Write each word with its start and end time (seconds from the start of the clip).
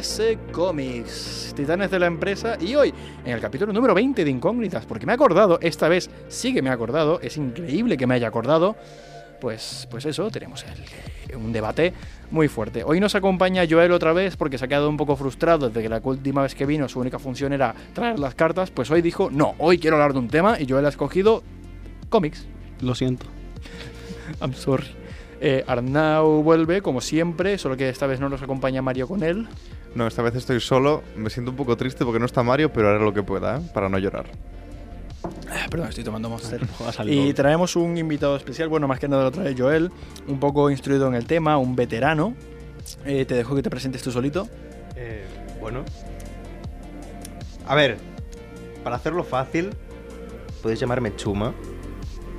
DC 0.00 0.38
Comics, 0.50 1.52
Titanes 1.54 1.90
de 1.90 1.98
la 1.98 2.06
empresa 2.06 2.56
y 2.58 2.74
hoy 2.74 2.90
en 3.22 3.32
el 3.34 3.38
capítulo 3.40 3.70
número 3.70 3.92
20 3.92 4.24
de 4.24 4.30
Incógnitas, 4.30 4.86
porque 4.86 5.04
me 5.04 5.12
he 5.12 5.14
acordado, 5.14 5.58
esta 5.60 5.90
vez 5.90 6.08
sí 6.28 6.54
que 6.54 6.62
me 6.62 6.70
he 6.70 6.72
acordado, 6.72 7.20
es 7.20 7.36
increíble 7.36 7.98
que 7.98 8.06
me 8.06 8.14
haya 8.14 8.28
acordado, 8.28 8.76
pues, 9.42 9.86
pues 9.90 10.06
eso, 10.06 10.30
tenemos 10.30 10.64
el- 10.64 11.36
un 11.36 11.52
debate 11.52 11.92
muy 12.30 12.48
fuerte. 12.48 12.82
Hoy 12.82 12.98
nos 12.98 13.14
acompaña 13.14 13.64
Joel 13.68 13.92
otra 13.92 14.14
vez 14.14 14.38
porque 14.38 14.56
se 14.56 14.64
ha 14.64 14.68
quedado 14.68 14.88
un 14.88 14.96
poco 14.96 15.16
frustrado 15.16 15.68
desde 15.68 15.82
que 15.82 15.90
la 15.90 16.00
última 16.02 16.40
vez 16.44 16.54
que 16.54 16.64
vino 16.64 16.88
su 16.88 16.98
única 16.98 17.18
función 17.18 17.52
era 17.52 17.74
traer 17.92 18.18
las 18.18 18.34
cartas, 18.34 18.70
pues 18.70 18.90
hoy 18.90 19.02
dijo, 19.02 19.28
no, 19.30 19.54
hoy 19.58 19.78
quiero 19.78 19.96
hablar 19.96 20.14
de 20.14 20.18
un 20.20 20.28
tema 20.28 20.58
y 20.58 20.66
Joel 20.66 20.86
ha 20.86 20.88
escogido 20.88 21.42
cómics. 22.08 22.46
Lo 22.80 22.94
siento. 22.94 23.26
I'm 24.40 24.54
sorry. 24.54 24.86
Eh, 25.42 25.62
Arnau 25.66 26.42
vuelve, 26.42 26.80
como 26.80 27.02
siempre, 27.02 27.58
solo 27.58 27.76
que 27.76 27.90
esta 27.90 28.06
vez 28.06 28.18
no 28.18 28.30
nos 28.30 28.40
acompaña 28.42 28.80
Mario 28.80 29.06
con 29.06 29.22
él. 29.22 29.46
No, 29.94 30.06
esta 30.06 30.22
vez 30.22 30.34
estoy 30.36 30.60
solo. 30.60 31.02
Me 31.16 31.30
siento 31.30 31.50
un 31.50 31.56
poco 31.56 31.76
triste 31.76 32.04
porque 32.04 32.20
no 32.20 32.26
está 32.26 32.42
Mario, 32.42 32.72
pero 32.72 32.88
haré 32.88 33.00
lo 33.00 33.12
que 33.12 33.22
pueda, 33.22 33.58
¿eh? 33.58 33.60
Para 33.74 33.88
no 33.88 33.98
llorar. 33.98 34.26
Ah, 35.50 35.66
Perdón, 35.70 35.88
estoy 35.88 36.04
tomando 36.04 36.28
Monster. 36.28 36.60
Y 37.06 37.32
traemos 37.32 37.76
un 37.76 37.96
invitado 37.96 38.36
especial, 38.36 38.68
bueno, 38.68 38.86
más 38.86 38.98
que 38.98 39.08
nada 39.08 39.24
lo 39.24 39.30
trae 39.30 39.54
Joel, 39.56 39.90
un 40.28 40.38
poco 40.38 40.70
instruido 40.70 41.08
en 41.08 41.14
el 41.14 41.26
tema, 41.26 41.58
un 41.58 41.74
veterano. 41.74 42.34
Eh, 43.04 43.24
te 43.24 43.34
dejo 43.34 43.54
que 43.54 43.62
te 43.62 43.70
presentes 43.70 44.02
tú 44.02 44.10
solito. 44.10 44.48
Eh, 44.96 45.24
bueno. 45.60 45.84
A 47.66 47.74
ver, 47.74 47.98
para 48.82 48.96
hacerlo 48.96 49.24
fácil, 49.24 49.70
podéis 50.62 50.80
llamarme 50.80 51.14
Chuma. 51.16 51.52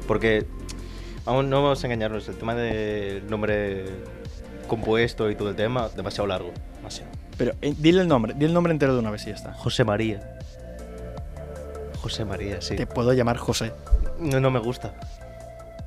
Porque, 0.08 0.46
vamos, 1.26 1.46
no 1.46 1.62
vamos 1.62 1.84
a 1.84 1.88
engañarnos, 1.88 2.28
el 2.28 2.36
tema 2.36 2.56
del 2.56 3.30
nombre 3.30 3.86
compuesto 4.68 5.30
y 5.30 5.36
todo 5.36 5.50
el 5.50 5.56
tema, 5.56 5.90
demasiado 5.90 6.28
largo. 6.28 6.52
Demasiado. 6.78 7.21
Pero 7.42 7.54
eh, 7.60 7.74
dile 7.76 8.02
el 8.02 8.08
nombre, 8.08 8.34
dile 8.36 8.46
el 8.46 8.54
nombre 8.54 8.72
entero 8.72 8.94
de 8.94 9.00
una 9.00 9.10
vez 9.10 9.24
y 9.24 9.30
ya 9.30 9.34
está. 9.36 9.52
José 9.54 9.84
María. 9.84 10.22
José 12.00 12.24
María, 12.24 12.62
sí. 12.62 12.76
Te 12.76 12.86
puedo 12.86 13.14
llamar 13.14 13.38
José. 13.38 13.72
No, 14.20 14.40
no 14.40 14.52
me 14.52 14.60
gusta. 14.60 14.94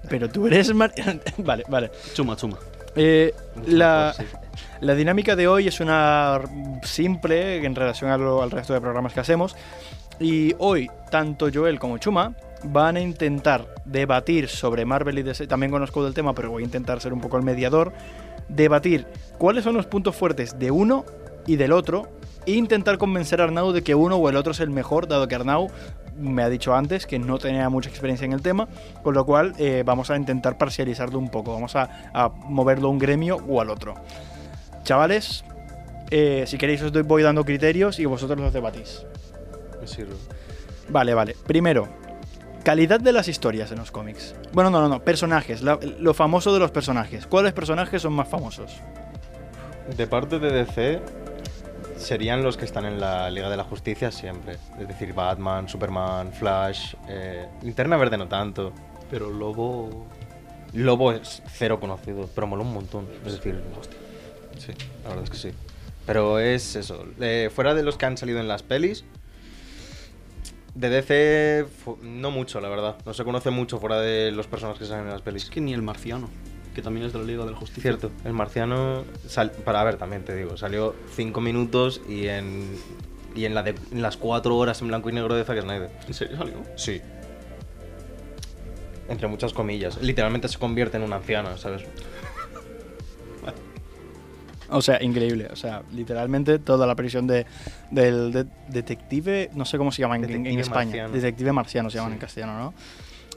Pero 0.08 0.28
tú 0.28 0.48
eres 0.48 0.74
Mar- 0.74 0.92
vale, 1.38 1.62
vale. 1.68 1.92
Chuma, 2.12 2.34
chuma. 2.34 2.58
Eh, 2.96 3.32
la, 3.68 4.12
la 4.80 4.94
dinámica 4.96 5.36
de 5.36 5.46
hoy 5.46 5.68
es 5.68 5.78
una 5.78 6.40
simple 6.82 7.64
en 7.64 7.76
relación 7.76 8.10
a 8.10 8.18
lo- 8.18 8.42
al 8.42 8.50
resto 8.50 8.72
de 8.74 8.80
programas 8.80 9.12
que 9.12 9.20
hacemos. 9.20 9.54
Y 10.18 10.56
hoy, 10.58 10.90
tanto 11.12 11.46
Joel 11.54 11.78
como 11.78 11.98
Chuma 11.98 12.34
van 12.64 12.96
a 12.96 13.00
intentar 13.00 13.72
debatir 13.84 14.48
sobre 14.48 14.84
Marvel 14.84 15.20
y 15.20 15.22
DC. 15.22 15.46
También 15.46 15.70
conozco 15.70 16.02
del 16.02 16.14
tema, 16.14 16.34
pero 16.34 16.50
voy 16.50 16.64
a 16.64 16.66
intentar 16.66 17.00
ser 17.00 17.12
un 17.12 17.20
poco 17.20 17.36
el 17.36 17.44
mediador. 17.44 17.92
Debatir 18.48 19.06
cuáles 19.38 19.62
son 19.62 19.74
los 19.76 19.86
puntos 19.86 20.16
fuertes 20.16 20.58
de 20.58 20.72
uno 20.72 21.04
y 21.46 21.56
del 21.56 21.72
otro. 21.72 22.08
E 22.46 22.52
intentar 22.52 22.98
convencer 22.98 23.40
a 23.40 23.44
Arnau 23.44 23.72
de 23.72 23.82
que 23.82 23.94
uno 23.94 24.16
o 24.16 24.28
el 24.28 24.36
otro 24.36 24.52
es 24.52 24.60
el 24.60 24.68
mejor, 24.70 25.08
dado 25.08 25.26
que 25.28 25.34
Arnau 25.34 25.68
me 26.16 26.42
ha 26.42 26.48
dicho 26.50 26.74
antes 26.74 27.06
que 27.06 27.18
no 27.18 27.38
tenía 27.38 27.68
mucha 27.70 27.88
experiencia 27.88 28.24
en 28.26 28.32
el 28.32 28.42
tema. 28.42 28.68
Con 29.02 29.14
lo 29.14 29.24
cual, 29.24 29.54
eh, 29.58 29.82
vamos 29.84 30.10
a 30.10 30.16
intentar 30.16 30.58
parcializarlo 30.58 31.18
un 31.18 31.30
poco. 31.30 31.54
Vamos 31.54 31.74
a, 31.74 32.10
a 32.12 32.28
moverlo 32.28 32.88
a 32.88 32.90
un 32.90 32.98
gremio 32.98 33.36
o 33.48 33.60
al 33.62 33.70
otro. 33.70 33.94
Chavales, 34.82 35.44
eh, 36.10 36.44
si 36.46 36.58
queréis 36.58 36.82
os 36.82 36.92
doy- 36.92 37.02
voy 37.02 37.22
dando 37.22 37.44
criterios 37.44 37.98
y 37.98 38.04
vosotros 38.04 38.38
los 38.38 38.52
debatís. 38.52 39.06
Me 39.80 39.86
sirve. 39.86 40.14
Vale, 40.90 41.14
vale. 41.14 41.34
Primero, 41.46 41.88
calidad 42.62 43.00
de 43.00 43.12
las 43.12 43.26
historias 43.28 43.72
en 43.72 43.78
los 43.78 43.90
cómics. 43.90 44.34
Bueno, 44.52 44.68
no, 44.70 44.80
no, 44.82 44.88
no. 44.90 45.00
Personajes. 45.02 45.62
la- 45.62 45.78
lo 45.98 46.12
famoso 46.12 46.52
de 46.52 46.60
los 46.60 46.70
personajes. 46.70 47.26
¿Cuáles 47.26 47.54
personajes 47.54 48.02
son 48.02 48.12
más 48.12 48.28
famosos? 48.28 48.76
De 49.96 50.06
parte 50.06 50.38
de 50.38 50.50
DC, 50.52 51.00
serían 51.96 52.42
los 52.42 52.56
que 52.56 52.64
están 52.64 52.84
en 52.84 53.00
la 53.00 53.30
Liga 53.30 53.48
de 53.48 53.56
la 53.56 53.64
Justicia 53.64 54.10
siempre. 54.10 54.58
Es 54.78 54.88
decir, 54.88 55.12
Batman, 55.12 55.68
Superman, 55.68 56.32
Flash. 56.32 56.94
Eh, 57.08 57.46
Linterna 57.62 57.96
Verde 57.96 58.16
no 58.16 58.28
tanto. 58.28 58.72
Pero 59.10 59.30
Lobo. 59.30 60.06
Lobo 60.72 61.12
es 61.12 61.42
cero 61.52 61.78
conocido, 61.78 62.28
pero 62.34 62.46
mola 62.46 62.62
un 62.62 62.72
montón. 62.72 63.06
Es 63.24 63.32
decir, 63.34 63.60
hostia. 63.78 63.98
Sí, 64.58 64.72
la 65.02 65.10
verdad 65.10 65.24
es 65.24 65.30
que 65.30 65.36
sí. 65.36 65.50
Pero 66.06 66.38
es 66.38 66.76
eso. 66.76 67.04
eh, 67.20 67.50
fuera 67.54 67.74
de 67.74 67.82
los 67.82 67.96
que 67.96 68.06
han 68.06 68.16
salido 68.16 68.40
en 68.40 68.48
las 68.48 68.62
pelis, 68.62 69.04
de 70.74 70.88
DC 70.90 71.66
no 72.02 72.30
mucho, 72.30 72.60
la 72.60 72.68
verdad. 72.68 72.96
No 73.06 73.14
se 73.14 73.24
conoce 73.24 73.50
mucho 73.50 73.78
fuera 73.78 74.00
de 74.00 74.32
los 74.32 74.46
personajes 74.46 74.80
que 74.80 74.86
salen 74.86 75.06
en 75.06 75.12
las 75.12 75.22
pelis. 75.22 75.44
Es 75.44 75.50
que 75.50 75.60
ni 75.60 75.72
el 75.72 75.82
marciano, 75.82 76.28
que 76.74 76.82
también 76.82 77.06
es 77.06 77.12
de 77.12 77.18
la 77.20 77.24
Liga 77.24 77.44
de 77.44 77.52
la 77.52 77.56
Justicia. 77.56 77.82
Cierto, 77.82 78.10
el 78.24 78.32
marciano. 78.32 79.04
sal- 79.28 79.52
para 79.64 79.82
ver, 79.84 79.96
también 79.96 80.24
te 80.24 80.34
digo, 80.34 80.56
salió 80.56 80.94
5 81.14 81.40
minutos 81.40 82.00
y 82.08 82.26
en. 82.26 82.68
Y 83.36 83.46
en, 83.46 83.54
la 83.54 83.62
de- 83.62 83.74
en 83.90 84.02
las 84.02 84.16
4 84.16 84.56
horas 84.56 84.80
en 84.82 84.88
blanco 84.88 85.08
y 85.10 85.12
negro 85.12 85.34
de 85.34 85.44
Zack 85.44 85.60
Snyder. 85.62 85.90
¿En 86.06 86.14
serio 86.14 86.36
salió? 86.36 86.54
Sí. 86.76 87.00
Entre 89.08 89.26
muchas 89.28 89.52
comillas. 89.52 90.00
Literalmente 90.00 90.48
se 90.48 90.58
convierte 90.58 90.96
en 90.98 91.02
una 91.02 91.16
anciana, 91.16 91.56
¿sabes? 91.58 91.82
O 94.70 94.80
sea, 94.80 95.02
increíble. 95.02 95.48
O 95.52 95.56
sea, 95.56 95.82
literalmente 95.92 96.58
toda 96.58 96.86
la 96.86 96.94
prisión 96.94 97.26
de, 97.26 97.44
del 97.90 98.32
de- 98.32 98.46
detective, 98.68 99.50
no 99.54 99.64
sé 99.66 99.76
cómo 99.78 99.92
se 99.92 100.00
llama 100.02 100.16
en, 100.16 100.24
en- 100.46 100.58
España. 100.58 100.86
marciano. 100.86 101.12
Detective 101.12 101.52
marciano 101.52 101.90
se 101.90 101.96
llaman 101.98 102.12
Sí. 102.12 102.14
en 102.14 102.20
castellano, 102.20 102.58
¿no? 102.58 102.74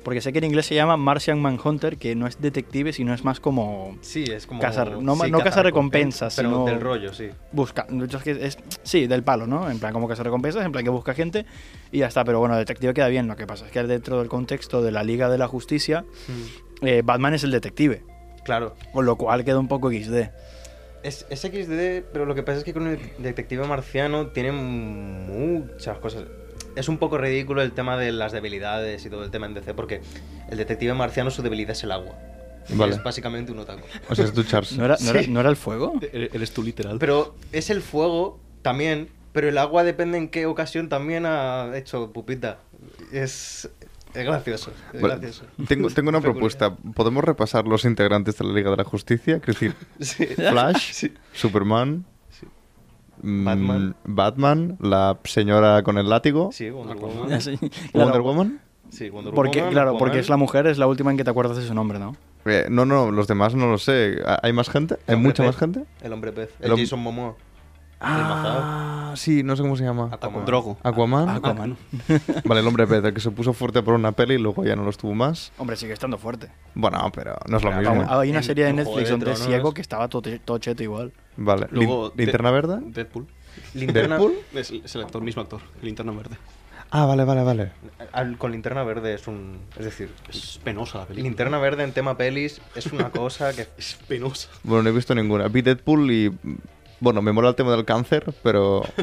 Porque 0.07 0.21
sé 0.21 0.31
que 0.31 0.37
en 0.37 0.45
inglés 0.45 0.65
se 0.65 0.73
llama 0.73 0.95
Martian 0.95 1.37
Manhunter, 1.41 1.97
que 1.97 2.15
no 2.15 2.27
es 2.27 2.39
detective, 2.39 2.93
sino 2.93 3.13
es 3.13 3.25
más 3.25 3.41
como 3.41 3.97
Sí, 3.99 4.23
es 4.23 4.47
como. 4.47 4.61
Cazar- 4.61 5.01
no- 5.01 5.17
sí, 5.17 5.29
no 5.29 5.39
cazar 5.41 5.65
recompensas, 5.65 6.33
pero 6.33 6.47
sino- 6.49 6.63
del 6.65 6.79
rollo, 6.79 7.11
sí. 7.13 7.27
busca. 7.51 7.85
es 7.91 8.23
que 8.23 8.31
es, 8.31 8.57
sí, 8.83 9.05
del 9.05 9.23
palo, 9.23 9.47
¿no? 9.47 9.69
En 9.69 9.79
plan, 9.79 9.91
como 9.91 10.07
se 10.15 10.23
recompensas, 10.23 10.65
en 10.65 10.71
plan 10.71 10.85
que 10.85 10.89
busca 10.91 11.13
gente 11.13 11.45
y 11.91 11.97
ya 11.99 12.07
está. 12.07 12.23
Pero 12.23 12.39
bueno, 12.39 12.55
detective 12.55 12.93
queda 12.93 13.09
bien. 13.09 13.27
Lo 13.27 13.35
que 13.35 13.45
pasa 13.45 13.65
es 13.65 13.71
que 13.73 13.83
dentro 13.83 14.19
del 14.19 14.29
contexto 14.29 14.81
de 14.81 14.93
la 14.93 15.03
Liga 15.03 15.27
de 15.29 15.37
la 15.39 15.49
Justicia, 15.49 16.05
eh, 16.83 17.01
Batman 17.03 17.33
es 17.33 17.43
el 17.43 17.51
detective. 17.51 18.01
Claro. 18.45 18.75
Con 18.93 19.05
lo 19.05 19.17
cual 19.17 19.43
queda 19.43 19.59
un 19.59 19.67
poco 19.67 19.91
XD. 19.91 20.29
Es, 21.03 21.25
es 21.29 21.41
XD, 21.41 22.05
pero 22.13 22.25
lo 22.25 22.33
que 22.33 22.43
pasa 22.43 22.59
es 22.59 22.63
que 22.63 22.71
con 22.71 22.87
el 22.87 22.97
detective 23.17 23.67
marciano 23.67 24.27
tiene 24.27 24.53
muchas 24.53 25.97
cosas. 25.99 26.23
Es 26.77 26.87
un 26.89 26.97
poco 26.97 27.17
ridículo 27.17 27.61
el 27.61 27.71
tema 27.71 27.97
de 27.97 28.11
las 28.11 28.31
debilidades 28.31 29.05
y 29.05 29.09
todo 29.09 29.23
el 29.23 29.31
tema 29.31 29.45
en 29.47 29.53
DC, 29.53 29.73
porque 29.73 30.01
el 30.49 30.57
detective 30.57 30.93
marciano 30.93 31.31
su 31.31 31.41
debilidad 31.41 31.71
es 31.71 31.83
el 31.83 31.91
agua. 31.91 32.15
Vale. 32.69 32.95
Es 32.95 33.03
básicamente 33.03 33.51
un 33.51 33.59
otaku. 33.59 33.85
O 34.09 34.15
sea, 34.15 34.25
es 34.25 34.33
ducharse. 34.33 34.75
¿No 34.77 34.85
era, 34.85 34.97
no 35.01 35.09
era- 35.11 35.27
no 35.27 35.39
era 35.39 35.49
el 35.49 35.55
fuego? 35.55 35.93
E- 36.01 36.29
Eres 36.33 36.51
tú 36.51 36.63
literal. 36.63 36.97
Pero 36.99 37.35
es 37.51 37.69
el 37.69 37.81
fuego 37.81 38.39
también, 38.61 39.09
pero 39.31 39.47
el 39.49 39.57
agua 39.57 39.83
depende 39.83 40.17
en 40.17 40.27
qué 40.29 40.45
ocasión 40.45 40.89
también 40.89 41.25
ha 41.25 41.71
hecho 41.77 42.11
pupita. 42.11 42.59
Es, 43.11 43.69
es 44.13 44.25
gracioso. 44.25 44.71
Es 44.93 45.01
Vale, 45.01 45.15
gracioso. 45.15 45.45
Tengo, 45.67 45.89
tengo 45.89 46.09
una 46.09 46.19
propuesta. 46.21 46.75
¿Podemos 46.75 47.23
repasar 47.23 47.65
los 47.67 47.85
integrantes 47.85 48.37
de 48.37 48.45
la 48.45 48.53
Liga 48.53 48.69
de 48.71 48.77
la 48.77 48.83
Justicia? 48.83 49.35
Es 49.37 49.45
decir, 49.45 49.73
Sí. 50.01 50.25
Flash, 50.25 50.91
Sí. 50.91 51.13
Superman, 51.33 52.05
Batman. 53.21 53.95
Batman, 54.05 54.77
la 54.79 55.17
señora 55.23 55.83
con 55.83 55.97
el 55.97 56.09
látigo, 56.09 56.49
Sí, 56.51 56.69
Wonder. 56.69 56.97
Woman. 56.97 57.41
Sí, 57.41 57.57
Wonder. 57.93 58.21
Woman. 58.21 58.59
Sí, 58.89 59.09
Wonder 59.09 59.33
Porque, 59.33 59.59
Woman, 59.59 59.73
claro, 59.73 59.97
porque 59.97 60.19
es 60.19 60.29
la 60.29 60.37
mujer, 60.37 60.65
es 60.67 60.77
la 60.77 60.87
última 60.87 61.11
en 61.11 61.17
que 61.17 61.23
te 61.23 61.29
acuerdas 61.29 61.57
de 61.57 61.63
su 61.67 61.73
nombre, 61.73 61.99
¿no? 61.99 62.15
Eh, 62.45 62.67
no, 62.69 62.85
no, 62.85 63.11
los 63.11 63.27
demás 63.27 63.53
no 63.55 63.67
lo 63.69 63.77
sé. 63.77 64.21
¿Hay 64.41 64.53
más 64.53 64.69
gente? 64.69 64.95
¿Hay 65.07 65.17
mucha 65.17 65.43
pez. 65.43 65.47
más 65.47 65.57
gente? 65.57 65.83
El 66.01 66.13
hombre 66.13 66.31
pez. 66.31 66.49
El 66.59 66.67
El, 66.67 66.71
hom- 66.77 66.79
Jason 66.79 66.99
Momoa. 67.01 67.35
Ah, 67.99 69.13
sí, 69.15 69.43
no 69.43 69.55
sé 69.55 69.61
cómo 69.63 69.75
se 69.75 69.83
llama. 69.83 70.09
Aquaman. 70.11 70.45
Drogo. 70.45 70.77
Aquaman. 70.83 71.29
Aquaman. 71.29 71.77
Vale, 72.45 72.61
el 72.61 72.67
hombre 72.67 72.85
pez, 72.87 73.03
el 73.03 73.13
que 73.13 73.19
se 73.19 73.31
puso 73.31 73.53
fuerte 73.53 73.81
por 73.81 73.93
una 73.95 74.11
peli 74.11 74.35
y 74.35 74.37
luego 74.37 74.63
ya 74.63 74.75
no 74.75 74.83
lo 74.83 74.89
estuvo 74.89 75.13
más. 75.15 75.51
Hombre, 75.57 75.75
sigue 75.75 75.93
estando 75.93 76.17
fuerte. 76.17 76.49
Bueno, 76.75 77.11
pero 77.13 77.35
no 77.47 77.57
es 77.57 77.63
lo 77.63 77.71
mismo. 77.71 78.05
Hay 78.07 78.29
una 78.29 78.43
serie 78.43 78.65
de 78.65 78.73
Netflix 78.73 79.05
de 79.05 79.11
donde 79.11 79.31
es 79.31 79.37
Tronos. 79.39 79.47
ciego 79.55 79.73
que 79.73 79.81
estaba 79.81 80.07
todo, 80.07 80.29
todo 80.45 80.57
cheto 80.59 80.83
igual. 80.83 81.11
Vale. 81.37 81.67
Lin- 81.71 82.11
¿Linterna 82.15 82.49
de- 82.49 82.55
verde? 82.55 82.79
Deadpool. 82.85 83.27
Linterna, 83.73 84.17
¿Deadpool? 84.17 84.33
Es, 84.53 84.71
es 84.71 84.95
el 84.95 85.01
actor, 85.01 85.21
mismo 85.23 85.41
actor. 85.41 85.61
Linterna 85.81 86.11
verde. 86.11 86.37
Ah, 86.89 87.05
vale, 87.05 87.25
vale, 87.25 87.43
vale. 87.43 87.71
al- 88.13 88.37
con 88.37 88.51
linterna 88.53 88.83
verde 88.83 89.13
es 89.15 89.27
un. 89.27 89.59
Es 89.77 89.83
decir, 89.85 90.09
Es 90.29 90.59
penosa 90.63 90.99
la 90.99 91.05
película. 91.05 91.27
linterna 91.29 91.57
verde 91.57 91.83
en 91.83 91.91
tema 91.91 92.15
pelis 92.15 92.61
es 92.75 92.85
una 92.93 93.09
cosa 93.09 93.53
que. 93.53 93.67
Es 93.77 93.97
penosa. 94.07 94.47
Bueno, 94.63 94.83
no 94.83 94.89
he 94.89 94.93
visto 94.93 95.13
ninguna. 95.13 95.47
Vi 95.49 95.61
Deadpool 95.63 96.11
y 96.11 96.31
Bueno, 96.99 97.21
me 97.21 97.31
mola 97.31 97.49
el 97.49 97.55
tema 97.55 97.71
del 97.71 97.85
cáncer, 97.85 98.25
pero. 98.43 98.83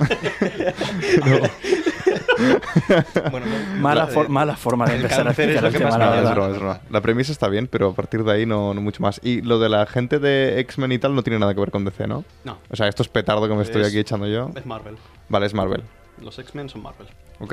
Bueno, 3.31 3.47
Mala, 3.79 4.03
la- 4.03 4.07
for- 4.09 4.29
mala 4.29 4.57
forma 4.57 4.87
de 4.87 4.97
empezar 4.97 5.27
a 5.27 5.31
explicar 5.31 5.63
lo 5.63 5.69
el 5.69 5.73
que 5.73 5.79
tema, 5.79 5.91
más 5.91 5.99
la 5.99 6.11
me 6.11 6.17
No, 6.17 6.23
es 6.29 6.35
broma, 6.35 6.51
es 6.53 6.59
broma. 6.59 6.81
La 6.91 7.01
premisa 7.01 7.33
está 7.33 7.49
bien, 7.49 7.69
pero 7.69 7.91
a 7.91 7.95
partir 7.95 8.25
de 8.25 8.33
ahí 8.33 8.47
no, 8.47 8.75
no 8.75 8.81
mucho 8.81 9.03
más. 9.03 9.21
Y 9.23 9.41
lo 9.43 9.59
de 9.59 9.69
la 9.69 9.87
gente 9.87 10.19
de 10.19 10.59
X-Men 10.61 10.93
y 10.93 10.99
tal 10.99 11.15
no 11.15 11.23
tiene 11.23 11.39
nada 11.39 11.55
que 11.55 11.61
ver 11.61 11.71
con 11.71 11.85
DC, 11.85 12.07
¿no? 12.07 12.25
No, 12.45 12.59
O 12.71 12.77
sea, 12.77 12.89
esto 12.89 13.03
es 13.03 13.09
petardo 13.09 13.47
que 13.49 13.55
me 13.55 13.63
estoy 13.63 13.83
Es- 13.83 13.89
aquí 13.89 13.99
echando 13.99 14.27
yo. 14.27 14.51
es 14.55 14.67
Marvel. 14.67 14.97
Vale, 15.29 15.47
es 15.47 15.55
Marvel. 15.55 15.83
Los 16.21 16.39
X-Men 16.39 16.69
son 16.69 16.83
Marvel. 16.83 17.07
Ok. 17.39 17.53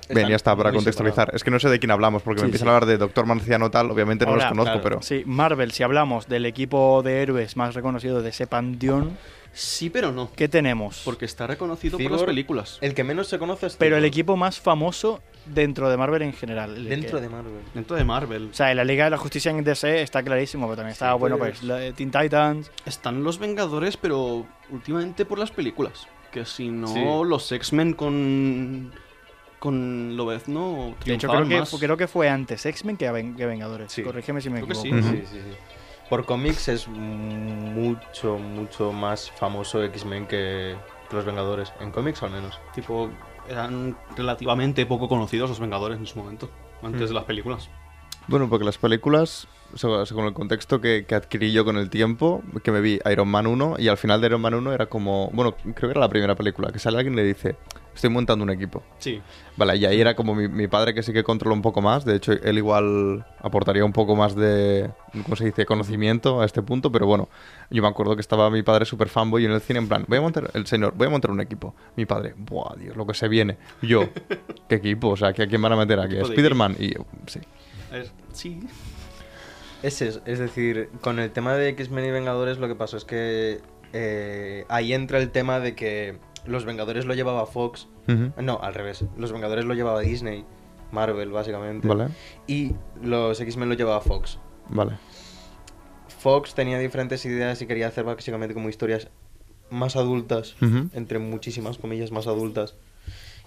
Están 0.00 0.16
Bien, 0.16 0.28
ya 0.28 0.36
está, 0.36 0.54
para 0.54 0.70
contextualizar. 0.70 1.30
Es 1.34 1.42
que 1.42 1.50
no 1.50 1.58
sé 1.58 1.68
de 1.70 1.78
quién 1.78 1.90
hablamos, 1.90 2.22
porque 2.22 2.40
Sí, 2.40 2.42
me 2.44 2.48
empiezan 2.48 2.66
sí. 2.66 2.70
a 2.70 2.74
hablar 2.74 2.86
de 2.88 2.98
Doctor 2.98 3.24
Marciano 3.26 3.70
tal, 3.70 3.90
obviamente 3.90 4.26
no 4.26 4.36
los 4.36 4.44
conozco, 4.44 4.64
claro, 4.72 4.80
pero... 4.82 5.02
Sí, 5.02 5.22
Marvel, 5.26 5.72
si 5.72 5.82
hablamos 5.82 6.28
del 6.28 6.44
equipo 6.46 7.02
de 7.02 7.22
héroes 7.22 7.56
más 7.56 7.74
reconocido 7.74 8.20
de 8.20 8.28
ese 8.28 8.46
panteón, 8.46 9.16
Sí, 9.54 9.88
pero 9.90 10.12
no. 10.12 10.30
¿qué 10.34 10.48
tenemos? 10.48 11.02
Porque 11.04 11.24
está 11.24 11.46
reconocido 11.46 11.98
por 11.98 12.10
las 12.10 12.22
películas. 12.24 12.78
El 12.80 12.92
que 12.94 13.04
menos 13.04 13.28
se 13.28 13.38
conoce 13.38 13.66
es 13.66 13.76
Pero 13.76 13.96
el 13.96 14.04
equipo 14.04 14.36
más 14.36 14.60
famoso 14.60 15.22
dentro 15.46 15.88
de 15.90 15.96
Marvel 15.96 16.22
en 16.22 16.32
general. 16.32 16.84
Dentro 16.88 17.18
que- 17.18 17.22
de 17.22 17.28
Marvel. 17.28 17.60
Dentro 17.72 17.96
de 17.96 18.04
Marvel. 18.04 18.48
O 18.50 18.54
sea, 18.54 18.70
en 18.70 18.76
la 18.78 18.84
Liga 18.84 19.04
de 19.04 19.10
la 19.10 19.18
Justicia 19.18 19.50
en 19.50 19.62
DC 19.62 20.02
está 20.02 20.22
clarísimo, 20.22 20.66
pero 20.66 20.76
también 20.76 20.92
está, 20.92 21.14
bueno, 21.14 21.38
pues 21.38 21.62
la 21.62 21.76
de 21.76 21.92
Teen 21.92 22.10
Titans. 22.10 22.70
Están 22.84 23.22
los 23.22 23.38
Vengadores, 23.38 23.96
pero 23.96 24.46
últimamente 24.70 25.24
por 25.24 25.38
las 25.38 25.50
películas. 25.50 26.06
Que 26.32 26.44
si 26.44 26.68
no, 26.70 26.88
Sí. 26.88 27.00
los 27.28 27.50
X-Men 27.52 27.92
con. 27.94 28.92
con 29.60 30.14
Lobezno. 30.16 30.94
De 31.06 31.14
hecho, 31.14 31.26
creo 31.28 31.48
que, 31.48 31.62
creo 31.78 31.96
que 31.96 32.06
fue 32.06 32.28
antes 32.28 32.66
X-Men 32.66 32.96
que, 32.98 33.10
Ven- 33.10 33.34
que 33.34 33.46
Vengadores. 33.46 33.90
Sí. 33.92 34.02
Corrígeme 34.02 34.40
si 34.42 34.50
me 34.50 34.60
Creo 34.60 34.72
que 34.82 34.88
equivoco. 34.88 35.08
sí. 35.08 35.20
Sí, 35.20 35.26
sí, 35.32 35.38
sí. 35.38 35.56
Por 36.10 36.24
cómics 36.26 36.68
es 36.68 36.86
mucho, 36.88 38.38
mucho 38.38 38.92
más 38.92 39.30
famoso 39.32 39.82
X-Men 39.84 40.26
que, 40.26 40.76
que 41.08 41.16
los 41.16 41.24
Vengadores. 41.24 41.72
En 41.80 41.90
cómics 41.90 42.22
al 42.22 42.30
menos. 42.30 42.60
Tipo, 42.74 43.10
eran 43.48 43.96
relativamente 44.16 44.86
poco 44.86 45.08
conocidos 45.08 45.48
los 45.50 45.60
Vengadores 45.60 45.98
en 45.98 46.06
su 46.06 46.18
momento. 46.18 46.48
Antes 46.82 47.02
Mm. 47.02 47.06
de 47.06 47.14
las 47.14 47.24
películas. 47.24 47.70
Bueno, 48.26 48.48
porque 48.48 48.64
las 48.64 48.78
películas, 48.78 49.48
seg- 49.74 50.04
según 50.06 50.24
el 50.26 50.32
contexto 50.34 50.80
que, 50.80 51.04
que 51.06 51.14
adquirí 51.14 51.52
yo 51.52 51.64
con 51.64 51.76
el 51.76 51.90
tiempo, 51.90 52.42
que 52.62 52.70
me 52.72 52.80
vi 52.80 52.98
Iron 53.10 53.28
Man 53.28 53.46
1 53.46 53.76
y 53.78 53.88
al 53.88 53.96
final 53.98 54.20
de 54.20 54.28
Iron 54.28 54.40
Man 54.40 54.54
1 54.54 54.72
era 54.72 54.86
como, 54.86 55.28
bueno, 55.32 55.54
creo 55.56 55.74
que 55.74 55.90
era 55.90 56.00
la 56.00 56.08
primera 56.08 56.34
película, 56.34 56.72
que 56.72 56.78
sale 56.78 56.96
alguien 56.98 57.14
y 57.14 57.16
le 57.18 57.24
dice, 57.24 57.56
estoy 57.94 58.10
montando 58.10 58.42
un 58.42 58.50
equipo. 58.50 58.82
Sí. 58.98 59.20
Vale, 59.56 59.76
y 59.76 59.84
ahí 59.86 60.00
era 60.00 60.14
como 60.14 60.34
mi, 60.34 60.48
mi 60.48 60.68
padre 60.68 60.94
que 60.94 61.02
sí 61.02 61.12
que 61.12 61.22
controla 61.22 61.54
un 61.54 61.62
poco 61.62 61.80
más, 61.80 62.04
de 62.04 62.16
hecho 62.16 62.32
él 62.32 62.58
igual 62.58 63.24
aportaría 63.40 63.84
un 63.84 63.92
poco 63.92 64.16
más 64.16 64.34
de, 64.34 64.90
¿cómo 65.22 65.36
se 65.36 65.44
dice?, 65.44 65.64
conocimiento 65.64 66.40
a 66.40 66.44
este 66.44 66.62
punto, 66.62 66.90
pero 66.90 67.06
bueno, 67.06 67.28
yo 67.70 67.82
me 67.82 67.88
acuerdo 67.88 68.16
que 68.16 68.20
estaba 68.20 68.50
mi 68.50 68.62
padre 68.62 68.84
súper 68.84 69.08
fanboy 69.08 69.44
en 69.44 69.52
el 69.52 69.60
cine 69.60 69.78
en 69.78 69.88
plan, 69.88 70.04
voy 70.08 70.18
a 70.18 70.20
montar, 70.20 70.50
el 70.54 70.66
señor, 70.66 70.94
voy 70.96 71.06
a 71.06 71.10
montar 71.10 71.30
un 71.30 71.40
equipo. 71.40 71.74
Mi 71.96 72.06
padre, 72.06 72.34
buah, 72.36 72.76
Dios, 72.76 72.96
lo 72.96 73.06
que 73.06 73.14
se 73.14 73.28
viene. 73.28 73.56
Yo, 73.82 74.08
¿qué 74.68 74.76
equipo? 74.76 75.10
O 75.10 75.16
sea, 75.16 75.32
¿que 75.32 75.42
¿a 75.42 75.46
quién 75.46 75.62
van 75.62 75.72
a 75.72 75.76
meter 75.76 76.00
aquí? 76.00 76.16
¿A 76.16 76.18
¿Equipo 76.18 76.28
de 76.28 76.34
Spider-Man? 76.34 76.76
Y 76.78 76.94
yo, 76.94 77.06
sí. 77.26 77.40
Ver, 77.90 78.08
sí. 78.32 78.60
Es, 79.82 80.00
eso, 80.00 80.20
es 80.24 80.38
decir, 80.38 80.88
con 81.00 81.18
el 81.18 81.30
tema 81.30 81.54
de 81.54 81.68
X-Men 81.68 82.06
y 82.06 82.10
Vengadores 82.10 82.58
lo 82.58 82.68
que 82.68 82.74
pasó 82.74 82.96
es 82.96 83.04
que 83.04 83.60
eh, 83.92 84.64
ahí 84.68 84.92
entra 84.92 85.18
el 85.18 85.30
tema 85.30 85.60
de 85.60 85.74
que 85.74 86.18
los 86.46 86.64
Vengadores 86.64 87.04
lo 87.06 87.14
llevaba 87.14 87.46
Fox. 87.46 87.88
No, 88.40 88.58
al 88.62 88.74
revés. 88.74 89.04
Los 89.16 89.32
Vengadores 89.32 89.64
lo 89.64 89.74
llevaba 89.74 90.00
Disney. 90.00 90.44
Marvel, 90.92 91.30
básicamente. 91.30 91.88
Vale, 91.88 92.08
Y 92.46 92.72
los 93.02 93.40
X-Men 93.40 93.68
lo 93.68 93.74
llevaba 93.74 94.00
Fox. 94.00 94.38
vale. 94.68 94.92
Fox 96.20 96.54
tenía 96.54 96.78
diferentes 96.78 97.24
ideas 97.26 97.60
y 97.60 97.66
quería 97.66 97.88
hacer 97.88 98.04
básicamente 98.04 98.54
como 98.54 98.68
historias 98.70 99.08
más 99.70 99.96
adultas, 99.96 100.56
entre 100.94 101.18
muchísimas 101.18 101.76
comillas 101.78 102.12
más 102.12 102.26
adultas. 102.26 102.76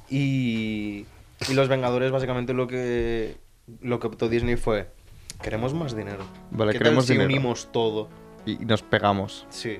Y, 0.10 1.06
y 1.50 1.54
los 1.54 1.70
Vengadores 1.70 2.12
básicamente 2.12 2.54
lo 2.54 2.68
que 2.68 3.38
lo 3.82 4.00
que 4.00 4.08
optó 4.08 4.30
Disney 4.30 4.56
fue 4.58 4.90
queremos 5.42 5.74
más 5.74 5.96
dinero. 5.96 6.24
Vale, 6.52 6.72
¿Qué 6.74 6.78
queremos 6.80 7.06
tal 7.06 7.08
si 7.08 7.14
dinero. 7.14 7.30
unimos 7.34 7.72
todo? 7.72 8.10
Y 8.46 8.58
nos 8.58 8.82
pegamos. 8.84 9.46
Sí. 9.50 9.80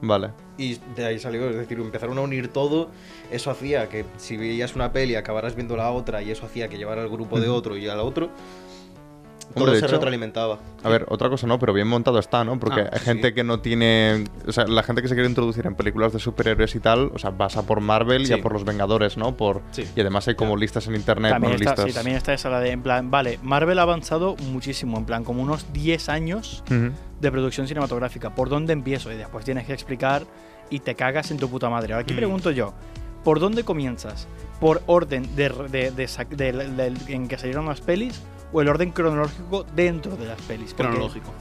Vale. 0.00 0.30
Y 0.56 0.78
de 0.96 1.06
ahí 1.06 1.18
salió, 1.18 1.48
es 1.50 1.56
decir, 1.56 1.78
empezaron 1.78 2.18
a 2.18 2.20
unir 2.20 2.48
todo. 2.48 2.90
Eso 3.30 3.50
hacía 3.50 3.88
que 3.88 4.04
si 4.16 4.36
veías 4.36 4.74
una 4.74 4.92
peli 4.92 5.16
acabaras 5.16 5.54
viendo 5.54 5.76
la 5.76 5.90
otra 5.90 6.22
y 6.22 6.30
eso 6.30 6.46
hacía 6.46 6.68
que 6.68 6.78
llevara 6.78 7.02
al 7.02 7.08
grupo 7.08 7.40
de 7.40 7.48
otro 7.48 7.76
y 7.76 7.88
al 7.88 8.00
otro. 8.00 8.30
Todo 9.54 9.64
Hombre, 9.64 9.80
se 9.80 9.86
hecho- 9.86 9.94
retroalimentaba. 9.94 10.58
A 10.84 10.88
ver, 10.88 11.06
otra 11.08 11.28
cosa 11.30 11.46
no, 11.46 11.58
pero 11.58 11.72
bien 11.72 11.88
montado 11.88 12.18
está, 12.18 12.44
¿no? 12.44 12.60
Porque 12.60 12.82
Ah, 12.82 12.90
hay 12.92 12.98
sí. 12.98 13.04
gente 13.06 13.32
que 13.34 13.42
no 13.44 13.60
tiene. 13.60 14.24
O 14.46 14.52
sea, 14.52 14.66
la 14.66 14.82
gente 14.82 15.00
que 15.02 15.08
se 15.08 15.14
quiere 15.14 15.28
introducir 15.28 15.66
en 15.66 15.74
películas 15.74 16.12
de 16.12 16.18
superhéroes 16.18 16.74
y 16.74 16.80
tal, 16.80 17.10
o 17.14 17.18
sea, 17.18 17.32
pasa 17.32 17.62
por 17.66 17.80
Marvel 17.80 18.28
y 18.28 18.32
a 18.32 18.42
por 18.42 18.52
los 18.52 18.64
Vengadores, 18.64 19.16
¿no? 19.16 19.36
Por... 19.36 19.62
Sí. 19.72 19.84
Y 19.96 20.00
además 20.00 20.28
hay 20.28 20.34
como 20.34 20.56
listas 20.56 20.86
en 20.86 20.94
internet, 20.94 21.32
También 21.32 21.52
bueno, 21.54 21.64
está, 21.70 21.70
listas. 21.82 21.86
sí, 21.86 21.92
también 21.94 22.16
está 22.18 22.34
esa 22.34 22.50
la 22.50 22.60
de, 22.60 22.70
en 22.70 22.82
plan, 22.82 23.10
vale, 23.10 23.38
Marvel 23.42 23.78
ha 23.78 23.82
avanzado 23.82 24.36
muchísimo, 24.36 24.98
en 24.98 25.06
plan, 25.06 25.24
como 25.24 25.42
unos 25.42 25.72
10 25.72 26.08
años 26.10 26.62
de 26.68 27.30
producción 27.32 27.66
cinematográfica. 27.66 28.34
¿Por 28.34 28.48
dónde 28.50 28.74
empiezo? 28.74 29.10
Y 29.12 29.16
después 29.16 29.44
tienes 29.44 29.66
que 29.66 29.72
explicar 29.72 30.22
y 30.70 30.80
te 30.80 30.94
cagas 30.94 31.30
en 31.30 31.38
tu 31.38 31.48
puta 31.48 31.70
madre. 31.70 31.94
Ahora 31.94 32.02
aquí 32.02 32.12
Mm. 32.12 32.18
pregunto 32.18 32.50
yo, 32.50 32.74
¿por 33.24 33.40
dónde 33.40 33.64
comienzas? 33.64 34.28
¿Por 34.60 34.82
orden 34.86 35.34
de, 35.34 35.48
de- 35.70 35.90
de 35.90 36.04
sac- 36.06 36.28
de- 36.28 36.52
de- 36.52 36.90
de- 36.90 37.12
en 37.14 37.26
que 37.28 37.38
salieron 37.38 37.66
las 37.66 37.80
pelis 37.80 38.20
o 38.52 38.60
el 38.62 38.68
orden 38.68 38.90
cronológico 38.90 39.64
dentro 39.74 40.16
de 40.16 40.26
las 40.26 40.40
pelis? 40.42 40.74
Cronológico. 40.74 41.32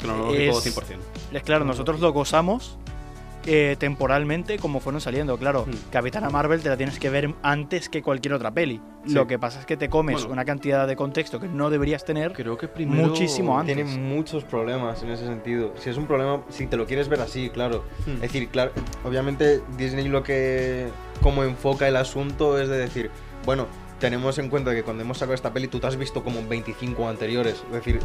Cronológico 0.00 0.58
Es- 0.58 0.64
100%. 0.64 0.98
Es 1.32 1.42
claro, 1.42 1.64
nosotros 1.64 2.00
lo 2.00 2.12
gozamos 2.12 2.78
eh, 3.44 3.74
temporalmente 3.76 4.56
como 4.60 4.78
fueron 4.78 5.00
saliendo. 5.00 5.36
Claro, 5.36 5.64
Mm. 5.66 5.90
Capitana 5.90 6.30
Marvel 6.30 6.60
te 6.62 6.68
la 6.68 6.76
tienes 6.76 7.00
que 7.00 7.10
ver 7.10 7.34
antes 7.42 7.88
que 7.88 8.00
cualquier 8.00 8.34
otra 8.34 8.52
peli. 8.52 8.80
Sí. 9.04 9.14
Lo 9.14 9.26
que 9.26 9.36
pasa 9.36 9.58
es 9.58 9.66
que 9.66 9.76
te 9.76 9.88
comes 9.88 10.14
Bueno. 10.20 10.32
una 10.34 10.44
cantidad 10.44 10.86
de 10.86 10.94
contexto 10.94 11.40
que 11.40 11.48
no 11.48 11.68
deberías 11.68 12.04
tener. 12.04 12.34
Creo 12.34 12.56
que 12.56 12.68
primero. 12.68 13.08
Muchísimo 13.08 13.58
antes. 13.58 13.74
Tiene 13.74 13.98
muchos 13.98 14.44
problemas 14.44 15.02
en 15.02 15.10
ese 15.10 15.26
sentido. 15.26 15.72
Si 15.76 15.90
es 15.90 15.96
un 15.96 16.06
problema, 16.06 16.42
si 16.50 16.68
te 16.68 16.76
lo 16.76 16.86
quieres 16.86 17.08
ver 17.08 17.20
así, 17.20 17.50
claro. 17.50 17.82
Hmm. 18.06 18.12
Es 18.14 18.20
decir, 18.20 18.48
claro, 18.48 18.70
obviamente 19.04 19.60
Disney 19.76 20.06
lo 20.06 20.22
que 20.22 20.86
como 21.20 21.42
enfoca 21.42 21.88
el 21.88 21.96
asunto 21.96 22.60
es 22.60 22.68
de 22.68 22.78
decir, 22.78 23.10
bueno, 23.44 23.66
tenemos 24.02 24.36
en 24.38 24.50
cuenta 24.50 24.74
que 24.74 24.82
cuando 24.82 25.02
hemos 25.04 25.16
sacado 25.16 25.34
esta 25.34 25.52
peli 25.52 25.68
tú 25.68 25.78
te 25.80 25.86
has 25.86 25.96
visto 25.96 26.22
como 26.22 26.46
25 26.46 27.08
anteriores. 27.08 27.62
Es 27.68 27.72
decir, 27.72 28.00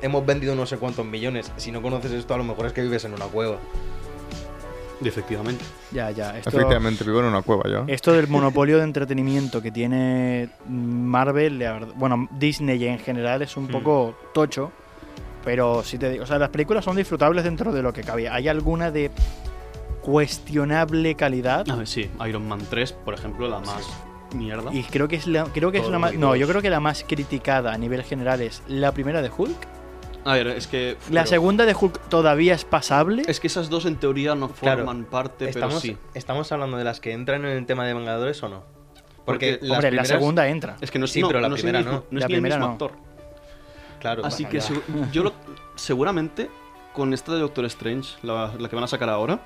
hemos 0.00 0.24
vendido 0.24 0.54
no 0.54 0.64
sé 0.64 0.78
cuántos 0.78 1.04
millones. 1.04 1.52
Si 1.56 1.70
no 1.72 1.82
conoces 1.82 2.12
esto, 2.12 2.32
a 2.34 2.38
lo 2.38 2.44
mejor 2.44 2.66
es 2.66 2.72
que 2.72 2.82
vives 2.82 3.04
en 3.04 3.12
una 3.14 3.26
cueva. 3.26 3.58
Efectivamente. 5.04 5.64
Ya, 5.92 6.10
ya. 6.10 6.36
Esto, 6.38 6.50
Efectivamente, 6.50 7.04
vivo 7.04 7.20
en 7.20 7.26
una 7.26 7.42
cueva 7.42 7.64
yo. 7.70 7.84
esto 7.86 8.12
del 8.12 8.26
monopolio 8.28 8.78
de 8.78 8.84
entretenimiento 8.84 9.60
que 9.62 9.70
tiene 9.70 10.48
Marvel, 10.68 11.58
la 11.58 11.72
verdad- 11.72 11.94
bueno, 11.96 12.28
Disney 12.32 12.84
en 12.86 12.98
general 12.98 13.42
es 13.42 13.56
un 13.56 13.64
Hmm. 13.64 13.72
poco 13.72 14.14
tocho. 14.32 14.72
Pero 15.44 15.82
si 15.84 15.98
te 15.98 16.10
digo, 16.10 16.24
o 16.24 16.26
sea, 16.26 16.38
las 16.38 16.50
películas 16.50 16.84
son 16.84 16.96
disfrutables 16.96 17.44
dentro 17.44 17.72
de 17.72 17.82
lo 17.82 17.92
que 17.92 18.02
cabía. 18.02 18.34
¿Hay 18.34 18.48
alguna 18.48 18.90
de 18.90 19.10
cuestionable 20.02 21.14
calidad? 21.14 21.68
A 21.70 21.76
ver, 21.76 21.86
sí. 21.86 22.10
Iron 22.28 22.46
Man 22.48 22.60
3, 22.68 22.92
por 22.92 23.14
ejemplo, 23.14 23.48
la 23.48 23.60
más 23.60 23.84
mierda. 24.34 24.72
Y 24.72 24.82
creo 24.84 25.08
que 25.08 25.16
es 25.16 25.26
la, 25.26 25.44
creo 25.44 25.70
que 25.72 25.78
es 25.78 25.88
la 25.88 25.98
más, 25.98 26.14
no, 26.14 26.36
yo 26.36 26.46
creo 26.48 26.60
que 26.62 26.70
la 26.70 26.80
más 26.80 27.04
criticada 27.06 27.72
a 27.72 27.78
nivel 27.78 28.02
general 28.04 28.40
es 28.40 28.62
la 28.68 28.92
primera 28.92 29.22
de 29.22 29.30
Hulk. 29.36 29.66
A 30.24 30.34
ver, 30.34 30.48
es 30.48 30.66
que. 30.66 30.96
La 31.10 31.22
pero- 31.22 31.26
segunda 31.26 31.64
de 31.64 31.74
Hulk 31.74 32.08
todavía 32.08 32.54
es 32.54 32.64
pasable. 32.64 33.22
Es 33.26 33.40
que 33.40 33.46
esas 33.46 33.70
dos 33.70 33.86
en 33.86 33.96
teoría 33.96 34.34
no 34.34 34.48
Claro, 34.50 34.78
forman 34.84 35.04
parte, 35.04 35.48
¿Estamos, 35.48 35.80
pero 35.82 35.94
sí. 35.96 35.96
¿Estamos 36.14 36.50
hablando 36.52 36.76
de 36.76 36.84
las 36.84 37.00
que 37.00 37.12
entran 37.12 37.44
en 37.44 37.56
el 37.56 37.66
tema 37.66 37.86
de 37.86 37.94
Vengadores 37.94 38.42
o 38.42 38.48
no? 38.48 38.62
Porque, 39.24 39.52
Porque, 39.52 39.58
las 39.66 39.76
Hombre, 39.78 39.88
primeras- 39.90 40.08
la 40.10 40.14
segunda 40.18 40.48
entra. 40.48 40.76
Es 40.80 40.90
que 40.90 40.98
no 40.98 41.04
es 41.06 41.12
Sí, 41.12 41.20
no, 41.22 41.28
pero 41.28 41.40
la 41.40 41.48
no 41.48 41.54
primera 41.54 41.80
no. 41.82 41.90
no 42.10 42.18
es 42.18 42.22
La 42.22 42.28
ni 42.28 42.34
el 42.34 42.40
primera 42.40 42.56
mismo 42.56 42.66
no. 42.66 42.72
actor. 42.72 42.92
Claro. 44.00 44.24
Así 44.24 44.44
bueno, 44.44 44.60
que 44.66 45.12
yo 45.12 45.22
lo- 45.24 45.32
seguramente 45.76 46.50
con 46.92 47.14
esta 47.14 47.32
de 47.34 47.40
Doctor 47.40 47.64
Strange, 47.66 48.16
la, 48.22 48.52
la 48.58 48.68
que 48.68 48.74
van 48.74 48.84
a 48.84 48.88
sacar 48.88 49.08
ahora, 49.08 49.40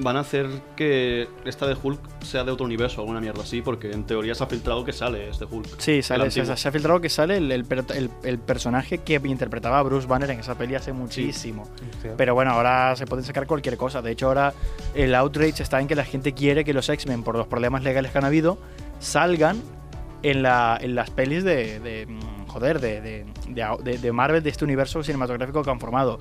van 0.00 0.16
a 0.16 0.20
hacer 0.20 0.46
que 0.76 1.28
esta 1.44 1.66
de 1.66 1.76
Hulk 1.82 2.00
sea 2.22 2.44
de 2.44 2.52
otro 2.52 2.64
universo, 2.66 3.00
alguna 3.00 3.20
mierda 3.20 3.42
así, 3.42 3.62
porque 3.62 3.90
en 3.90 4.04
teoría 4.04 4.34
se 4.34 4.44
ha 4.44 4.46
filtrado 4.46 4.84
que 4.84 4.92
sale 4.92 5.28
este 5.28 5.44
Hulk. 5.44 5.66
Sí, 5.78 6.02
sale, 6.02 6.24
El 6.26 6.30
se, 6.32 6.40
ha 6.68 6.72
filtrado 6.72 7.00
que 7.00 7.08
sale 7.08 7.36
el, 7.38 7.50
el 7.50 7.64
per- 7.64 7.84
el- 7.96 8.10
el 8.22 8.38
personaje 8.38 8.98
que 8.98 9.20
interpretaba 9.24 9.78
a 9.78 9.82
Bruce 9.82 10.06
Banner 10.06 10.30
en 10.30 10.38
esa 10.40 10.56
peli 10.56 10.76
hace 10.76 10.92
muchísimo. 10.92 11.68
Hostia. 11.94 12.14
Pero 12.16 12.34
bueno, 12.34 12.52
ahora 12.52 12.94
se 12.96 13.06
puede 13.06 13.22
sacar 13.24 13.46
cualquier 13.46 13.76
cosa. 13.76 14.00
De 14.00 14.12
hecho, 14.12 14.26
ahora 14.28 14.54
el 14.94 15.14
outrage 15.14 15.62
está 15.62 15.80
en 15.80 15.88
que 15.88 15.94
la 15.96 16.04
gente 16.04 16.32
quiere 16.32 16.64
que 16.64 16.72
los 16.72 16.88
X-Men, 16.88 17.22
por 17.24 17.36
los 17.36 17.46
problemas 17.48 17.82
legales 17.82 18.12
que 18.12 18.18
han 18.18 18.24
habido, 18.24 18.58
salgan 19.00 19.60
en, 20.22 20.42
la, 20.42 20.78
en 20.80 20.94
las 20.94 21.10
pelis 21.10 21.44
de, 21.44 21.80
de, 21.80 22.06
mm, 22.06 22.46
joder, 22.46 22.80
de, 22.80 23.00
de, 23.00 23.26
de- 23.82 23.98
de 23.98 24.12
Marvel, 24.12 24.42
de 24.42 24.50
este 24.50 24.64
universo 24.64 25.02
cinematográfico 25.02 25.62
que 25.62 25.70
han 25.70 25.80
formado. 25.80 26.18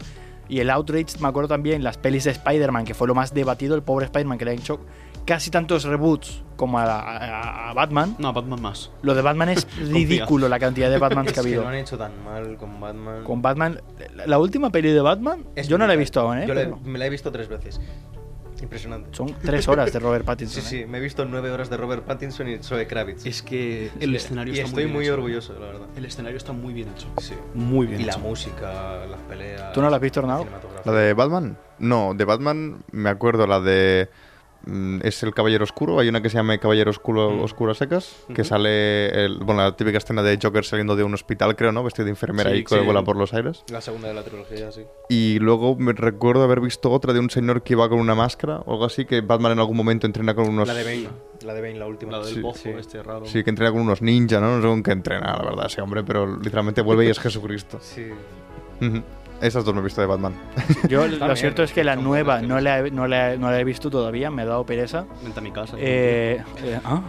Y 0.50 0.60
el 0.60 0.70
outrage, 0.70 1.20
me 1.20 1.28
acuerdo 1.28 1.48
también, 1.48 1.84
las 1.84 1.98
pelis 1.98 2.24
de 2.24 2.32
Spider-Man, 2.32 2.86
que 2.86 2.94
fue 2.94 3.08
lo 3.08 3.16
más 3.16 3.34
debatido, 3.34 3.76
el 3.76 3.84
pobre 3.84 4.06
Spider-Man 4.06 4.38
que 4.38 4.46
le 4.46 4.52
han 4.52 4.60
hecho 4.60 4.80
casi 5.26 5.52
tantos 5.52 5.84
reboots 5.84 6.42
como 6.56 6.80
a, 6.80 7.74
Batman. 7.76 8.16
No, 8.18 8.34
Batman 8.34 8.62
más. 8.62 8.92
Lo 9.02 9.14
de 9.14 9.22
Batman 9.22 9.50
es 9.50 9.68
ridículo 9.78 10.48
la 10.48 10.58
cantidad 10.58 10.90
de 10.90 10.98
Batman 10.98 11.26
que 11.34 11.40
ha 11.40 11.44
habido. 11.44 11.62
Que 11.62 11.68
han 11.68 11.76
hecho 11.76 11.98
tan 11.98 12.12
mal 12.24 12.56
con 12.58 12.80
Batman. 12.80 13.24
Con 13.24 13.42
Batman. 13.42 13.82
La 14.26 14.40
última 14.40 14.72
peli 14.72 14.92
de 14.92 15.02
Batman, 15.02 15.44
yo 15.68 15.78
no 15.78 15.86
la 15.86 15.94
he 15.94 15.98
visto 15.98 16.22
aún, 16.22 16.40
¿eh? 16.40 16.74
Me 16.84 16.98
la 16.98 17.06
he 17.06 17.10
visto 17.10 17.32
tres 17.32 17.48
veces. 17.48 17.80
Impresionante. 18.62 19.10
Son 19.12 19.36
tres 19.42 19.68
horas 19.68 19.92
de 19.94 20.00
Robert 20.00 20.26
Pattinson. 20.26 20.64
sí, 20.64 20.80
sí, 20.80 20.86
me 20.86 20.98
he 20.98 21.02
visto 21.02 21.26
nueve 21.26 21.52
horas 21.52 21.70
de 21.70 21.78
Robert 21.78 22.04
Pattinson 22.04 22.48
y 22.48 22.58
Zoe 22.58 22.88
Kravitz. 22.88 23.26
Es 23.26 23.42
que 23.42 23.92
el 24.00 24.16
escenario 24.16 24.54
estoy 24.54 24.88
muy, 24.88 25.08
orgulloso, 25.10 25.54
la 25.54 25.68
verdad. 25.68 25.88
El 25.96 26.06
escenario 26.06 26.38
está 26.38 26.54
muy 26.54 26.74
bien 26.74 26.90
hecho. 26.90 27.08
Sí. 27.22 27.34
Muy 27.54 27.88
bien 27.88 28.02
y 28.02 28.06
la 28.06 28.18
música, 28.18 29.06
las 29.06 29.20
peleas. 29.22 29.74
¿Tú 29.74 29.82
no 29.82 29.90
la 29.90 29.98
has 29.98 30.02
visto, 30.02 30.20
Arnau? 30.20 30.46
¿La 30.86 30.92
de 30.92 31.14
Batman? 31.14 31.58
No, 31.80 32.14
de 32.14 32.26
Batman 32.26 32.84
me 32.92 33.10
acuerdo 33.10 33.46
la 33.48 33.60
de. 33.60 34.10
Mm, 34.68 35.00
es 35.04 35.24
el 35.24 35.34
Caballero 35.34 35.64
Oscuro. 35.64 36.00
Hay 36.00 36.10
una 36.10 36.22
que 36.22 36.30
se 36.30 36.36
llama 36.36 36.58
Caballero 36.58 36.92
Oscuro, 36.92 37.32
mm. 37.32 37.42
Oscuro 37.42 37.74
secas, 37.74 38.16
que 38.34 38.44
sale, 38.44 39.26
el, 39.26 39.40
bueno, 39.40 39.62
la 39.62 39.76
típica 39.76 39.98
escena 39.98 40.22
de 40.22 40.38
Joker 40.42 40.66
saliendo 40.66 40.96
de 40.96 41.04
un 41.04 41.14
hospital, 41.14 41.56
creo, 41.56 41.72
¿no? 41.72 41.84
Vestido 41.84 42.06
de 42.06 42.12
enfermera 42.12 42.54
y 42.56 42.64
que 42.64 42.80
vuela 42.82 43.04
por 43.04 43.16
los 43.16 43.34
aires. 43.34 43.64
La 43.72 43.82
segunda 43.82 44.10
de 44.10 44.14
la 44.14 44.24
trilogía, 44.24 44.72
sí. 44.72 44.84
Y 45.10 45.40
luego 45.40 45.76
me 45.78 45.94
recuerdo 45.94 46.44
haber 46.44 46.60
visto 46.60 46.92
otra 46.92 47.14
de 47.14 47.20
un 47.20 47.30
señor 47.30 47.64
que 47.64 47.74
iba 47.74 47.88
con 47.88 48.00
una 48.00 48.16
máscara 48.16 48.60
o 48.66 48.74
algo 48.74 48.86
así, 48.86 49.06
que 49.06 49.22
Batman 49.22 49.54
en 49.54 49.60
algún 49.60 49.78
momento 49.78 50.06
entrena 50.06 50.36
con 50.36 50.50
unos... 50.50 50.68
La 50.68 50.74
de 50.74 50.84
Bane, 50.84 51.10
la 51.46 51.54
de 51.54 51.62
Bane, 51.62 51.80
la 51.80 51.88
última. 51.88 52.12
La 52.12 52.26
del 52.26 52.36
sí, 52.36 52.42
bozo 52.42 52.70
este 52.78 53.02
raro. 53.02 53.26
Sí, 53.26 53.44
que 53.44 53.50
entrena 53.50 53.72
con 53.72 53.82
unos 53.82 54.02
ninjas, 54.02 54.42
¿no? 54.42 54.58
No 54.58 54.62
sé 54.62 54.68
con 54.68 54.84
qué 54.84 54.92
entrena, 54.92 55.38
la 55.38 55.44
verdad, 55.44 55.68
ese 55.68 55.82
hombre, 55.82 56.04
pero 56.04 56.38
literalmente 56.38 56.82
vuelve 56.82 57.06
y 57.06 57.10
es 57.10 57.20
Jesucristo. 57.28 57.80
Sí. 57.82 58.10
Esas 59.42 59.64
dos 59.64 59.74
me 59.74 59.82
he 59.82 59.84
visto 59.84 60.02
de 60.02 60.08
Batman. 60.08 60.34
Yo 60.90 61.08
lo 61.08 61.36
cierto 61.36 61.64
es 61.64 61.72
que 61.72 61.84
la 61.84 61.96
nueva 61.96 62.42
no 62.42 62.60
la, 62.60 62.80
he, 62.80 62.92
no, 62.92 63.08
la 63.08 63.34
he, 63.34 63.38
no 63.38 63.52
la, 63.52 63.60
he 63.60 63.64
visto 63.64 63.90
todavía, 63.90 64.32
me 64.32 64.42
ha 64.42 64.46
dado 64.46 64.66
pereza. 64.66 65.06
Vente 65.24 65.40
a 65.40 65.44
mi 65.44 65.52
casa. 65.52 65.76
Eh, 65.80 66.44
eh 66.64 66.80
¿ah? 66.84 67.02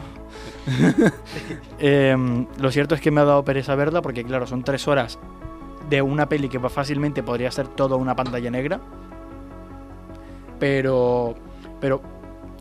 em, 1.78 2.47
lo 2.58 2.70
cierto 2.70 2.94
es 2.94 3.00
que 3.00 3.11
me 3.11 3.23
ha 3.23 3.25
dado 3.25 3.44
pereza 3.44 3.75
verla 3.75 4.02
porque, 4.02 4.25
claro, 4.25 4.47
son 4.47 4.62
tres 4.62 4.87
horas 4.88 5.18
de 5.88 6.02
una 6.02 6.28
peli 6.28 6.50
que 6.50 6.61
fácilmente 6.61 7.23
podría 7.23 7.50
ser 7.50 7.68
toda 7.68 7.97
una 7.97 8.14
pantalla 8.14 8.50
negra. 8.50 8.80
Pero. 10.58 11.35
Pero. 11.80 12.02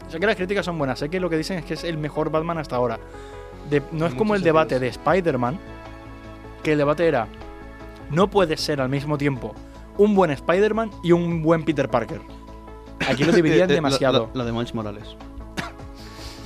Sé 0.08 0.20
que 0.20 0.26
las 0.26 0.38
críticas 0.38 0.66
son 0.66 0.78
buenas, 0.78 1.00
sé 1.00 1.10
que 1.10 1.20
lo 1.20 1.30
que 1.30 1.36
dicen 1.36 1.60
es 1.60 1.66
que 1.66 1.74
es 1.74 1.84
el 1.84 1.98
mejor 1.98 2.32
Batman 2.32 2.58
hasta 2.58 2.78
ahora. 2.78 2.98
No 3.92 4.06
es 4.06 4.14
como 4.14 4.36
el 4.36 4.42
debate 4.42 4.80
de 4.80 4.88
Spider-Man, 4.88 5.60
que 6.64 6.72
el 6.72 6.78
debate 6.78 7.06
era 7.06 7.28
no 8.10 8.30
puedes 8.30 8.62
ser 8.62 8.82
al 8.82 8.90
mismo 8.90 9.18
tiempo 9.18 9.54
un 9.98 10.16
buen 10.16 10.32
Spider-Man 10.32 10.92
y 11.04 11.12
un 11.12 11.42
buen 11.42 11.64
Peter 11.64 11.90
Parker. 11.90 12.22
Aquí 13.08 13.24
lo 13.24 13.32
eh, 13.34 13.36
dividían 13.36 13.70
eh, 13.70 13.74
demasiado. 13.74 14.30
La, 14.34 14.46
de 14.46 14.52
Miles 14.52 14.74
Morales. 14.74 15.16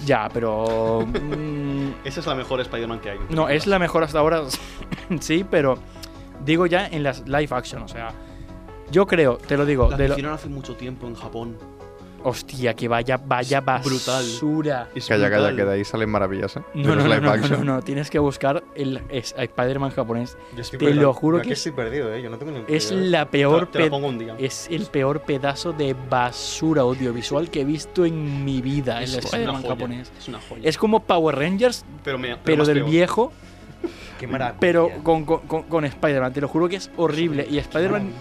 Ya, 0.05 0.29
pero. 0.33 1.05
Mm, 1.21 2.05
Esa 2.05 2.19
es 2.21 2.25
la 2.25 2.35
mejor 2.35 2.61
Spider-Man 2.61 2.99
que 2.99 3.11
hay. 3.11 3.19
No, 3.29 3.49
es 3.49 3.67
la 3.67 3.79
mejor 3.79 4.03
hasta 4.03 4.19
ahora. 4.19 4.43
sí, 5.19 5.45
pero. 5.49 5.77
Digo 6.43 6.65
ya 6.65 6.87
en 6.87 7.03
las 7.03 7.27
live 7.27 7.49
action, 7.51 7.83
o 7.83 7.87
sea. 7.87 8.11
Yo 8.91 9.05
creo, 9.07 9.37
te 9.37 9.57
lo 9.57 9.65
digo. 9.65 9.89
La 9.89 9.97
de 9.97 10.27
hace 10.27 10.49
mucho 10.49 10.75
tiempo 10.75 11.07
en 11.07 11.15
Japón. 11.15 11.57
Hostia, 12.23 12.75
que 12.75 12.87
vaya, 12.87 13.17
vaya 13.17 13.61
basura. 13.61 13.95
Brutal. 13.95 14.87
Es 14.95 15.07
calla, 15.07 15.27
brutal. 15.27 15.43
calla, 15.43 15.55
que 15.55 15.65
de 15.65 15.73
ahí 15.73 15.85
salen 15.85 16.09
maravillas, 16.09 16.57
¿eh? 16.57 16.61
No, 16.73 16.95
no 16.95 17.07
no, 17.07 17.37
no, 17.37 17.63
no, 17.63 17.81
tienes 17.81 18.09
que 18.09 18.19
buscar 18.19 18.63
el 18.75 19.01
Spider-Man 19.09 19.91
japonés. 19.91 20.37
Te 20.77 20.93
lo 20.93 21.13
juro 21.13 21.41
que, 21.41 21.53
es, 21.53 22.91
la 22.91 23.29
peor 23.29 23.69
es 24.37 24.67
el 24.69 24.85
peor 24.85 25.21
pedazo 25.21 25.73
de 25.73 25.95
basura 26.09 26.81
audiovisual 26.81 27.49
que 27.49 27.61
he 27.61 27.65
visto 27.65 28.05
en 28.05 28.45
mi 28.45 28.61
vida, 28.61 29.01
es 29.01 29.13
el 29.13 29.19
Spider-Man 29.23 29.63
japonés. 29.63 30.11
Es 30.17 30.27
una 30.27 30.39
joya. 30.41 30.69
Es 30.69 30.77
como 30.77 31.01
Power 31.03 31.35
Rangers, 31.35 31.85
pero, 32.03 32.65
del 32.65 32.83
viejo. 32.83 33.31
Qué 34.19 34.27
maravilla. 34.27 34.59
Pero 34.59 34.91
con, 35.03 35.25
con, 35.25 35.85
Spider-Man, 35.85 36.33
te 36.33 36.41
lo 36.41 36.47
juro 36.47 36.69
que 36.69 36.75
es 36.75 36.91
horrible. 36.97 37.47
Y 37.49 37.57
Spider-Man 37.57 38.11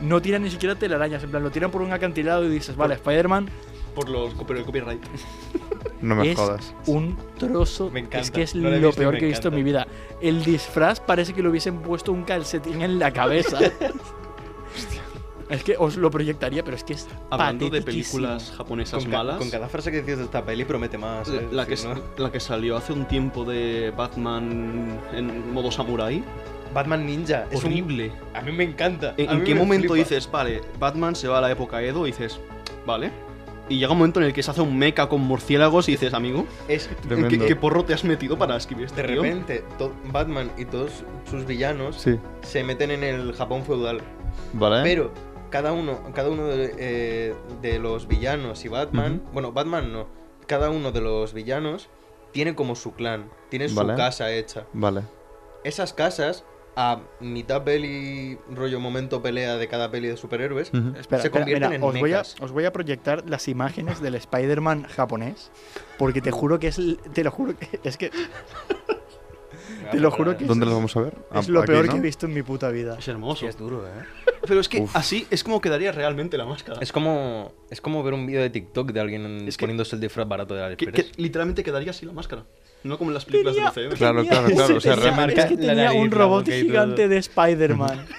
no 0.00 0.20
tiran 0.22 0.42
ni 0.42 0.50
siquiera 0.50 0.74
telarañas, 0.74 1.22
en 1.22 1.30
plan, 1.30 1.42
lo 1.42 1.50
tiran 1.50 1.70
por 1.70 1.82
un 1.82 1.92
acantilado 1.92 2.44
y 2.44 2.48
dices, 2.48 2.76
vale, 2.76 2.94
Spider-Man. 2.94 3.48
Por 3.94 4.08
los 4.08 4.34
por 4.34 4.56
el 4.56 4.64
copyright. 4.64 5.02
No 6.02 6.14
me 6.14 6.30
es 6.30 6.38
jodas. 6.38 6.74
Un 6.86 7.18
trozo. 7.38 7.90
Me 7.90 8.00
encanta. 8.00 8.20
Es 8.20 8.30
que 8.30 8.40
es 8.40 8.54
no 8.54 8.70
lo, 8.70 8.78
lo 8.78 8.86
visto, 8.88 9.00
peor 9.02 9.18
que 9.18 9.26
he 9.26 9.28
visto 9.28 9.48
en 9.48 9.54
mi 9.54 9.62
vida. 9.62 9.86
El 10.22 10.42
disfraz 10.42 10.98
parece 10.98 11.34
que 11.34 11.42
le 11.42 11.50
hubiesen 11.50 11.82
puesto 11.82 12.10
un 12.10 12.24
calcetín 12.24 12.80
en 12.80 12.98
la 12.98 13.12
cabeza. 13.12 13.58
Es 15.50 15.64
que 15.64 15.76
os 15.76 15.96
lo 15.96 16.10
proyectaría, 16.10 16.62
pero 16.62 16.76
es 16.76 16.84
que 16.84 16.92
es 16.92 17.08
Hablando 17.28 17.68
de 17.68 17.82
películas 17.82 18.52
japonesas 18.56 19.02
con 19.02 19.12
malas. 19.12 19.36
Con 19.36 19.50
cada 19.50 19.68
frase 19.68 19.90
que 19.90 19.98
decís 19.98 20.16
de 20.16 20.24
esta 20.24 20.44
peli 20.44 20.64
promete 20.64 20.96
más. 20.96 21.28
La, 21.28 21.64
eh, 21.64 21.66
que, 21.66 21.76
la 22.22 22.30
que 22.30 22.40
salió 22.40 22.76
hace 22.76 22.92
un 22.92 23.06
tiempo 23.06 23.44
de 23.44 23.92
Batman 23.96 25.00
en 25.12 25.52
modo 25.52 25.72
samurai. 25.72 26.22
Batman 26.72 27.04
Ninja. 27.04 27.46
Es 27.50 27.64
horrible. 27.64 28.12
A 28.32 28.42
mí 28.42 28.52
me 28.52 28.62
encanta. 28.62 29.14
¿En, 29.16 29.42
qué 29.42 29.54
momento 29.56 29.94
dices, 29.94 30.30
vale, 30.30 30.60
Batman 30.78 31.16
se 31.16 31.26
va 31.26 31.38
a 31.38 31.40
la 31.40 31.50
época 31.50 31.82
Edo 31.82 32.06
y 32.06 32.12
dices, 32.12 32.38
vale? 32.86 33.10
Y 33.68 33.78
llega 33.78 33.92
un 33.92 33.98
momento 33.98 34.20
en 34.20 34.26
el 34.26 34.32
que 34.32 34.42
se 34.42 34.50
hace 34.50 34.60
un 34.60 34.76
mecha 34.76 35.08
con 35.08 35.20
murciélagos 35.20 35.88
y 35.88 35.92
dices, 35.92 36.12
amigo, 36.14 36.46
es 36.66 36.90
¿qué, 37.08 37.56
porro 37.56 37.84
te 37.84 37.94
has 37.94 38.04
metido 38.04 38.36
para 38.36 38.56
escribir 38.56 38.86
este 38.86 39.02
De 39.02 39.08
repente, 39.08 39.64
Batman 40.12 40.50
y 40.58 40.64
todos 40.64 41.04
sus 41.28 41.46
villanos 41.46 42.04
se 42.42 42.64
meten 42.64 42.90
en 42.90 43.04
el 43.04 43.32
Japón 43.32 43.64
feudal. 43.64 44.00
Vale. 44.52 44.82
Pero 44.82 45.12
cada 45.50 45.72
uno, 45.72 46.12
cada 46.14 46.30
uno 46.30 46.46
de, 46.46 46.74
eh, 46.78 47.78
los 47.78 48.08
villanos 48.08 48.64
y 48.64 48.68
Batman, 48.68 49.22
bueno, 49.32 49.52
Batman 49.52 49.92
no, 49.92 50.08
cada 50.46 50.70
uno 50.70 50.92
de 50.92 51.00
los 51.00 51.34
villanos 51.34 51.88
tiene 52.32 52.54
como 52.54 52.74
su 52.74 52.92
clan, 52.94 53.30
tiene 53.48 53.68
su 53.68 53.86
casa 53.86 54.32
hecha. 54.32 54.66
Vale. 54.72 55.02
Esas 55.64 55.92
casas 55.92 56.44
a 56.76 57.00
mitad 57.20 57.64
peli, 57.64 58.38
rollo 58.50 58.80
momento 58.80 59.20
pelea 59.20 59.56
de 59.56 59.68
cada 59.68 59.90
peli 59.90 60.08
de 60.08 60.16
superhéroes, 60.16 60.68
se 60.68 61.30
convierten 61.30 61.64
espera, 61.64 61.74
en 61.74 61.82
os 61.82 61.98
voy, 61.98 62.12
a, 62.12 62.20
os 62.20 62.52
voy 62.52 62.64
a 62.64 62.72
proyectar 62.72 63.28
las 63.28 63.48
imágenes 63.48 64.00
del 64.00 64.14
Spider-Man 64.14 64.84
japonés, 64.84 65.50
porque 65.98 66.20
te 66.20 66.30
juro 66.30 66.58
que 66.58 66.68
es. 66.68 66.80
Te 67.12 67.24
lo 67.24 67.30
juro 67.30 67.54
que 67.56 67.80
es 67.88 67.96
que. 67.96 68.10
Te 69.90 70.00
lo 70.00 70.10
juro 70.10 70.36
que 70.36 70.44
¿Dónde 70.44 70.66
es, 70.66 70.72
vamos 70.72 70.96
a 70.96 71.00
ver? 71.00 71.14
Es 71.34 71.48
ah, 71.48 71.50
lo 71.50 71.64
peor 71.64 71.88
que 71.88 71.96
he 71.96 72.00
visto 72.00 72.26
en 72.26 72.34
mi 72.34 72.42
puta 72.42 72.70
vida. 72.70 72.96
Es 72.98 73.08
hermoso. 73.08 73.46
Es 73.46 73.56
duro, 73.56 73.86
¿eh? 73.86 73.90
Pero 74.46 74.60
es 74.60 74.68
que 74.68 74.86
así 74.94 75.26
es 75.30 75.44
como 75.44 75.60
quedaría 75.60 75.92
realmente 75.92 76.38
la 76.38 76.44
máscara. 76.44 76.80
Es 76.80 76.92
como, 76.92 77.52
es 77.70 77.80
como 77.80 78.02
ver 78.02 78.14
un 78.14 78.26
vídeo 78.26 78.40
de 78.42 78.50
TikTok 78.50 78.92
de 78.92 79.00
alguien 79.00 79.48
poniéndose 79.58 79.96
el 79.96 80.00
disfraz 80.00 80.26
barato 80.26 80.54
de 80.54 80.62
Alex 80.62 80.92
que, 80.92 81.06
literalmente 81.16 81.62
quedaría 81.62 81.90
así 81.90 82.06
la 82.06 82.12
máscara. 82.12 82.44
No 82.82 82.96
como 82.96 83.10
en 83.10 83.14
las 83.14 83.26
películas 83.26 83.54
tenía, 83.54 83.70
de 83.70 83.88
UCM. 83.88 83.96
Claro, 83.98 84.24
claro, 84.24 84.48
claro. 84.48 84.76
O 84.76 84.80
sea. 84.80 84.94
Es 85.30 85.44
que 85.46 85.56
tenía 85.56 85.92
un 85.92 86.10
robot 86.10 86.46
gigante 86.46 87.08
de 87.08 87.18
Spider-Man. 87.18 88.06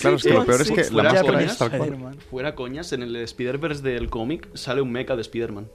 Claro, 0.00 0.16
es 0.16 0.22
que 0.22 0.30
lo 0.30 0.44
peor 0.46 0.60
es 0.62 0.70
que 0.70 0.84
fuera 0.84 1.12
la 1.12 1.22
coñas, 1.22 1.58
tal 1.58 1.70
cual. 1.70 2.16
Fuera 2.30 2.54
coñas, 2.54 2.92
en 2.92 3.02
el 3.02 3.14
Spider-Verse 3.14 3.82
del 3.82 4.08
cómic 4.08 4.48
sale 4.54 4.80
un 4.80 4.90
mecha 4.90 5.14
de 5.14 5.20
Spider-Man. 5.20 5.68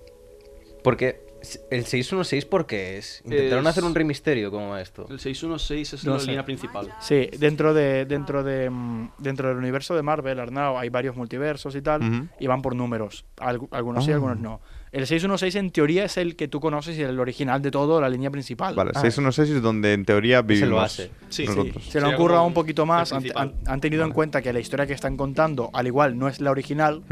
Porque 0.84 1.27
el 1.70 1.86
616 1.86 2.46
porque 2.46 2.98
es. 2.98 3.22
Intentaron 3.24 3.68
hacer 3.68 3.84
un 3.84 3.94
rey 3.94 4.06
misterio 4.06 4.50
como 4.52 4.76
esto. 4.78 5.08
El 5.10 5.20
616 5.20 5.94
es 5.94 6.04
la 6.04 6.18
línea 6.18 6.46
principal. 6.46 6.90
Ah, 6.92 6.98
sí, 7.02 7.30
dentro 7.38 7.74
de 7.74 8.06
dentro 8.06 8.44
de 8.44 8.70
mm, 8.70 9.12
dentro 9.20 9.50
del 9.50 9.58
universo 9.58 9.96
de 9.96 10.02
Marvel, 10.02 10.40
Arnau, 10.40 10.78
hay 10.78 10.90
varios 10.90 11.16
multiversos 11.16 11.76
y 11.76 11.82
tal, 11.82 12.30
y 12.40 12.48
van 12.48 12.62
por 12.62 12.76
números, 12.76 13.26
algunos 13.38 14.06
sí, 14.06 14.12
ah. 14.12 14.16
algunos 14.16 14.40
no. 14.40 14.62
El 14.92 15.06
616 15.06 15.56
en 15.56 15.72
teoría 15.72 16.06
es 16.06 16.18
el 16.18 16.36
que 16.36 16.48
tú 16.48 16.60
conoces 16.60 16.98
y 16.98 17.04
el 17.04 17.20
original 17.20 17.62
de 17.62 17.72
todo, 17.72 18.00
la 18.00 18.10
línea 18.10 18.32
principal. 18.32 18.74
Vale, 18.74 18.92
ah, 18.96 19.02
616 19.02 19.58
es 19.58 19.62
donde 19.62 19.94
en 19.94 20.06
teoría 20.06 20.42
vivimos. 20.42 20.68
Se 20.68 20.70
lo 20.70 20.82
hace. 20.82 21.12
Sí. 21.30 21.46
Se 21.90 22.00
lo 22.02 22.08
han 22.08 22.16
currado 22.16 22.46
un 22.46 22.54
poquito 22.54 22.86
más. 22.86 23.14
Han, 23.14 23.82
tenido 23.82 24.04
en 24.06 24.12
cuenta 24.12 24.42
que 24.42 24.52
la 24.54 24.60
historia 24.60 24.88
que 24.88 24.94
están 24.94 25.18
contando, 25.18 25.70
al 25.74 25.88
igual, 25.88 26.18
no 26.18 26.28
es 26.28 26.40
la 26.40 26.52
original, 26.52 27.04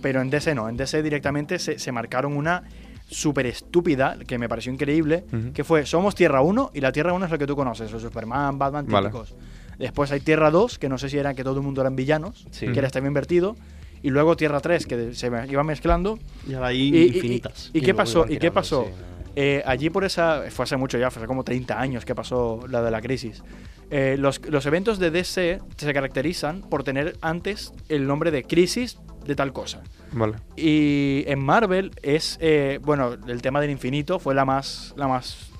pero 0.00 0.22
en 0.22 0.30
DC 0.30 0.54
no. 0.54 0.68
En 0.68 0.76
DC 0.76 1.02
directamente 1.02 1.58
se, 1.58 1.78
se 1.78 1.92
marcaron 1.92 2.36
una 2.36 2.62
súper 3.08 3.46
estúpida, 3.46 4.18
que 4.26 4.38
me 4.38 4.48
pareció 4.48 4.72
increíble, 4.72 5.24
uh 5.32 5.36
-huh. 5.36 5.52
que 5.52 5.64
fue 5.64 5.86
Somos 5.86 6.14
Tierra 6.14 6.42
1 6.42 6.72
y 6.74 6.80
la 6.80 6.92
Tierra 6.92 7.12
1 7.12 7.24
es 7.24 7.30
lo 7.30 7.38
que 7.38 7.46
tú 7.46 7.56
conoces, 7.56 7.90
los 7.90 8.02
Superman, 8.02 8.58
Batman, 8.58 8.86
típicos. 8.86 9.32
Vale. 9.32 9.78
Después 9.78 10.10
hay 10.12 10.20
Tierra 10.20 10.50
2, 10.50 10.78
que 10.78 10.88
no 10.88 10.98
sé 10.98 11.08
si 11.08 11.18
era 11.18 11.34
que 11.34 11.42
todo 11.44 11.56
el 11.56 11.62
mundo 11.62 11.80
eran 11.80 11.96
villanos, 11.96 12.46
sí. 12.50 12.66
que 12.66 12.78
era 12.78 12.86
este 12.88 12.98
también 12.98 13.10
invertido. 13.10 13.56
Y 14.02 14.10
luego 14.10 14.36
Tierra 14.36 14.60
3, 14.60 14.86
que 14.86 15.14
se 15.14 15.26
iba 15.26 15.64
mezclando. 15.64 16.18
Y 16.46 16.54
ahora 16.54 16.68
hay 16.68 16.94
y, 16.94 17.06
infinitas. 17.06 17.70
Y, 17.72 17.78
y, 17.78 17.80
y, 17.80 17.84
qué 17.84 17.94
pasó? 17.94 18.26
¿Y 18.28 18.38
qué 18.38 18.50
pasó? 18.50 18.84
Sí, 18.84 18.90
no. 18.90 19.32
eh, 19.36 19.62
allí 19.66 19.90
por 19.90 20.04
esa. 20.04 20.42
Fue 20.50 20.64
hace 20.64 20.76
mucho 20.76 20.98
ya, 20.98 21.10
fue 21.10 21.20
hace 21.20 21.26
como 21.26 21.42
30 21.44 21.80
años 21.80 22.04
que 22.04 22.14
pasó 22.14 22.60
la 22.68 22.82
de 22.82 22.90
la 22.90 23.00
crisis. 23.00 23.42
Eh, 23.90 24.16
los, 24.18 24.40
los, 24.46 24.66
eventos 24.66 24.98
de 24.98 25.10
DC 25.10 25.60
se 25.76 25.94
caracterizan 25.94 26.60
por 26.60 26.84
tener 26.84 27.16
antes 27.22 27.72
el 27.88 28.06
nombre 28.06 28.30
de 28.30 28.44
crisis 28.44 28.98
de 29.26 29.34
tal 29.34 29.52
cosa. 29.52 29.82
Vale. 30.12 30.36
Y 30.56 31.24
en 31.26 31.38
Marvel 31.38 31.92
es, 32.02 32.38
eh, 32.40 32.80
bueno, 32.82 33.16
el 33.26 33.42
tema 33.42 33.60
del 33.60 33.70
infinito 33.70 34.18
fue 34.18 34.34
la 34.34 34.44
más, 34.44 34.94
la 34.96 35.08
más 35.08 35.50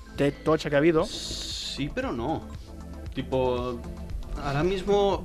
tocha 0.43 0.69
que 0.69 0.75
ha 0.75 0.79
habido. 0.79 1.05
Sí, 1.05 1.89
pero 1.93 2.11
no. 2.11 2.43
Tipo, 3.13 3.79
ahora 4.43 4.63
mismo 4.63 5.23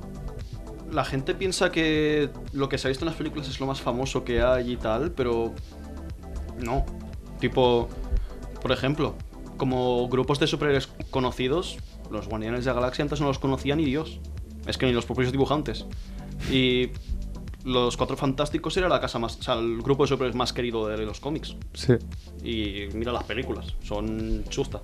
la 0.91 1.03
gente 1.03 1.35
piensa 1.35 1.71
que 1.71 2.29
lo 2.53 2.69
que 2.69 2.77
se 2.77 2.87
ha 2.87 2.89
visto 2.89 3.03
en 3.03 3.07
las 3.07 3.17
películas 3.17 3.49
es 3.49 3.59
lo 3.59 3.65
más 3.65 3.81
famoso 3.81 4.23
que 4.23 4.41
hay 4.41 4.73
y 4.73 4.77
tal, 4.77 5.11
pero 5.11 5.53
no. 6.59 6.85
Tipo, 7.39 7.89
por 8.61 8.71
ejemplo, 8.71 9.15
como 9.57 10.07
grupos 10.07 10.39
de 10.39 10.47
superhéroes 10.47 10.87
conocidos, 11.09 11.77
los 12.11 12.27
Guardianes 12.27 12.65
de 12.65 12.71
la 12.71 12.75
Galaxia 12.75 13.03
antes 13.03 13.21
no 13.21 13.27
los 13.27 13.39
conocía 13.39 13.75
ni 13.75 13.85
Dios. 13.85 14.19
Es 14.67 14.77
que 14.77 14.85
ni 14.85 14.93
los 14.93 15.05
propios 15.05 15.31
dibujantes. 15.31 15.85
Y 16.51 16.89
los 17.63 17.97
Cuatro 17.97 18.15
Fantásticos 18.15 18.77
era 18.77 18.87
la 18.87 18.99
casa 19.01 19.19
más, 19.19 19.37
o 19.37 19.43
sea, 19.43 19.55
el 19.55 19.81
grupo 19.81 20.03
de 20.03 20.09
superhéroes 20.09 20.35
más 20.35 20.53
querido 20.53 20.87
de 20.87 20.97
los 21.05 21.19
cómics. 21.19 21.55
Sí. 21.73 21.93
Y 22.43 22.87
mira 22.95 23.11
las 23.11 23.23
películas, 23.23 23.73
son 23.83 24.43
chusta. 24.49 24.81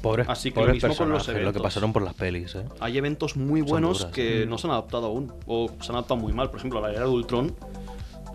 Pobre, 0.00 0.24
Así 0.28 0.52
que 0.52 0.60
lo 0.60 0.72
mismo 0.72 0.94
con 0.94 1.08
los 1.08 1.26
lo 1.26 1.32
que 1.34 1.40
eventos. 1.40 1.62
pasaron 1.62 1.92
por 1.92 2.02
las 2.02 2.12
pelis, 2.12 2.54
¿eh? 2.56 2.64
Hay 2.78 2.98
eventos 2.98 3.36
muy 3.36 3.62
buenos 3.62 4.00
duras. 4.00 4.12
que 4.12 4.44
no 4.46 4.58
se 4.58 4.66
han 4.66 4.72
adaptado 4.72 5.06
aún, 5.06 5.32
o 5.46 5.70
se 5.80 5.90
han 5.90 5.96
adaptado 5.96 6.20
muy 6.20 6.32
mal. 6.34 6.50
Por 6.50 6.58
ejemplo, 6.58 6.80
la 6.82 6.90
era 6.90 7.00
de 7.00 7.08
Ultron 7.08 7.56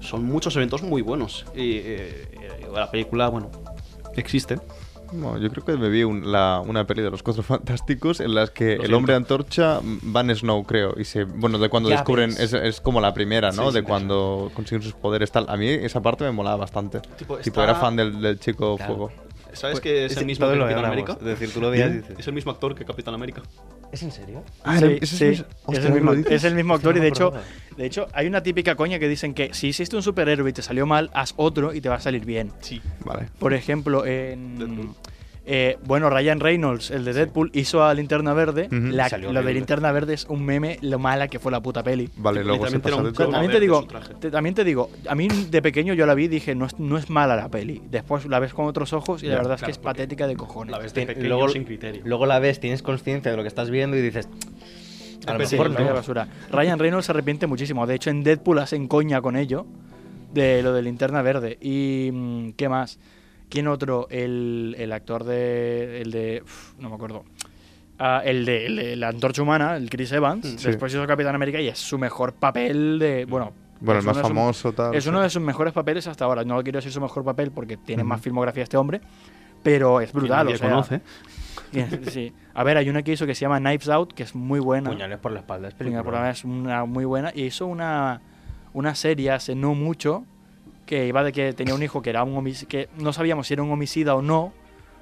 son 0.02 0.26
muchos 0.26 0.56
eventos 0.56 0.82
muy 0.82 1.04
buenos. 1.04 1.46
Y 1.56 1.74
eh, 1.78 2.28
eh, 2.32 2.68
la 2.74 2.90
película, 2.90 3.30
bueno, 3.30 3.52
existe. 4.16 4.60
Yo 5.12 5.50
creo 5.50 5.66
que 5.66 5.78
me 5.78 5.90
vi 5.90 6.04
un- 6.04 6.32
la- 6.32 6.62
una 6.66 6.86
peli 6.86 7.02
de 7.02 7.10
los 7.12 7.24
Cuatro 7.24 7.44
Fantásticos 7.44 8.20
en 8.20 8.36
las 8.36 8.52
que 8.52 8.74
el 8.76 8.94
hombre 8.94 9.16
antorcha 9.16 9.80
mm, 9.82 10.00
van 10.04 10.36
Snow, 10.36 10.64
creo. 10.66 10.94
Y 11.00 11.06
se, 11.06 11.24
bueno, 11.24 11.58
de 11.58 11.70
cuando 11.70 11.90
Ya 11.90 11.96
descubren, 11.98 12.32
es, 12.32 12.54
es 12.54 12.82
como 12.82 13.02
la 13.02 13.14
primera, 13.14 13.52
¿no? 13.52 13.70
Sí, 13.70 13.76
de 13.76 13.80
sí, 13.82 13.86
cuando 13.88 14.52
consiguen 14.54 14.82
sus 14.84 14.94
poderes 14.94 15.32
tal. 15.32 15.46
A 15.50 15.58
mí 15.58 15.68
esa 15.68 16.02
parte 16.02 16.24
me 16.24 16.32
molaba 16.32 16.58
bastante. 16.58 17.00
Tipo, 17.44 17.62
era 17.64 17.76
fan 17.76 17.96
del, 17.96 18.22
del 18.22 18.40
chico 18.40 18.78
Claro. 18.78 18.94
fuego. 18.96 19.12
¿Sabes 19.54 19.80
que 19.82 20.06
es 20.06 20.16
el 20.16 20.26
mismo 20.28 20.48
que 20.48 20.58
Capitán. 20.60 20.86
América? 20.86 21.14
Es 21.20 21.26
decir, 21.26 21.52
tú 21.52 21.60
lo 21.60 21.72
veías 21.72 21.88
y 21.88 21.92
¿Bien? 21.92 22.02
dices... 22.04 22.20
Es 22.20 22.28
el 22.28 22.34
mismo 22.34 22.52
actor 22.52 22.76
que 22.76 22.86
Capitán 22.86 23.16
América. 23.16 23.42
¿Es 23.92 24.04
en 24.04 24.12
serio? 24.12 24.44
Ah, 24.64 24.78
Sí, 24.78 24.98
es, 25.02 25.22
el 25.22 25.90
¿me 25.90 25.96
mismo, 25.96 26.12
lo 26.12 26.16
dices? 26.18 26.32
es 26.32 26.44
el 26.44 26.56
mismo 26.56 26.74
actor 26.76 26.96
y 26.96 27.00
no 27.00 27.04
de 27.04 27.10
hecho, 27.10 27.34
de 27.78 27.86
hecho 27.86 28.08
hay 28.14 28.28
una 28.28 28.44
típica 28.44 28.76
coña 28.76 29.00
que 29.00 29.08
dicen 29.08 29.34
que 29.34 29.54
si 29.54 29.70
hiciste 29.70 29.96
un 29.96 30.04
superhéroe 30.04 30.50
y 30.50 30.54
te 30.54 30.62
salió 30.62 30.86
mal, 30.86 31.10
haz 31.14 31.34
otro 31.38 31.74
y 31.74 31.82
te 31.82 31.90
va 31.90 31.96
a 31.96 32.00
salir 32.00 32.24
bien. 32.26 32.52
Sí. 32.62 32.82
Vale. 33.04 33.28
Por 33.40 33.54
ejemplo, 33.54 34.06
en 34.06 34.60
Deadpool. 34.60 34.90
Eh, 35.46 35.78
bueno, 35.86 36.10
Ryan 36.10 36.40
Reynolds, 36.40 36.92
el 36.92 37.06
de 37.06 37.14
Deadpool, 37.14 37.50
hizo 37.54 37.84
a 37.84 37.94
Linterna 37.94 38.34
Verde. 38.34 38.68
Ujú. 38.68 38.76
La- 38.92 39.10
Salió 39.10 39.32
lo 39.34 39.42
de. 39.42 39.54
Linterna 39.54 39.92
Verde 39.92 40.14
es 40.14 40.26
un 40.26 40.46
meme, 40.46 40.78
lo 40.82 41.00
mala 41.00 41.28
que 41.28 41.40
fue 41.40 41.52
la 41.52 41.62
puta 41.62 41.82
peli. 41.84 42.10
Vale, 42.18 42.44
luego 42.44 42.68
se 42.68 42.80
pasa 42.80 42.96
un 42.98 43.14
también 43.14 43.42
te 43.42 43.48
verde 43.48 43.60
digo, 43.62 43.88
te- 44.20 44.32
también 44.32 44.56
te 44.56 44.64
digo, 44.64 44.90
a 45.08 45.16
mí 45.16 45.28
de 45.28 45.62
pequeño 45.62 45.94
yo 45.94 46.06
la 46.06 46.14
vi 46.14 46.26
y 46.26 46.28
dije, 46.28 46.54
no 46.56 46.66
es, 46.66 46.78
no 46.80 46.98
es 46.98 47.10
mala 47.10 47.36
la 47.36 47.50
peli. 47.50 47.82
Después 47.90 48.26
la 48.28 48.40
ves 48.40 48.54
con 48.54 48.66
otros 48.68 48.94
ojos 48.94 49.24
y 49.24 49.28
la 49.28 49.36
verdad 49.38 49.56
es 49.56 49.64
que 49.64 49.72
es 49.72 49.78
patética 49.80 50.28
de 50.28 50.36
cojones. 50.36 50.72
La 50.72 50.78
ves 50.80 50.94
de 50.94 51.02
Tien- 51.02 51.08
pequeño 51.08 51.28
luego- 51.30 51.50
sin 51.50 51.64
criterio. 51.64 52.02
Luego 52.06 52.26
la 52.26 52.40
ves, 52.40 52.60
tienes 52.60 52.84
conciencia 52.84 53.32
de 53.32 53.38
lo 53.38 53.44
que 53.44 53.48
estás 53.50 53.70
viendo 53.70 53.98
y 53.98 54.02
dices... 54.02 54.28
A 55.28 55.34
lo 55.34 55.40
Sí, 55.42 55.48
Sí, 55.48 55.56
mejor 55.58 55.74
vaya 55.74 55.90
no. 55.90 55.96
basura. 55.96 56.28
Ryan 56.50 56.80
Reynolds 56.80 57.06
se 57.08 57.12
arrepiente 57.12 57.46
muchísimo. 57.46 57.86
De 57.86 57.94
hecho, 57.96 58.10
en 58.10 58.24
Deadpool 58.24 58.58
hacen 58.60 58.88
coña 58.88 59.22
con 59.22 59.36
ello. 59.36 59.66
De 60.34 60.64
lo 60.64 60.74
de 60.74 60.82
linterna 60.82 61.22
verde. 61.22 61.58
Y. 61.62 62.10
mm, 62.14 62.52
¿Qué 62.52 62.70
más? 62.70 63.00
¿Quién 63.50 63.68
otro? 63.68 64.08
El, 64.10 64.76
el 64.78 64.92
actor 64.92 65.24
de. 65.24 66.02
El 66.02 66.12
de. 66.12 66.42
uf, 66.44 66.74
no 66.80 66.90
me 66.90 66.96
acuerdo. 66.96 67.26
Ah, 67.98 68.22
el, 68.24 68.46
de, 68.46 68.66
el 68.68 68.76
de 68.78 68.96
la 68.96 69.10
antorcha 69.10 69.42
humana, 69.42 69.76
el 69.76 69.90
Chris 69.90 70.12
Evans. 70.12 70.46
Sí. 70.58 70.68
Después 70.68 70.94
hizo 70.94 71.06
Capitán 71.06 71.36
América 71.36 71.60
y 71.60 71.68
es 71.68 71.78
su 71.78 71.98
mejor 71.98 72.34
papel 72.34 73.00
de. 73.00 73.26
Bueno. 73.26 73.52
Bueno, 73.82 74.00
es 74.00 74.06
el 74.06 74.14
más 74.14 74.22
famoso, 74.22 74.74
tal. 74.74 74.94
Es 74.94 75.08
uno 75.08 75.22
de 75.22 75.30
sus 75.30 75.42
mejores 75.42 75.74
papeles 75.74 76.06
hasta 76.08 76.26
ahora. 76.26 76.44
No 76.44 76.62
quiero 76.64 76.78
decir 76.78 76.92
su 76.92 77.00
mejor 77.02 77.24
papel 77.24 77.52
porque 77.52 77.78
tiene 77.78 78.04
Ujú. 78.04 78.10
más 78.10 78.22
filmografía 78.22 78.64
este 78.64 78.78
hombre. 78.78 79.02
Pero 79.64 80.00
es 80.02 80.12
brutal. 80.14 80.46
nadie 80.46 80.56
o 80.56 80.58
sea, 80.58 80.70
conoce. 80.70 81.02
Sí. 82.10 82.34
A 82.54 82.64
ver, 82.64 82.78
hay 82.78 82.90
una 82.90 83.04
que 83.04 83.12
hizo 83.14 83.26
que 83.26 83.36
se 83.36 83.42
llama 83.42 83.60
Knives 83.60 83.90
Out, 83.90 84.14
que 84.14 84.24
es 84.24 84.36
muy 84.36 84.60
buena. 84.60 84.90
Puñales 84.90 85.20
por 85.20 85.32
la 85.32 85.40
espalda. 85.40 85.68
Es 85.68 85.78
Venga, 85.78 86.04
por 86.04 86.14
la 86.14 86.30
es 86.30 86.44
una 86.44 86.86
muy 86.86 87.06
buena. 87.06 87.32
Y 87.34 87.44
hizo 87.44 87.68
una, 87.68 88.22
una 88.74 88.96
serie 88.96 89.32
hace 89.32 89.56
no 89.56 89.74
mucho 89.76 90.26
que 90.90 91.06
iba 91.06 91.24
de 91.24 91.32
que 91.32 91.54
tenía 91.54 91.76
un 91.76 91.84
hijo 91.84 92.02
que 92.02 92.10
era 92.10 92.24
un 92.24 92.36
homic- 92.36 92.66
que 92.68 92.90
no 92.98 93.14
sabíamos 93.14 93.46
si 93.46 93.54
era 93.54 93.62
un 93.62 93.72
homicida 93.72 94.16
o 94.16 94.24
no, 94.24 94.52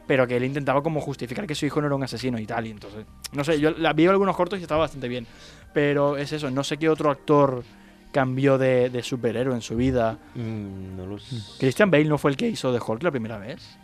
pero 0.06 0.28
que 0.28 0.36
él 0.36 0.44
intentaba 0.44 0.84
como 0.84 1.00
justificar 1.00 1.48
que 1.48 1.56
su 1.56 1.66
hijo 1.66 1.80
no 1.80 1.88
era 1.88 1.96
un 1.96 2.04
asesino 2.04 2.38
y 2.40 2.46
tal. 2.46 2.68
Y 2.68 2.72
entonces, 2.72 3.06
no 3.32 3.44
sé, 3.46 3.58
yo 3.62 3.72
la 3.72 3.94
vi 3.94 4.06
algunos 4.08 4.36
cortos 4.36 4.60
y 4.60 4.64
estaba 4.64 4.82
bastante 4.82 5.08
bien. 5.08 5.26
Pero 5.74 6.18
es 6.18 6.34
eso, 6.34 6.52
no 6.52 6.66
sé 6.66 6.76
qué 6.76 6.90
otro 6.90 7.10
actor 7.10 7.64
cambió 8.12 8.58
de, 8.58 8.90
de 8.90 9.02
superhéroe 9.02 9.56
en 9.56 9.62
su 9.62 9.78
vida. 9.78 10.18
Mm, 10.36 10.98
no 10.98 11.06
lo 11.06 11.20
sé. 11.20 11.38
Christian 11.60 11.90
Bale 11.90 12.06
no 12.06 12.18
fue 12.18 12.32
el 12.32 12.38
que 12.38 12.50
hizo 12.50 12.74
de 12.74 12.80
Hulk 12.86 13.04
la 13.04 13.12
primera 13.12 13.38
vez. 13.38 13.78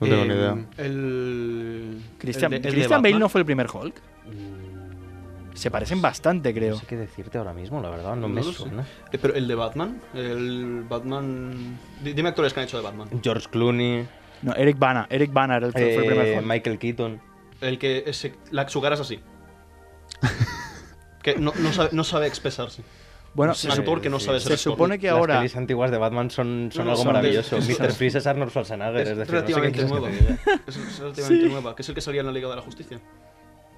No 0.00 0.06
tengo 0.08 0.22
Eh, 0.22 0.26
ni 0.28 0.34
idea. 0.34 0.66
El. 0.78 2.00
Christian, 2.18 2.52
el 2.52 2.62
de- 2.62 2.68
el 2.68 2.74
de 2.74 2.78
Christian 2.80 3.02
Bale 3.02 3.18
no 3.18 3.28
fue 3.28 3.40
el 3.40 3.44
primer 3.46 3.66
Hulk. 3.72 3.94
Se 5.62 5.70
parecen 5.70 6.02
bastante, 6.02 6.52
creo. 6.52 6.74
No 6.74 6.80
sé 6.80 6.86
qué 6.86 6.96
decirte 6.96 7.38
ahora 7.38 7.52
mismo, 7.54 7.80
la 7.80 7.88
verdad. 7.90 8.16
No, 8.16 8.22
No 8.22 8.28
me 8.28 8.42
sé. 8.42 8.52
suena. 8.52 8.82
Eh, 9.12 9.18
Pero 9.20 9.34
el 9.34 9.46
de 9.46 9.54
Batman, 9.54 10.00
el 10.12 10.84
Batman. 10.88 11.78
Di- 12.02 12.14
Dime 12.14 12.30
actores 12.30 12.52
que 12.52 12.60
han 12.60 12.66
hecho 12.66 12.78
de 12.78 12.82
Batman. 12.82 13.08
George 13.22 13.46
Clooney, 13.48 14.06
No, 14.42 14.54
Eric 14.56 14.76
Bana. 14.78 15.06
Eric 15.08 15.32
Bana 15.32 15.56
era 15.58 15.66
el, 15.66 15.72
fue 15.72 15.94
el 15.94 16.04
primer 16.04 16.26
eh, 16.26 16.38
Hulk. 16.38 16.46
Michael 16.46 16.78
Keaton. 16.80 17.20
El 17.60 17.78
que 17.78 18.02
ese- 18.06 18.34
la, 18.50 18.68
su 18.68 18.80
cara 18.82 18.96
es 18.96 19.00
así. 19.00 19.20
que 21.22 21.36
no, 21.36 21.52
no 21.58 21.72
sabe, 21.72 21.90
no 21.92 22.04
sabe 22.04 22.26
expresarse. 22.26 22.82
Bueno, 23.34 23.52
es 23.52 23.58
sé 23.60 23.68
actor 23.70 24.00
que 24.02 24.10
no 24.10 24.16
decir. 24.16 24.26
sabe 24.26 24.40
se 24.40 24.48
ser 24.48 24.58
supone 24.58 24.98
que 24.98 25.06
Las 25.06 25.16
ahora... 25.16 25.38
pelis 25.38 25.56
antiguas 25.56 25.90
de 25.90 25.96
Batman 25.96 26.30
son, 26.30 26.68
son 26.72 26.84
No, 26.84 26.84
no, 26.84 26.90
algo 26.90 27.02
son 27.04 27.06
de- 27.06 27.18
maravilloso. 27.18 27.56
es- 27.56 27.68
Mr. 27.80 27.92
Freeze 27.92 28.18
es 28.18 28.26
Arnold 28.26 28.50
Schwarzenegger, 28.50 29.00
Es, 29.00 29.08
es, 29.10 29.16
decir, 29.16 29.34
no 29.34 29.40
sé 29.40 29.46
qué 29.46 29.54
relativamente 29.54 29.78
quieres 29.78 29.92
que 29.92 29.98
nueva. 30.00 30.60
Es, 30.66 30.76
es 30.76 30.98
relativamente 30.98 31.48
nueva. 31.48 31.76
Que 31.76 31.82
es 31.82 31.88
el 31.88 31.94
que 31.94 32.00
salía 32.00 32.20
en 32.20 32.26
la 32.26 32.32
Liga 32.32 32.48
de 32.50 32.56
la 32.56 32.62
Justicia. 32.62 33.00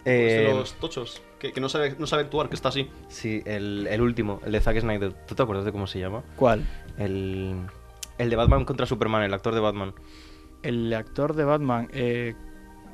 Es 0.04 0.32
de 0.34 0.50
Eh, 0.50 0.54
los 0.54 0.74
tochos. 0.74 1.22
Que, 1.38 1.52
que 1.52 1.60
no, 1.60 1.68
sabe, 1.68 1.94
no 1.98 2.06
sabe 2.06 2.22
actuar, 2.24 2.48
que 2.48 2.54
está 2.54 2.68
así. 2.70 2.90
Sí, 3.08 3.42
el, 3.46 3.86
el 3.90 4.00
último, 4.00 4.40
el 4.44 4.52
de 4.52 4.60
Zack 4.60 4.80
Snyder. 4.80 5.12
¿Tú 5.26 5.34
te 5.34 5.42
acuerdas 5.42 5.64
de 5.64 5.72
cómo 5.72 5.86
se 5.86 5.98
llama? 6.00 6.22
¿Cuál? 6.36 6.64
El, 6.98 7.56
el 8.18 8.30
de 8.30 8.36
Batman 8.36 8.64
contra 8.64 8.86
Superman, 8.86 9.22
el 9.22 9.34
actor 9.34 9.54
de 9.54 9.60
Batman. 9.60 9.94
El 10.62 10.92
actor 10.94 11.34
de 11.34 11.44
Batman 11.44 11.88
eh, 11.92 12.34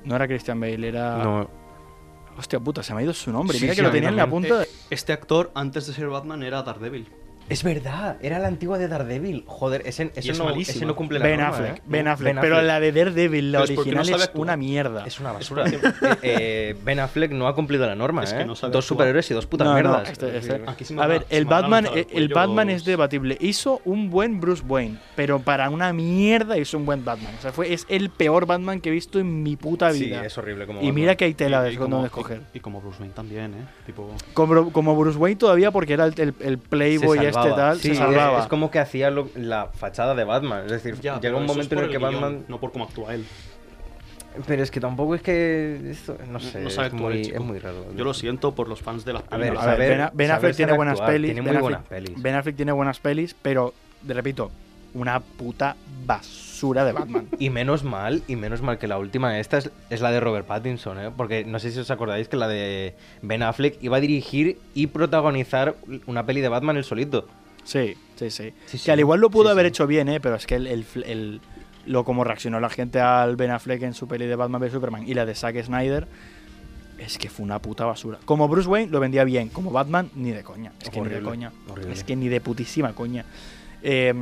no 0.05 0.17
era 0.17 0.27
Christian 0.27 0.59
Bale, 0.61 0.89
era... 0.89 1.19
No, 1.23 1.51
Hostia 2.39 2.59
puta, 2.61 2.83
se 2.83 2.95
me 2.95 3.01
ha 3.01 3.03
ido 3.05 3.13
su 3.13 3.31
nombre. 3.33 3.59
Sí, 3.59 3.65
Mira 3.65 3.75
sí, 3.75 3.81
que 3.81 3.87
lo 3.87 3.93
tenía 3.93 4.09
en 4.09 4.17
la 4.17 4.29
punta. 4.29 4.63
Eh, 4.63 4.69
este 4.89 5.13
actor, 5.13 5.51
antes 5.55 5.87
de 5.87 5.93
ser 5.93 6.09
Batman, 6.09 6.43
era 6.43 6.63
Daredevil. 6.63 7.09
Es 7.51 7.63
verdad, 7.65 8.17
era 8.23 8.39
la 8.39 8.49
antigua 8.49 8.79
de 8.79 8.89
Daredevil. 8.89 9.45
Joder, 9.47 9.83
ese, 9.85 10.11
ese 10.15 10.31
es 10.31 10.39
no, 10.39 10.45
malísima. 10.47 10.77
ese 10.77 10.87
no 10.87 10.97
cumple 10.97 11.19
la 11.19 11.27
Ben 11.27 11.41
norma, 11.41 11.55
Affleck, 11.57 11.77
¿eh? 11.77 11.83
ben 11.87 12.05
No, 12.07 12.11
Affleck. 12.13 12.41
Pero 12.41 12.63
la 12.63 12.81
de 12.81 12.93
Daredevil, 12.93 13.53
la 13.53 13.59
Pero 13.59 13.65
es 13.65 13.71
porque 13.77 13.91
original 13.91 14.11
no 14.19 14.25
es 14.25 14.31
una 14.35 14.57
mierda. 14.57 15.05
Es 15.07 15.21
una 15.21 15.33
basura. 15.33 15.65
Eh, 15.71 16.17
eh, 16.23 16.77
ben 16.85 16.99
Affleck 17.01 17.33
no 17.33 17.47
ha 17.49 17.55
cumplido 17.55 17.87
la 17.87 17.95
norma, 17.95 18.25
Es 18.25 18.33
¿eh? 18.33 18.39
que 18.39 18.45
no 18.45 18.55
sabe 18.55 18.73
Dos 18.73 18.85
actuar. 18.85 18.99
superhéroes 18.99 19.31
y 19.31 19.35
dos 19.35 19.47
putas 19.47 19.67
No, 19.67 19.75
no, 19.75 19.81
mierdas. 19.81 20.11
este- 20.11 20.29
Es 20.39 20.47
este- 20.47 20.63
Aquí 20.67 20.85
sí 20.85 20.97
A 20.99 21.07
ver, 21.07 21.27
se 21.29 21.37
el 21.37 21.45
Batman, 21.45 21.87
al 21.87 22.07
el, 22.13 22.29
Batman 22.29 22.71
es 22.71 22.85
debatible. 22.85 23.37
Hizo 23.41 23.81
un 23.85 24.11
buen 24.11 24.41
Bruce 24.41 24.63
Wayne, 24.67 24.99
pero 25.17 25.41
para 25.41 25.69
una 25.71 25.93
mierda 25.93 26.57
hizo 26.59 26.77
un 26.79 26.87
buen 26.87 27.05
Batman. 27.05 27.35
O 27.39 27.43
sea, 27.43 27.53
fue, 27.53 27.73
es 27.73 27.85
el 27.89 28.11
peor 28.11 28.47
Batman 28.47 28.81
que 28.81 28.89
he 28.91 28.93
visto 28.93 29.19
en 29.19 29.43
mi 29.43 29.57
puta 29.57 29.93
Sí, 29.93 30.05
vida. 30.07 30.25
es 30.25 30.37
horrible 30.39 30.67
como 30.67 30.79
y 30.81 30.83
Batman. 30.85 30.95
mira 30.95 31.17
que 31.17 31.25
hay 31.25 31.35
tela 31.35 31.63
de 31.63 31.71
escoger. 31.73 32.41
y, 32.55 32.59
y 32.59 32.61
como 32.61 32.81
Bruce 32.81 32.99
Wayne 33.01 33.15
también, 33.15 33.55
¿eh? 33.55 33.65
Tipo... 33.87 34.15
Como, 34.35 34.73
como 34.73 34.95
Bruce 34.97 35.19
Wayne 35.19 35.37
todavía 35.37 35.71
porque 35.71 35.95
era 35.95 36.05
el, 36.07 36.15
el- 36.19 36.35
el 36.41 36.59
Playboy 36.59 37.19
Se 37.19 37.25
este 37.45 37.57
tal, 37.57 37.79
Sí, 37.81 37.89
se 37.89 37.95
salvaba. 37.97 38.39
Es, 38.39 38.45
es 38.45 38.49
como 38.49 38.71
que 38.71 38.79
hacía 38.79 39.11
lo- 39.11 39.29
la 39.35 39.67
fachada 39.67 40.15
de 40.15 40.25
Batman. 40.25 40.65
Es 40.67 40.73
decir, 40.73 40.99
Ya, 41.01 41.21
llega 41.21 41.37
un 41.37 41.47
momento 41.47 41.75
en 41.75 41.81
el 41.85 41.91
que 41.91 41.99
guion, 41.99 42.13
Batman. 42.13 42.45
No 42.49 42.59
por 42.59 42.73
cómo 42.73 42.85
actúa 42.85 43.15
él. 43.15 43.25
Pero 44.47 44.63
es 44.63 44.71
que 44.71 44.81
tampoco 44.81 45.17
es 45.17 45.23
que. 45.23 45.91
esto- 45.91 46.17
no 46.31 46.39
sé, 46.39 46.61
no 46.61 46.71
sabe 46.71 46.87
es, 46.89 46.93
actuar 46.95 47.13
el 47.13 47.19
muy, 47.19 47.31
es 47.35 47.41
muy 47.41 47.59
raro. 47.59 47.85
Yo 47.97 48.05
lo 48.05 48.15
siento 48.15 48.55
por 48.55 48.69
los 48.69 48.81
fans 48.81 49.05
de 49.05 49.13
las 49.13 49.23
A 49.29 49.37
ver, 49.37 49.49
películas. 49.49 49.67
A 49.67 49.75
ver, 49.75 49.99
Ben, 49.99 50.11
Ben 50.15 50.31
Affleck 50.31 50.55
tiene 50.57 50.73
buenas 50.73 50.93
actuar, 50.93 51.11
pelis. 51.13 51.29
tiene 51.35 51.41
ben, 51.41 51.49
muy 51.49 51.57
Affleck, 51.57 51.63
buenas 51.63 51.87
pelis. 51.89 52.23
Ben 52.23 52.35
Affleck 52.37 52.57
tiene 52.57 52.73
buenas 52.73 53.01
pelis, 53.01 53.35
pero, 53.43 53.75
repito, 54.07 54.51
una 54.95 55.19
puta 55.21 55.75
basura 56.07 56.50
de 56.61 56.93
Batman. 56.93 57.29
Y 57.39 57.51
menos 57.51 57.83
mal, 57.85 58.23
y 58.29 58.37
menos 58.37 58.63
mal 58.63 58.79
que 58.79 58.87
la 58.87 58.99
última 58.99 59.39
esta 59.41 59.59
es, 59.59 59.71
es 59.91 60.01
la 60.01 60.11
de 60.11 60.21
Robert 60.21 60.47
Pattinson, 60.47 60.99
¿eh? 61.01 61.11
Porque 61.17 61.45
no 61.45 61.59
sé 61.59 61.71
si 61.73 61.79
os 61.81 61.91
acordáis 61.91 62.29
que 62.29 62.37
la 62.37 62.49
de 62.49 62.95
Ben 63.23 63.43
Affleck 63.43 63.83
iba 63.83 63.97
a 63.97 64.01
dirigir 64.01 64.59
y 64.75 64.87
protagonizar 64.89 65.75
una 66.07 66.25
peli 66.27 66.41
de 66.41 66.49
Batman 66.49 66.77
el 66.77 66.85
solito. 66.85 67.27
Sí, 67.65 67.95
sí, 68.17 68.31
sí. 68.31 68.53
Sí, 68.67 68.79
sí. 68.79 68.85
que 68.85 68.93
al 68.93 69.01
igual 69.01 69.21
lo 69.21 69.31
pudo 69.31 69.45
Sí, 69.47 69.51
haber 69.53 69.67
hecho 69.67 69.87
bien, 69.87 70.09
¿eh? 70.09 70.21
pero 70.21 70.37
es 70.37 70.47
que 70.47 70.55
el, 70.57 70.67
el- 70.67 70.87
el- 71.05 71.41
lo 71.87 72.05
como 72.05 72.25
reaccionó 72.25 72.61
la 72.61 72.69
gente 72.71 73.01
al 73.01 73.37
Ben 73.37 73.51
Affleck 73.51 73.83
en 73.83 73.95
su 73.95 74.07
peli 74.07 74.27
de 74.27 74.37
Batman 74.37 74.61
vs 74.61 74.73
Superman 74.73 75.09
y 75.09 75.15
la 75.15 75.25
de 75.27 75.35
Zack 75.35 75.63
Snyder 75.65 76.07
es 76.99 77.17
que 77.17 77.31
fue 77.31 77.45
una 77.45 77.59
puta 77.59 77.87
basura. 77.87 78.19
Como 78.27 78.47
Bruce 78.49 78.69
Wayne 78.69 78.91
lo 78.93 79.01
vendía 79.01 79.25
bien, 79.25 79.49
como 79.49 79.71
Batman 79.71 80.11
ni 80.15 80.31
de 80.33 80.43
coña. 80.43 80.73
Es 80.83 80.91
que 80.91 81.01
ni 81.01 81.09
de 81.09 81.23
coña. 81.23 81.51
horrible. 81.69 81.93
Es 81.95 82.05
que 82.05 82.15
ni 82.17 82.29
de 82.29 82.41
putísima 82.43 82.93
coña. 82.93 83.25
Eh, 83.83 84.13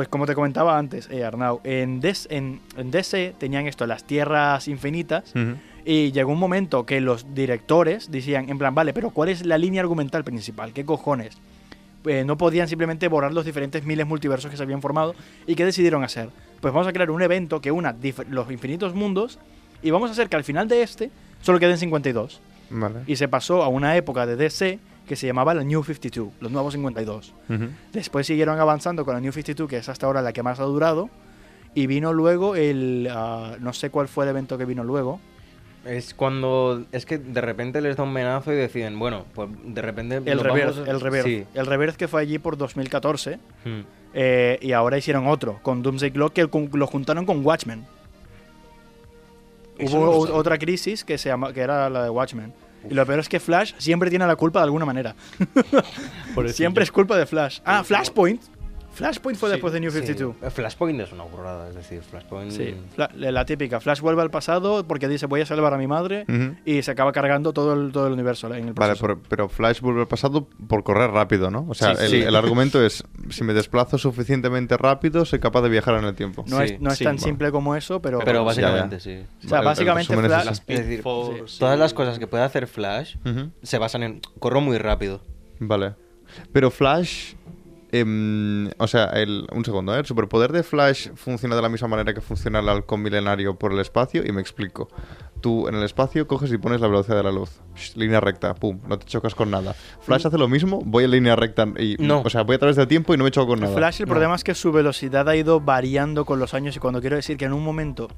pues 0.00 0.08
como 0.08 0.24
te 0.24 0.34
comentaba 0.34 0.78
antes, 0.78 1.10
eh, 1.10 1.24
Arnau, 1.26 1.60
en, 1.62 2.00
Des- 2.00 2.26
en, 2.30 2.62
en 2.78 2.90
DC 2.90 3.34
tenían 3.36 3.66
esto, 3.66 3.86
las 3.86 4.04
tierras 4.04 4.66
infinitas. 4.66 5.30
Y 5.84 6.10
llegó 6.12 6.32
un 6.32 6.38
momento 6.38 6.86
que 6.86 7.02
los 7.02 7.34
directores 7.34 8.10
decían, 8.10 8.48
en 8.48 8.56
plan, 8.56 8.74
vale, 8.74 8.94
pero 8.94 9.10
¿cuál 9.10 9.28
es 9.28 9.44
la 9.44 9.58
línea 9.58 9.82
argumental 9.82 10.24
principal? 10.24 10.72
¿Qué 10.72 10.86
cojones? 10.86 11.36
Eh, 12.06 12.24
no 12.24 12.38
podían 12.38 12.66
simplemente 12.66 13.08
borrar 13.08 13.34
los 13.34 13.44
diferentes 13.44 13.84
miles 13.84 14.06
multiversos 14.06 14.50
que 14.50 14.56
se 14.56 14.62
habían 14.62 14.80
formado. 14.80 15.14
¿Y 15.46 15.54
qué 15.54 15.66
decidieron 15.66 16.02
hacer? 16.02 16.30
Pues 16.62 16.72
vamos 16.72 16.88
a 16.88 16.94
crear 16.94 17.10
un 17.10 17.20
evento 17.20 17.60
que 17.60 17.70
una 17.70 17.94
los 18.30 18.50
infinitos 18.50 18.94
mundos 18.94 19.38
y 19.82 19.90
vamos 19.90 20.08
a 20.08 20.12
hacer 20.12 20.30
que 20.30 20.36
al 20.36 20.44
final 20.44 20.66
de 20.66 20.82
este 20.82 21.10
solo 21.42 21.58
queden 21.60 21.76
52. 21.76 22.40
Vale. 22.70 23.00
Y 23.06 23.16
se 23.16 23.28
pasó 23.28 23.62
a 23.62 23.68
una 23.68 23.96
época 23.98 24.24
de 24.24 24.36
DC 24.36 24.78
que 25.10 25.16
se 25.16 25.26
llamaba 25.26 25.54
la 25.54 25.64
New 25.64 25.82
52, 25.82 26.28
los 26.38 26.52
nuevos 26.52 26.72
52. 26.72 27.34
Ujú. 27.48 27.64
Después 27.92 28.28
siguieron 28.28 28.60
avanzando 28.60 29.04
con 29.04 29.14
la 29.14 29.20
New 29.20 29.32
52, 29.32 29.68
que 29.68 29.78
es 29.78 29.88
hasta 29.88 30.06
ahora 30.06 30.22
la 30.22 30.32
que 30.32 30.44
más 30.44 30.60
ha 30.60 30.62
durado. 30.62 31.10
Y 31.74 31.88
vino 31.88 32.12
luego 32.12 32.54
el. 32.54 33.08
ah, 33.10 33.56
no 33.58 33.72
sé 33.72 33.90
cuál 33.90 34.06
fue 34.06 34.24
el 34.24 34.30
evento 34.30 34.56
que 34.56 34.66
vino 34.66 34.84
luego. 34.84 35.18
Es 35.84 36.14
cuando. 36.14 36.84
Es 36.92 37.06
que 37.06 37.18
de 37.18 37.40
repente 37.40 37.80
les 37.80 37.96
da 37.96 38.04
un 38.04 38.12
menazo 38.12 38.52
y 38.52 38.56
deciden, 38.56 39.00
bueno, 39.00 39.24
pues 39.34 39.48
de 39.64 39.82
repente. 39.82 40.18
El 40.24 40.38
Reverse. 40.38 40.78
vamos- 40.82 40.88
El 40.94 41.00
Reverse. 41.00 41.28
Sí. 41.28 41.46
El 41.54 41.66
Reverse 41.66 41.98
que 41.98 42.06
fue 42.06 42.20
allí 42.22 42.38
por 42.38 42.56
2014. 42.56 43.40
Mm. 43.64 43.80
eh, 44.14 44.58
y 44.62 44.70
ahora 44.70 44.96
hicieron 44.96 45.26
otro, 45.26 45.58
con 45.62 45.82
Doomsday 45.82 46.12
Clock, 46.12 46.34
que 46.34 46.48
lo 46.72 46.86
juntaron 46.86 47.26
con 47.26 47.44
Watchmen. 47.44 47.84
Hubo 49.80 50.26
no 50.28 50.34
otra 50.36 50.56
crisis 50.56 51.04
que, 51.04 51.18
se 51.18 51.30
llama, 51.30 51.52
que 51.52 51.62
era 51.62 51.90
la 51.90 52.04
de 52.04 52.10
Watchmen. 52.10 52.52
Y 52.88 52.94
lo 52.94 53.04
peor 53.04 53.18
es 53.20 53.28
que 53.28 53.40
Flash 53.40 53.74
siempre 53.78 54.10
tiene 54.10 54.26
la 54.26 54.36
culpa 54.36 54.60
de 54.60 54.64
alguna 54.64 54.84
manera. 54.84 55.14
siempre 56.48 56.84
es 56.84 56.92
culpa 56.92 57.16
de 57.16 57.26
Flash. 57.26 57.60
Ah, 57.64 57.84
Flashpoint. 57.84 58.42
Flashpoint 59.00 59.38
fue 59.38 59.48
Sí, 59.48 59.52
después 59.54 59.72
de 59.72 59.80
New 59.80 59.90
Sí. 59.90 59.98
52. 59.98 60.52
Flashpoint 60.52 61.00
es 61.00 61.12
una 61.12 61.24
burrada, 61.24 61.68
es 61.68 61.74
decir, 61.74 62.02
Flashpoint. 62.02 62.52
Sí, 62.52 62.74
la 63.16 63.44
típica. 63.44 63.80
Flash 63.80 64.00
vuelve 64.00 64.22
al 64.22 64.30
pasado 64.30 64.86
porque 64.86 65.08
dice 65.08 65.26
voy 65.26 65.40
a 65.40 65.46
salvar 65.46 65.74
a 65.74 65.78
mi 65.78 65.86
madre 65.86 66.24
y 66.64 66.82
se 66.82 66.90
acaba 66.90 67.12
cargando 67.12 67.52
todo 67.52 67.72
el, 67.74 67.92
todo 67.92 68.06
el 68.06 68.12
universo 68.12 68.46
en 68.54 68.68
el 68.68 68.72
Vale, 68.74 68.94
proceso. 68.94 69.00
pero, 69.06 69.20
pero 69.28 69.48
Flash 69.48 69.80
vuelve 69.80 70.02
al 70.02 70.08
pasado 70.08 70.46
por 70.68 70.84
correr 70.84 71.10
rápido, 71.10 71.50
¿no? 71.50 71.66
O 71.68 71.74
sea, 71.74 71.94
Sí, 71.96 72.04
el, 72.04 72.10
sí. 72.10 72.16
el 72.22 72.36
argumento 72.36 72.84
es, 72.84 73.02
si 73.30 73.42
me 73.44 73.52
desplazo 73.54 73.98
suficientemente 73.98 74.76
rápido, 74.76 75.24
soy 75.24 75.38
capaz 75.40 75.62
de 75.62 75.68
viajar 75.70 75.94
en 75.96 76.04
el 76.04 76.14
tiempo. 76.14 76.44
no 76.46 76.58
sí, 76.58 76.62
es, 76.64 76.80
no 76.80 76.90
es 76.90 76.98
sí, 76.98 77.04
tan 77.04 77.16
bueno. 77.16 77.24
simple 77.26 77.50
como 77.50 77.74
eso, 77.76 78.00
pero... 78.02 78.18
Pero 78.24 78.44
básicamente 78.44 78.96
ya. 78.96 79.00
sí. 79.00 79.24
O 79.44 79.48
sea, 79.48 79.58
El- 79.58 79.62
el 79.62 79.64
básicamente 79.64 80.14
resumen 80.14 80.54
es 80.66 80.78
decir, 80.78 81.02
Todas 81.58 81.78
las 81.78 81.94
cosas 81.94 82.18
que 82.18 82.26
puede 82.26 82.44
hacer 82.44 82.66
Flash 82.66 83.16
se 83.62 83.78
basan 83.78 84.02
en. 84.02 84.20
Corro 84.38 84.60
muy 84.60 84.78
rápido. 84.78 85.22
Vale. 85.58 85.94
Pero 86.52 86.70
Flash... 86.70 87.34
em, 87.92 88.68
o 88.78 88.86
sea, 88.86 89.04
el, 89.06 89.46
un 89.52 89.64
segundo, 89.64 89.94
¿eh? 89.94 90.00
El 90.00 90.06
superpoder 90.06 90.52
de 90.52 90.62
Flash 90.62 91.08
funciona 91.14 91.56
de 91.56 91.62
la 91.62 91.68
misma 91.68 91.88
manera 91.88 92.14
que 92.14 92.20
funciona 92.20 92.60
el 92.60 92.68
halcón 92.68 93.02
milenario 93.02 93.56
por 93.58 93.72
el 93.72 93.78
espacio 93.80 94.22
y 94.26 94.32
me 94.32 94.40
explico. 94.40 94.88
Tú 95.40 95.68
en 95.68 95.74
el 95.74 95.82
espacio 95.84 96.26
coges 96.26 96.52
y 96.52 96.58
pones 96.58 96.80
la 96.80 96.86
velocidad 96.88 97.16
de 97.16 97.22
la 97.22 97.32
luz. 97.32 97.50
Shh, 97.74 97.96
línea 97.96 98.20
recta, 98.20 98.54
pum, 98.54 98.78
no 98.86 98.98
te 98.98 99.06
chocas 99.06 99.34
con 99.34 99.50
nada. 99.50 99.74
Flash 100.02 100.26
hace 100.26 100.36
lo 100.38 100.48
mismo, 100.48 100.82
voy 100.84 101.04
en 101.04 101.10
línea 101.12 101.34
recta 101.36 101.66
y... 101.78 101.96
No. 101.98 102.20
O 102.24 102.30
sea, 102.30 102.42
voy 102.42 102.56
a 102.56 102.58
través 102.58 102.76
del 102.76 102.86
tiempo 102.88 103.14
y 103.14 103.16
no 103.16 103.24
me 103.24 103.30
choco 103.30 103.48
con 103.48 103.60
nada. 103.60 103.74
Flash, 103.74 104.00
el 104.02 104.06
No. 104.06 104.10
problema 104.12 104.34
es 104.34 104.44
que 104.44 104.54
su 104.54 104.70
velocidad 104.72 105.28
ha 105.28 105.36
ido 105.36 105.60
variando 105.60 106.24
con 106.26 106.38
los 106.38 106.52
años 106.54 106.76
y 106.76 106.78
cuando 106.78 107.00
quiero 107.00 107.16
decir 107.16 107.36
que 107.36 107.46
en 107.46 107.52
un 107.52 107.64
momento... 107.64 108.08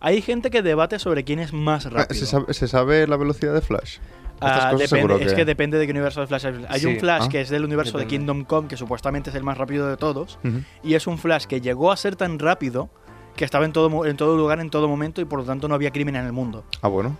Hay 0.00 0.20
gente 0.20 0.50
que 0.50 0.60
debate 0.60 0.98
sobre 0.98 1.24
quién 1.24 1.38
es 1.38 1.54
más 1.54 1.86
Ah, 1.86 1.90
rápido. 1.90 2.20
¿Se 2.20 2.26
sabe, 2.26 2.52
se 2.52 2.68
sabe 2.68 3.06
la 3.06 3.16
velocidad 3.16 3.54
de 3.54 3.62
Flash? 3.62 3.98
Ah, 4.40 4.66
depende, 4.72 4.88
seguro 4.88 5.16
es 5.18 5.32
que... 5.32 5.44
depende 5.44 5.78
de 5.78 5.86
qué 5.86 5.92
universo 5.92 6.20
de 6.20 6.26
Flash 6.26 6.46
hay. 6.46 6.66
Hay 6.68 6.80
Sí. 6.80 6.86
un 6.86 6.98
Flash 6.98 7.22
Ah. 7.24 7.28
que 7.28 7.40
es 7.40 7.48
del 7.50 7.64
universo 7.64 7.96
de. 7.98 8.06
Kingdom 8.06 8.44
Come, 8.44 8.68
que 8.68 8.76
supuestamente 8.76 9.30
es 9.30 9.36
el 9.36 9.42
más 9.44 9.56
rápido 9.58 9.88
de 9.88 9.96
todos, 9.96 10.38
y 10.82 10.94
es 10.94 11.06
un 11.06 11.18
Flash 11.18 11.44
que 11.46 11.60
llegó 11.60 11.92
a 11.92 11.96
ser 11.96 12.16
tan 12.16 12.38
rápido 12.38 12.90
que 13.36 13.44
estaba 13.44 13.64
en 13.64 13.72
todo, 13.72 14.04
en 14.06 14.16
todo 14.16 14.36
lugar, 14.36 14.60
en 14.60 14.70
todo 14.70 14.86
momento, 14.88 15.20
y 15.20 15.24
por 15.24 15.40
lo 15.40 15.44
tanto 15.44 15.66
no 15.68 15.74
había 15.74 15.90
crimen 15.90 16.16
en 16.16 16.24
el 16.26 16.32
mundo. 16.32 16.64
Ah, 16.82 16.88
bueno. 16.88 17.16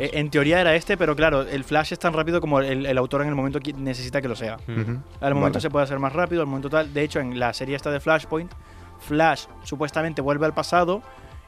Eh, 0.00 0.10
en 0.12 0.28
teoría 0.30 0.60
era 0.60 0.74
este, 0.74 0.98
pero 0.98 1.16
claro, 1.16 1.40
el 1.42 1.64
Flash 1.64 1.92
es 1.94 1.98
tan 1.98 2.12
rápido 2.12 2.40
como 2.42 2.60
el, 2.60 2.84
el 2.84 2.98
autor 2.98 3.22
en 3.22 3.28
el 3.28 3.34
momento 3.34 3.60
que 3.60 3.72
necesita 3.72 4.20
que 4.20 4.28
lo 4.28 4.36
sea. 4.36 4.58
Al 5.20 5.34
momento 5.34 5.54
Vale. 5.54 5.60
se 5.60 5.70
puede 5.70 5.84
hacer 5.84 5.98
más 5.98 6.12
rápido, 6.12 6.42
al 6.42 6.46
momento 6.46 6.68
tal. 6.68 6.92
De 6.92 7.02
hecho, 7.02 7.18
en 7.20 7.38
la 7.40 7.54
serie 7.54 7.76
esta 7.76 7.90
de 7.90 7.98
Flashpoint, 8.00 8.52
Flash 8.98 9.44
supuestamente 9.62 10.20
vuelve 10.20 10.44
al 10.44 10.52
pasado 10.52 11.02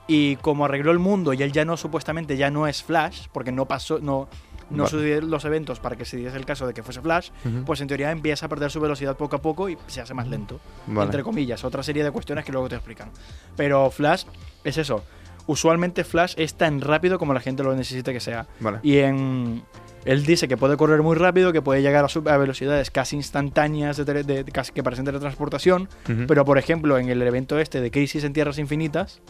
y 0.09 0.37
como 0.37 0.65
arregló 0.65 0.91
el 0.93 0.99
mundo 0.99 1.35
y 1.35 1.43
él 1.43 1.53
ya 1.53 1.65
no 1.67 1.77
supuestamente 1.77 2.37
ya 2.39 2.51
no 2.51 2.67
es 2.67 2.83
Flash, 2.83 3.27
porque 3.33 3.53
no 3.53 3.67
pasó, 3.67 3.99
no, 3.99 4.29
no 4.73 4.87
sucedieron 4.87 5.31
los 5.31 5.45
eventos 5.45 5.81
para 5.81 5.97
que 5.97 6.05
se 6.05 6.17
diese 6.17 6.37
el 6.37 6.45
caso 6.47 6.67
de 6.67 6.75
que 6.75 6.83
fuese 6.83 7.01
Flash, 7.01 7.31
pues 7.67 7.81
en 7.81 7.89
teoría 7.89 8.11
empieza 8.11 8.47
a 8.47 8.49
perder 8.49 8.71
su 8.71 8.81
velocidad 8.81 9.17
poco 9.17 9.37
a 9.37 9.43
poco 9.43 9.69
y 9.69 9.79
se 9.87 10.01
hace 10.01 10.15
más 10.15 10.29
lento. 10.29 10.61
Vale. 10.87 11.07
Entre 11.07 11.23
comillas, 11.23 11.65
otra 11.65 11.83
serie 11.83 12.03
de 12.05 12.11
cuestiones 12.11 12.45
que 12.45 12.53
luego 12.53 12.69
te 12.69 12.77
explican. 12.77 13.11
Pero 13.57 13.91
Flash 13.91 14.25
es 14.65 14.79
eso. 14.79 15.05
Usualmente 15.47 16.05
Flash 16.05 16.35
es 16.37 16.55
tan 16.55 16.81
rápido 16.81 17.19
como 17.19 17.35
la 17.35 17.41
gente 17.41 17.63
lo 17.63 17.75
necesita 17.75 18.13
que 18.13 18.21
sea. 18.21 18.47
Vale. 18.61 18.79
Y 18.83 18.99
en. 18.99 19.63
Él 20.05 20.27
dice 20.27 20.49
que 20.49 20.57
puede 20.57 20.77
correr 20.77 21.01
muy 21.03 21.15
rápido, 21.17 21.53
que 21.53 21.63
puede 21.63 21.81
llegar 21.81 22.05
a, 22.05 22.37
velocidades 22.37 22.91
casi 22.91 23.15
instantáneas 23.15 23.97
de 23.97 24.25
de- 24.25 24.45
casi 24.47 24.73
que 24.73 24.83
parecen 24.83 25.05
teletransportación. 25.05 25.89
Ujú. 26.09 26.27
Pero, 26.27 26.45
por 26.45 26.59
ejemplo, 26.59 26.99
en 26.99 27.09
el 27.09 27.23
evento 27.23 27.59
este 27.59 27.81
de 27.81 27.91
Crisis 27.93 28.25
en 28.25 28.33
Tierras 28.33 28.59
Infinitas, 28.59 29.21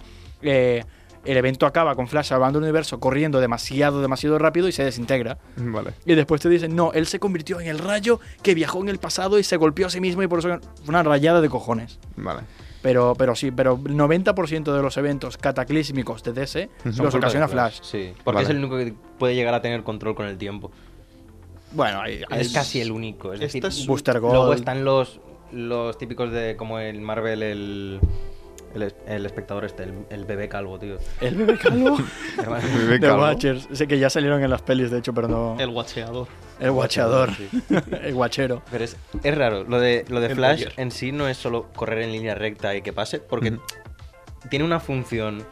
eh, 0.41 0.85
el 1.25 1.37
evento 1.37 1.67
acaba 1.67 1.95
con 1.95 2.09
Flash 2.09 2.27
salvando 2.29 2.59
el 2.59 2.65
universo, 2.65 2.99
corriendo 3.01 3.41
demasiado, 3.41 4.01
demasiado 4.03 4.39
rápido 4.39 4.69
y 4.69 4.73
se 4.73 4.85
desintegra. 4.85 5.39
Vale. 5.57 5.93
Y 6.05 6.15
después 6.15 6.41
te 6.41 6.49
dicen, 6.49 6.75
no, 6.75 6.93
él 6.93 7.07
se 7.07 7.19
convirtió 7.21 7.61
en 7.61 7.69
el 7.69 7.79
rayo 7.79 8.19
que 8.43 8.55
viajó 8.55 8.81
en 8.81 8.89
el 8.89 8.99
pasado 8.99 9.39
y 9.39 9.45
se 9.45 9.57
golpeó 9.57 9.87
a 9.87 9.91
sí 9.91 10.01
mismo 10.01 10.23
y 10.23 10.27
por 10.27 10.41
eso 10.41 10.49
fue 10.49 10.89
una 10.89 11.03
rayada 11.03 11.41
de 11.41 11.49
cojones. 11.49 11.99
Vale. 12.17 12.41
Pero, 12.83 13.15
pero 13.17 13.37
sí, 13.37 13.53
pero 13.53 13.75
el 13.87 13.95
90% 13.95 14.75
de 14.75 14.83
los 14.83 14.97
eventos 14.97 15.37
cataclísmicos 15.39 16.25
de 16.25 16.33
DC 16.33 16.69
Son 16.93 17.05
los 17.07 17.15
ocasiona 17.15 17.47
Flash. 17.47 17.79
Sí, 17.83 18.13
porque 18.25 18.37
Vale. 18.39 18.45
es 18.45 18.51
el 18.51 18.59
único 18.59 18.77
que 18.77 18.93
puede 19.21 19.37
llegar 19.37 19.55
a 19.55 19.63
tener 19.63 19.85
control 19.85 20.17
con 20.17 20.27
el 20.27 20.37
tiempo. 20.37 20.73
Bueno, 21.71 22.01
hay- 22.03 22.23
Es 22.31 22.53
casi 22.53 22.81
el 22.81 22.91
único. 22.91 23.33
Es 23.33 23.39
decir, 23.41 23.65
es- 23.65 23.87
Booster 23.87 24.19
Gold. 24.19 24.35
luego 24.35 24.53
están 24.55 24.85
los, 24.85 25.21
los 25.53 25.97
típicos 25.97 26.33
de 26.33 26.57
como 26.57 26.81
el 26.81 27.01
Marvel, 27.01 27.43
el, 27.45 28.01
el, 28.75 28.83
es- 28.83 28.95
el 29.07 29.25
espectador 29.27 29.65
este, 29.65 29.85
el, 29.85 29.93
el 30.11 30.25
bebé 30.25 30.49
calvo, 30.49 30.79
tío. 30.79 30.99
el 31.21 31.35
bebé 31.35 31.59
calvo 31.59 31.99
Hermano, 32.39 32.67
Bebé 32.77 32.99
de 32.99 33.01
calvo. 33.07 33.23
Watchers. 33.23 33.69
Sé 33.73 33.87
que 33.87 33.99
ya 33.99 34.11
salieron 34.11 34.43
en 34.43 34.51
las 34.51 34.63
pelis, 34.63 34.91
de 34.91 34.99
hecho, 34.99 35.13
pero 35.15 35.29
no. 35.29 35.57
El 35.59 35.71
guacheador. 35.71 36.27
El 36.61 36.71
guachador. 36.73 37.31
Sí. 37.35 37.49
el 38.03 38.15
guachero. 38.15 38.63
Pero 38.71 38.85
es, 38.85 38.97
es 39.23 39.39
raro, 39.39 39.65
lo 39.65 39.81
de, 39.81 40.05
lo 40.09 40.21
de 40.21 40.29
El 40.29 40.35
Flash 40.35 40.67
en 40.77 40.91
sí 40.91 41.13
no 41.13 41.29
es 41.29 41.37
solo 41.37 41.69
correr 41.75 42.03
en 42.03 42.13
línea 42.13 42.35
recta 42.35 42.75
y 42.77 42.83
que 42.83 42.93
pase, 42.93 43.19
porque 43.19 43.59
tiene 44.49 44.65
una 44.65 44.79
función 44.81 45.45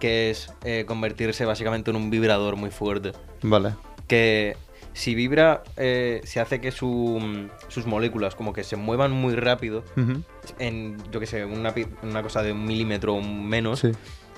que 0.00 0.30
es 0.30 0.52
eh, 0.64 0.84
convertirse 0.86 1.44
básicamente 1.46 1.90
en 1.90 1.96
un 1.96 2.10
vibrador 2.10 2.56
muy 2.56 2.70
fuerte. 2.70 3.12
Vale. 3.42 3.70
Que 4.06 4.56
si 4.94 5.14
vibra, 5.14 5.62
eh, 5.76 6.22
se 6.24 6.40
hace 6.40 6.60
que 6.60 6.70
su, 6.70 7.48
sus 7.68 7.84
moléculas 7.86 8.34
como 8.34 8.52
que 8.54 8.64
se 8.64 8.76
muevan 8.76 9.10
muy 9.12 9.34
rápido, 9.34 9.84
en, 10.58 10.96
yo 11.10 11.20
que 11.20 11.26
sé, 11.26 11.44
una, 11.44 11.74
una 12.02 12.22
cosa 12.22 12.42
de 12.42 12.52
un 12.52 12.64
milímetro 12.64 13.14
o 13.14 13.20
menos, 13.20 13.80
Sí. 13.80 13.92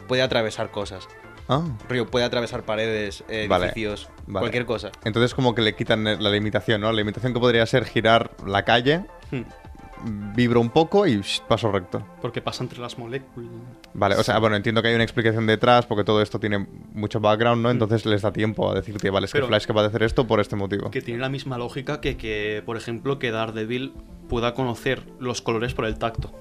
puede 0.08 0.22
atravesar 0.22 0.70
cosas. 0.72 1.06
Ah. 1.48 1.62
Río 1.88 2.06
puede 2.10 2.24
atravesar 2.24 2.64
paredes, 2.64 3.22
eh, 3.28 3.46
Vale, 3.48 3.66
edificios, 3.66 4.08
vale. 4.26 4.42
cualquier 4.42 4.66
cosa. 4.66 4.90
Entonces 5.04 5.32
como 5.32 5.54
que 5.54 5.62
le 5.62 5.76
quitan 5.76 6.02
la 6.04 6.30
limitación, 6.30 6.80
¿no? 6.80 6.90
La 6.90 6.98
limitación 6.98 7.32
que 7.34 7.38
podría 7.38 7.64
ser 7.66 7.84
girar 7.84 8.32
la 8.44 8.64
calle, 8.64 9.04
Hmm. 9.30 9.42
Vibro 10.04 10.60
un 10.60 10.70
poco 10.70 11.06
y 11.06 11.20
paso 11.48 11.70
recto. 11.72 12.02
Porque 12.20 12.40
pasa 12.42 12.62
entre 12.62 12.78
las 12.80 12.98
moléculas. 12.98 13.50
Vale, 13.94 14.16
o 14.16 14.22
sea, 14.22 14.38
bueno, 14.38 14.56
entiendo 14.56 14.82
que 14.82 14.88
hay 14.88 14.94
una 14.94 15.04
explicación 15.04 15.46
detrás 15.46 15.86
porque 15.86 16.04
todo 16.04 16.20
esto 16.22 16.38
tiene 16.38 16.66
mucho 16.92 17.20
background, 17.20 17.62
¿no? 17.62 17.70
Entonces 17.70 18.04
les 18.06 18.22
da 18.22 18.32
tiempo 18.32 18.70
a 18.70 18.74
decirte, 18.74 19.10
vale, 19.10 19.26
es 19.26 19.32
que 19.32 19.42
Flash 19.42 19.66
capaz 19.66 19.82
de 19.82 19.88
hacer 19.88 20.02
esto 20.02 20.26
por 20.26 20.40
este 20.40 20.56
motivo. 20.56 20.90
Que 20.90 21.00
tiene 21.02 21.20
la 21.20 21.28
misma 21.28 21.58
lógica 21.58 22.00
que, 22.00 22.16
que, 22.16 22.62
por 22.66 22.76
ejemplo, 22.76 23.18
que 23.18 23.30
Daredevil 23.30 23.92
pueda 24.28 24.54
conocer 24.54 25.02
los 25.18 25.40
colores 25.42 25.74
por 25.74 25.84
el 25.86 25.98
tacto. 25.98 26.32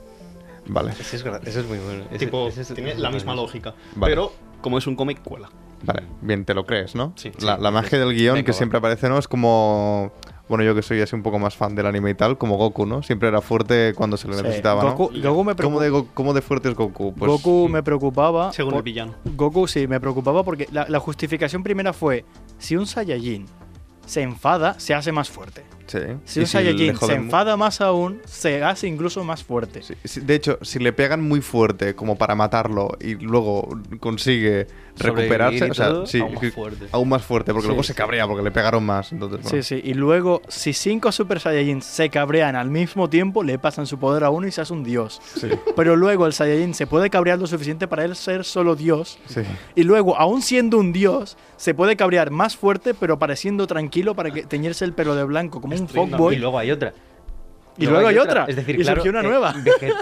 Vale, 0.67 0.91
Ese 0.99 1.15
es, 1.17 1.25
gra- 1.25 1.39
ese 1.45 1.59
es 1.61 1.67
muy 1.67 1.77
bueno. 1.77 2.05
Ese- 2.09 2.25
tipo, 2.25 2.47
ese 2.47 2.61
es- 2.61 2.73
tiene 2.73 2.95
la 2.95 3.11
misma 3.11 3.33
bueno. 3.33 3.43
lógica. 3.43 3.75
Vale. 3.95 4.11
Pero, 4.11 4.33
como 4.61 4.77
es 4.79 4.87
un 4.87 4.95
cómic, 4.95 5.21
cuela. 5.21 5.49
vale, 5.83 6.01
bien, 6.21 6.43
te 6.43 6.55
lo 6.55 6.65
crees, 6.65 6.95
¿no? 6.95 7.13
Sí, 7.15 7.31
la, 7.41 7.57
sí, 7.57 7.61
la 7.61 7.69
magia 7.71 7.99
del 7.99 8.13
guion 8.15 8.33
Venga, 8.33 8.45
que 8.47 8.51
va. 8.51 8.57
siempre 8.57 8.79
aparece, 8.79 9.07
¿no? 9.07 9.19
Es 9.19 9.27
como... 9.27 10.11
Bueno, 10.47 10.63
yo 10.63 10.75
que 10.75 10.83
soy 10.83 11.01
así 11.01 11.15
un 11.15 11.23
poco 11.23 11.39
más 11.39 11.55
fan 11.55 11.73
del 11.73 11.87
anime 11.87 12.11
y 12.11 12.13
tal, 12.13 12.37
como 12.37 12.55
Goku, 12.57 12.85
¿no? 12.85 13.01
Siempre 13.01 13.29
era 13.29 13.41
fuerte 13.41 13.93
cuando 13.95 14.15
se 14.15 14.27
le 14.27 14.35
Sí. 14.35 14.43
necesitaba, 14.43 14.83
¿no? 14.83 14.91
Goku, 14.95 15.11
Goku 15.19 15.43
me 15.43 15.55
¿Cómo 15.55 15.79
de, 15.79 15.89
Go- 15.89 16.07
cómo 16.13 16.33
de 16.35 16.41
fuerte 16.43 16.69
es 16.69 16.75
Goku? 16.75 17.15
Pues, 17.15 17.31
Goku 17.31 17.67
me 17.67 17.81
preocupaba. 17.81 18.53
Según 18.53 18.73
por- 18.73 18.77
el 18.79 18.83
villano. 18.83 19.15
Goku 19.25 19.67
sí, 19.67 19.87
me 19.87 19.99
preocupaba 19.99 20.43
porque 20.43 20.67
la, 20.71 20.85
la 20.87 20.99
justificación 20.99 21.63
primera 21.63 21.93
fue: 21.93 22.25
si 22.59 22.75
un 22.75 22.85
Saiyajin 22.85 23.45
se 24.05 24.21
enfada, 24.21 24.79
se 24.79 24.93
hace 24.93 25.11
más 25.11 25.31
fuerte. 25.31 25.63
Sí. 25.87 25.99
Si 26.25 26.39
un 26.41 26.47
Saiyajin 26.47 26.87
le 26.87 26.95
se 26.97 27.13
enfada 27.13 27.55
más 27.57 27.81
aún, 27.81 28.21
se 28.25 28.63
hace 28.63 28.87
incluso 28.87 29.23
más 29.23 29.43
fuerte. 29.43 29.81
Sí, 29.83 30.21
de 30.21 30.35
hecho, 30.35 30.57
si 30.61 30.79
le 30.79 30.93
pegan 30.93 31.21
muy 31.21 31.41
fuerte 31.41 31.95
como 31.95 32.17
para 32.17 32.35
matarlo 32.35 32.89
y 32.99 33.15
luego 33.15 33.67
consigue 33.99 34.67
recuperarse, 34.97 35.67
y 35.67 35.69
o 35.69 35.73
sea, 35.73 35.89
todo, 35.89 36.05
sí, 36.05 36.19
aún 36.21 36.33
más 36.33 36.53
fuerte. 36.53 36.85
aún 36.91 37.09
más 37.09 37.23
fuerte, 37.23 37.51
porque 37.51 37.63
Sí, 37.63 37.67
luego 37.67 37.83
se 37.83 37.93
cabrea 37.93 38.25
porque 38.27 38.43
le 38.43 38.51
pegaron 38.51 38.85
más. 38.85 39.11
Entonces, 39.11 39.41
bueno. 39.43 39.61
Sí, 39.61 39.63
sí. 39.63 39.81
Y 39.83 39.93
luego, 39.93 40.41
si 40.47 40.71
cinco 40.73 41.11
Super 41.11 41.39
Saiyajins 41.41 41.83
se 41.85 42.09
cabrean 42.09 42.55
al 42.55 42.69
mismo 42.69 43.09
tiempo, 43.09 43.43
le 43.43 43.59
pasan 43.59 43.85
su 43.87 43.99
poder 43.99 44.23
a 44.23 44.29
uno 44.29 44.47
y 44.47 44.51
se 44.51 44.61
hace 44.61 44.71
un 44.73 44.83
dios. 44.83 45.21
Sí, 45.35 45.49
Pero 45.75 45.95
luego 45.97 46.25
el 46.25 46.33
Saiyajin 46.33 46.73
se 46.73 46.87
puede 46.87 47.09
cabrear 47.09 47.37
lo 47.39 47.45
suficiente 47.47 47.87
para 47.87 48.05
él 48.05 48.15
ser 48.15 48.45
solo 48.45 48.75
dios. 48.75 49.19
sí. 49.27 49.41
Y 49.75 49.83
luego, 49.83 50.17
aún 50.17 50.41
siendo 50.41 50.77
un 50.77 50.93
dios, 50.93 51.37
se 51.57 51.73
puede 51.73 51.95
cabrear 51.97 52.31
más 52.31 52.55
fuerte, 52.55 52.93
pero 52.93 53.19
pareciendo 53.19 53.67
tranquilo 53.67 54.15
para 54.15 54.31
que 54.31 54.43
teñirse 54.43 54.85
el 54.85 54.93
pelo 54.93 55.15
de 55.15 55.23
blanco 55.25 55.59
como 55.59 55.73
un 55.79 55.85
Estoy 55.87 56.07
fuckboy. 56.07 56.35
Y 56.35 56.39
luego 56.39 56.59
hay 56.59 56.71
otra. 56.71 56.93
Y 57.77 57.85
luego 57.87 58.07
hay 58.07 58.17
otra. 58.17 58.45
Es 58.47 58.55
decir, 58.55 58.79
Y 58.79 58.83
claro, 58.83 59.01
surgió 59.03 59.11
una 59.11 59.19
eh, 59.21 59.29
nueva. 59.31 59.53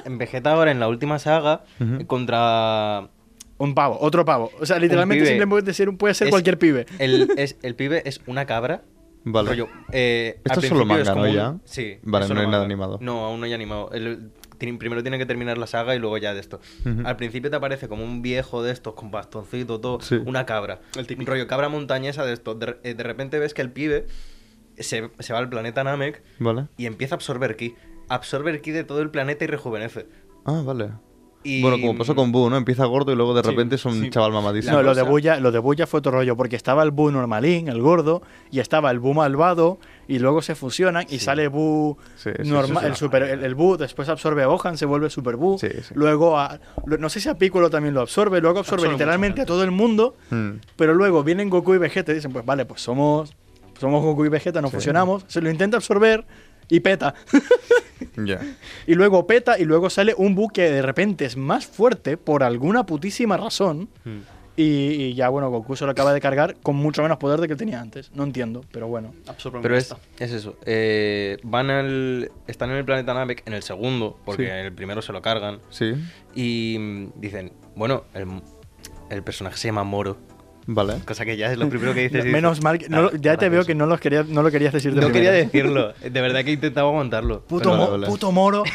En 0.06 0.18
Vegeta, 0.18 0.52
ahora, 0.52 0.72
en 0.72 0.80
la 0.80 0.88
última 0.88 1.18
saga, 1.20 1.64
contra... 2.08 3.10
Un 3.58 3.76
pavo, 3.76 3.98
otro 4.02 4.26
pavo. 4.26 4.52
O 4.60 4.66
sea, 4.66 4.78
literalmente 4.80 5.24
pibe. 5.24 5.28
simplemente 5.38 5.64
puede 5.64 5.74
ser, 5.74 5.98
puede 5.98 6.14
ser 6.14 6.28
Es- 6.28 6.32
cualquier 6.32 6.58
pibe. 6.58 6.86
El, 7.00 7.30
es, 7.38 7.56
el 7.62 7.76
pibe 7.76 8.02
es 8.06 8.20
una 8.28 8.46
cabra 8.46 8.82
Vale. 9.26 9.48
Rollo, 9.50 9.70
eh, 9.94 10.42
Esto 10.44 10.60
es 10.60 10.68
solo 10.68 10.86
manga, 10.86 11.14
como 11.14 11.24
¿no? 11.26 11.30
un- 11.30 11.36
Ya. 11.36 11.56
Sí. 11.64 11.98
Vale, 12.04 12.26
es 12.26 12.32
no 12.32 12.42
hay 12.42 12.48
nada 12.48 12.66
animado. 12.66 12.98
No, 13.00 13.24
aún 13.26 13.40
no 13.40 13.46
hay 13.46 13.54
animado. 13.54 13.90
El- 13.94 14.32
primero 14.58 15.02
tiene 15.02 15.18
que 15.18 15.26
terminar 15.26 15.58
la 15.58 15.68
saga 15.68 15.94
y 15.96 16.00
luego 16.00 16.18
ya 16.18 16.34
de 16.34 16.40
esto. 16.40 16.60
Al 17.06 17.16
principio 17.18 17.50
te 17.50 17.56
aparece 17.58 17.88
como 17.90 18.04
un 18.04 18.22
viejo 18.22 18.64
de 18.64 18.72
estos 18.72 18.94
con 18.94 19.12
bastoncito, 19.12 19.80
todo, 19.82 20.00
Sí. 20.02 20.16
una 20.26 20.46
cabra. 20.46 20.80
El 20.98 21.06
típico. 21.08 21.32
Rollo 21.32 21.48
cabra 21.48 21.68
montañesa 21.70 22.26
de 22.26 22.32
esto. 22.34 22.56
De, 22.56 22.78
eh, 22.84 22.94
de 22.94 23.04
repente 23.04 23.40
ves 23.40 23.54
que 23.54 23.62
el 23.62 23.72
pibe 23.72 24.08
se, 24.78 25.10
se 25.20 25.34
va 25.34 25.40
al 25.40 25.50
planeta 25.50 25.84
Namek 25.84 26.22
Vale. 26.40 26.68
y 26.78 26.86
empieza 26.86 27.16
a 27.16 27.18
absorber 27.18 27.56
ki. 27.56 27.76
Absorbe 28.10 28.52
el 28.52 28.62
ki 28.62 28.72
de 28.72 28.84
todo 28.84 29.02
el 29.02 29.10
planeta 29.10 29.44
y 29.44 29.48
rejuvenece. 29.48 30.08
Ah, 30.46 30.62
vale. 30.66 30.90
Y- 31.46 31.62
Bueno, 31.62 31.78
como 31.82 31.98
pasó 31.98 32.16
con 32.16 32.32
Boo, 32.32 32.50
¿no? 32.50 32.56
Empieza 32.56 32.86
gordo 32.86 33.12
y 33.12 33.16
luego 33.18 33.34
de 33.34 33.44
Sí, 33.44 33.50
repente 33.50 33.76
es 33.76 33.84
un 33.84 34.02
sí. 34.02 34.10
chaval 34.10 34.32
mamadísimo. 34.32 34.78
No, 34.78 34.82
lo 34.82 34.96
de, 34.96 35.02
Buya, 35.02 35.42
lo 35.42 35.52
de 35.52 35.60
Buya 35.60 35.86
fue 35.86 35.98
otro 35.98 36.14
rollo, 36.14 36.38
porque 36.38 36.56
estaba 36.56 36.84
el 36.84 36.92
Bu 36.92 37.12
normalín, 37.12 37.68
el 37.68 37.82
gordo, 37.82 38.22
y 38.50 38.62
estaba 38.62 38.90
el 38.92 39.00
Bu 39.00 39.14
malvado, 39.14 39.78
y 40.08 40.20
luego 40.20 40.42
se 40.42 40.56
fusionan 40.56 41.06
y 41.10 41.20
sale 41.20 41.50
Bu 41.50 41.98
Sí, 42.16 42.30
sí, 42.42 42.50
normal, 42.50 42.78
sí, 42.78 42.80
sí. 42.84 42.86
el 42.92 42.96
super 42.96 43.24
el, 43.24 43.56
después 43.78 44.08
absorbe 44.08 44.44
a 44.44 44.46
Gohan, 44.48 44.78
se 44.78 44.86
vuelve 44.86 45.10
Super 45.10 45.36
Bu, 45.36 45.58
Sí, 45.60 45.68
sí. 45.82 45.94
luego 45.96 46.40
a, 46.40 46.62
no 46.86 47.10
sé 47.10 47.20
si 47.20 47.28
a 47.28 47.38
Piccolo 47.38 47.70
también 47.70 47.94
lo 47.94 48.00
absorbe, 48.00 48.40
luego 48.40 48.60
absorbe 48.60 48.84
Absorbe 48.84 48.94
literalmente 48.94 49.42
a 49.42 49.46
todo 49.46 49.64
el 49.66 49.72
mundo, 49.72 50.16
Hmm. 50.30 50.52
pero 50.78 50.94
luego 50.94 51.26
vienen 51.26 51.50
Goku 51.50 51.74
y 51.74 51.78
Vegeta 51.78 52.14
y 52.14 52.16
dicen, 52.16 52.32
pues 52.32 52.46
vale, 52.46 52.66
pues 52.66 52.82
somos 52.82 53.36
somos 53.80 54.04
Goku 54.04 54.26
y 54.26 54.30
Vegeta, 54.30 54.62
nos 54.62 54.72
Sí. 54.72 54.78
fusionamos, 54.78 55.26
se 55.28 55.42
lo 55.42 55.50
intenta 55.50 55.78
absorber 55.78 56.26
y 56.70 56.80
peta. 56.82 57.14
Ya. 58.18 58.40
Y 58.86 58.96
luego 58.96 59.26
peta 59.28 59.58
y 59.58 59.64
luego 59.64 59.90
sale 59.90 60.14
un 60.18 60.36
Bu 60.36 60.50
que 60.50 60.64
de 60.70 60.82
repente 60.82 61.24
es 61.26 61.38
más 61.38 61.66
fuerte 61.66 62.18
por 62.18 62.44
alguna 62.44 62.86
putísima 62.86 63.38
razón. 63.38 63.88
Hmm. 64.04 64.20
Y, 64.58 64.64
y 64.64 65.14
ya, 65.16 65.30
bueno, 65.30 65.50
Goku 65.50 65.76
se 65.76 65.86
lo 65.86 65.92
acaba 65.92 66.14
de 66.14 66.20
cargar 66.22 66.56
con 66.62 66.76
mucho 66.76 67.02
menos 67.02 67.18
poder 67.18 67.40
de 67.40 67.48
que 67.48 67.56
tenía 67.56 67.80
antes. 67.82 68.12
No 68.14 68.24
entiendo, 68.24 68.64
pero 68.72 68.88
bueno. 68.88 69.14
Pero 69.62 69.78
es, 69.78 69.96
es 70.20 70.32
eso. 70.32 70.58
eh, 70.66 71.38
van 71.44 71.70
al. 71.72 72.30
Están 72.46 72.70
en 72.72 72.78
el 72.78 72.86
planeta 72.86 73.14
Namek 73.14 73.42
en 73.48 73.54
el 73.54 73.64
segundo, 73.64 74.20
porque 74.26 74.46
Sí. 74.46 74.52
el 74.52 74.74
primero 74.74 75.02
se 75.02 75.12
lo 75.14 75.22
cargan. 75.22 75.60
Sí. 75.70 75.94
Y 76.36 76.78
mm, 76.78 77.20
dicen, 77.22 77.54
bueno, 77.76 78.04
el, 78.14 78.28
el 79.10 79.24
personaje 79.24 79.58
se 79.58 79.70
llama 79.70 79.84
Moro. 79.86 80.18
Vale. 80.66 80.96
Cosa 81.06 81.26
que 81.26 81.36
ya 81.38 81.52
es 81.52 81.58
lo 81.58 81.68
primero 81.70 81.94
que 81.94 82.02
dices. 82.02 82.14
dices, 82.24 82.32
Menos 82.32 82.62
mal 82.64 82.78
que. 82.80 82.88
no 82.90 83.02
lo- 83.04 83.16
ya 83.16 83.36
te 83.38 83.50
veo 83.50 83.66
que 83.66 83.76
no, 83.76 83.86
los 83.86 84.00
quería, 84.00 84.24
no 84.28 84.42
lo 84.44 84.50
querías 84.52 84.74
decir 84.74 84.94
de 84.96 85.02
No 85.02 85.12
quería 85.12 85.32
decirlo. 85.32 85.94
De 86.02 86.22
verdad 86.22 86.44
que 86.44 86.52
he 86.52 86.54
intentado 86.54 86.88
aguantarlo. 86.88 87.42
Puto, 87.42 87.70
Vale, 87.72 87.84
mo- 87.84 87.92
vale. 87.92 88.08
puto 88.08 88.32
moro. 88.32 88.64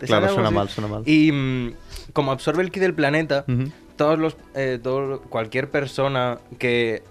Claro, 0.00 0.28
suena 0.32 0.48
así. 0.48 0.54
mal, 0.54 0.68
suena 0.68 0.88
mal. 0.88 1.02
Y 1.06 1.30
mm, 1.32 1.72
como 2.12 2.32
absorbe 2.32 2.62
el 2.62 2.70
ki 2.70 2.80
del 2.80 2.94
planeta, 2.94 3.44
todos 3.96 4.18
los, 4.18 4.36
eh, 4.54 4.78
todo- 4.82 5.20
cualquier 5.22 5.70
persona 5.70 6.38
que 6.58 7.02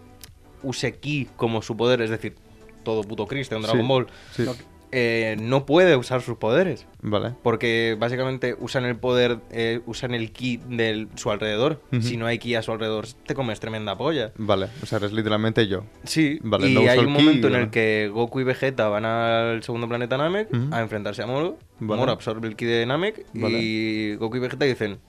use 0.63 0.93
ki 0.97 1.29
como 1.37 1.61
su 1.61 1.77
poder, 1.77 2.01
es 2.01 2.09
decir, 2.09 2.35
todo 2.83 3.03
puto 3.03 3.27
Cristo 3.27 3.55
en 3.55 3.61
Dragon 3.61 3.81
Sí, 3.81 3.87
Ball, 3.87 4.07
sí. 4.35 4.45
Eh, 4.91 5.37
no 5.39 5.65
puede 5.65 5.95
usar 5.95 6.21
sus 6.21 6.37
poderes. 6.37 6.85
Vale. 7.01 7.33
Porque 7.43 7.95
básicamente 7.99 8.55
usan 8.59 8.85
el 8.85 8.95
poder, 8.97 9.39
eh, 9.51 9.81
usan 9.85 10.13
el 10.13 10.31
ki 10.31 10.59
de 10.67 11.07
su 11.15 11.31
alrededor. 11.31 11.81
Si 12.01 12.17
no 12.17 12.25
hay 12.25 12.39
ki 12.39 12.55
a 12.55 12.61
su 12.61 12.71
alrededor, 12.71 13.07
te 13.25 13.33
comes 13.33 13.59
tremenda 13.59 13.97
polla. 13.97 14.31
Vale. 14.37 14.67
O 14.83 14.85
sea, 14.85 14.97
eres 14.97 15.13
literalmente 15.13 15.67
yo. 15.67 15.83
Sí, 16.03 16.39
Vale, 16.43 16.69
y 16.69 16.73
no 16.73 16.81
hay 16.81 16.99
un 16.99 17.11
momento 17.11 17.47
en 17.47 17.55
el 17.55 17.69
que 17.69 18.09
Goku 18.13 18.39
y 18.41 18.43
Vegeta 18.43 18.87
van 18.89 19.05
al 19.05 19.63
segundo 19.63 19.87
planeta 19.87 20.17
Namek 20.17 20.49
a 20.71 20.81
enfrentarse 20.81 21.23
a 21.23 21.27
Moro. 21.27 21.57
Vale. 21.79 21.99
Moro 21.99 22.11
absorbe 22.11 22.47
el 22.47 22.55
ki 22.55 22.65
de 22.65 22.85
Namek 22.85 23.25
Vale. 23.33 23.57
y 23.59 24.15
Goku 24.15 24.37
y 24.37 24.39
Vegeta 24.39 24.65
dicen, 24.65 24.99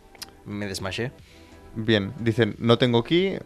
me 0.47 0.67
desmaché. 0.67 1.13
Bien. 1.75 2.13
Dicen, 2.21 2.55
no 2.59 2.79
tengo 2.79 3.03
ki. 3.03 3.37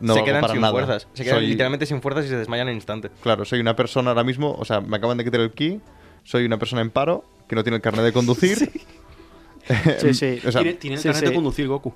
No 0.00 0.14
se 0.14 0.24
quedan 0.24 0.40
para 0.40 0.52
sin 0.52 0.62
nada. 0.62 0.72
fuerzas. 0.72 1.08
Se 1.14 1.24
quedan 1.24 1.38
Soy- 1.38 1.46
literalmente 1.48 1.86
sin 1.86 2.00
fuerzas 2.02 2.24
y 2.26 2.28
se 2.28 2.36
desmayan 2.36 2.68
en 2.68 2.74
instante. 2.74 3.10
Claro, 3.22 3.44
soy 3.44 3.60
una 3.60 3.76
persona 3.76 4.10
ahora 4.10 4.24
mismo. 4.24 4.54
O 4.58 4.64
sea, 4.64 4.80
me 4.80 4.96
acaban 4.96 5.16
de 5.18 5.24
quitar 5.24 5.40
el 5.40 5.50
ki. 5.52 5.80
Soy 6.24 6.44
una 6.44 6.58
persona 6.58 6.82
en 6.82 6.90
paro 6.90 7.24
que 7.48 7.54
no 7.56 7.62
tiene 7.62 7.76
el 7.76 7.82
carnet 7.82 8.04
de 8.04 8.12
conducir. 8.12 8.70
Sí, 10.00 10.14
sí. 10.14 10.40
O 10.46 10.50
sea, 10.50 10.62
tiene 10.62 10.76
tiene 10.78 10.96
el 10.96 11.02
sí, 11.02 11.08
carnet 11.08 11.22
sí. 11.24 11.28
de 11.28 11.34
conducir 11.34 11.68
Goku. 11.68 11.94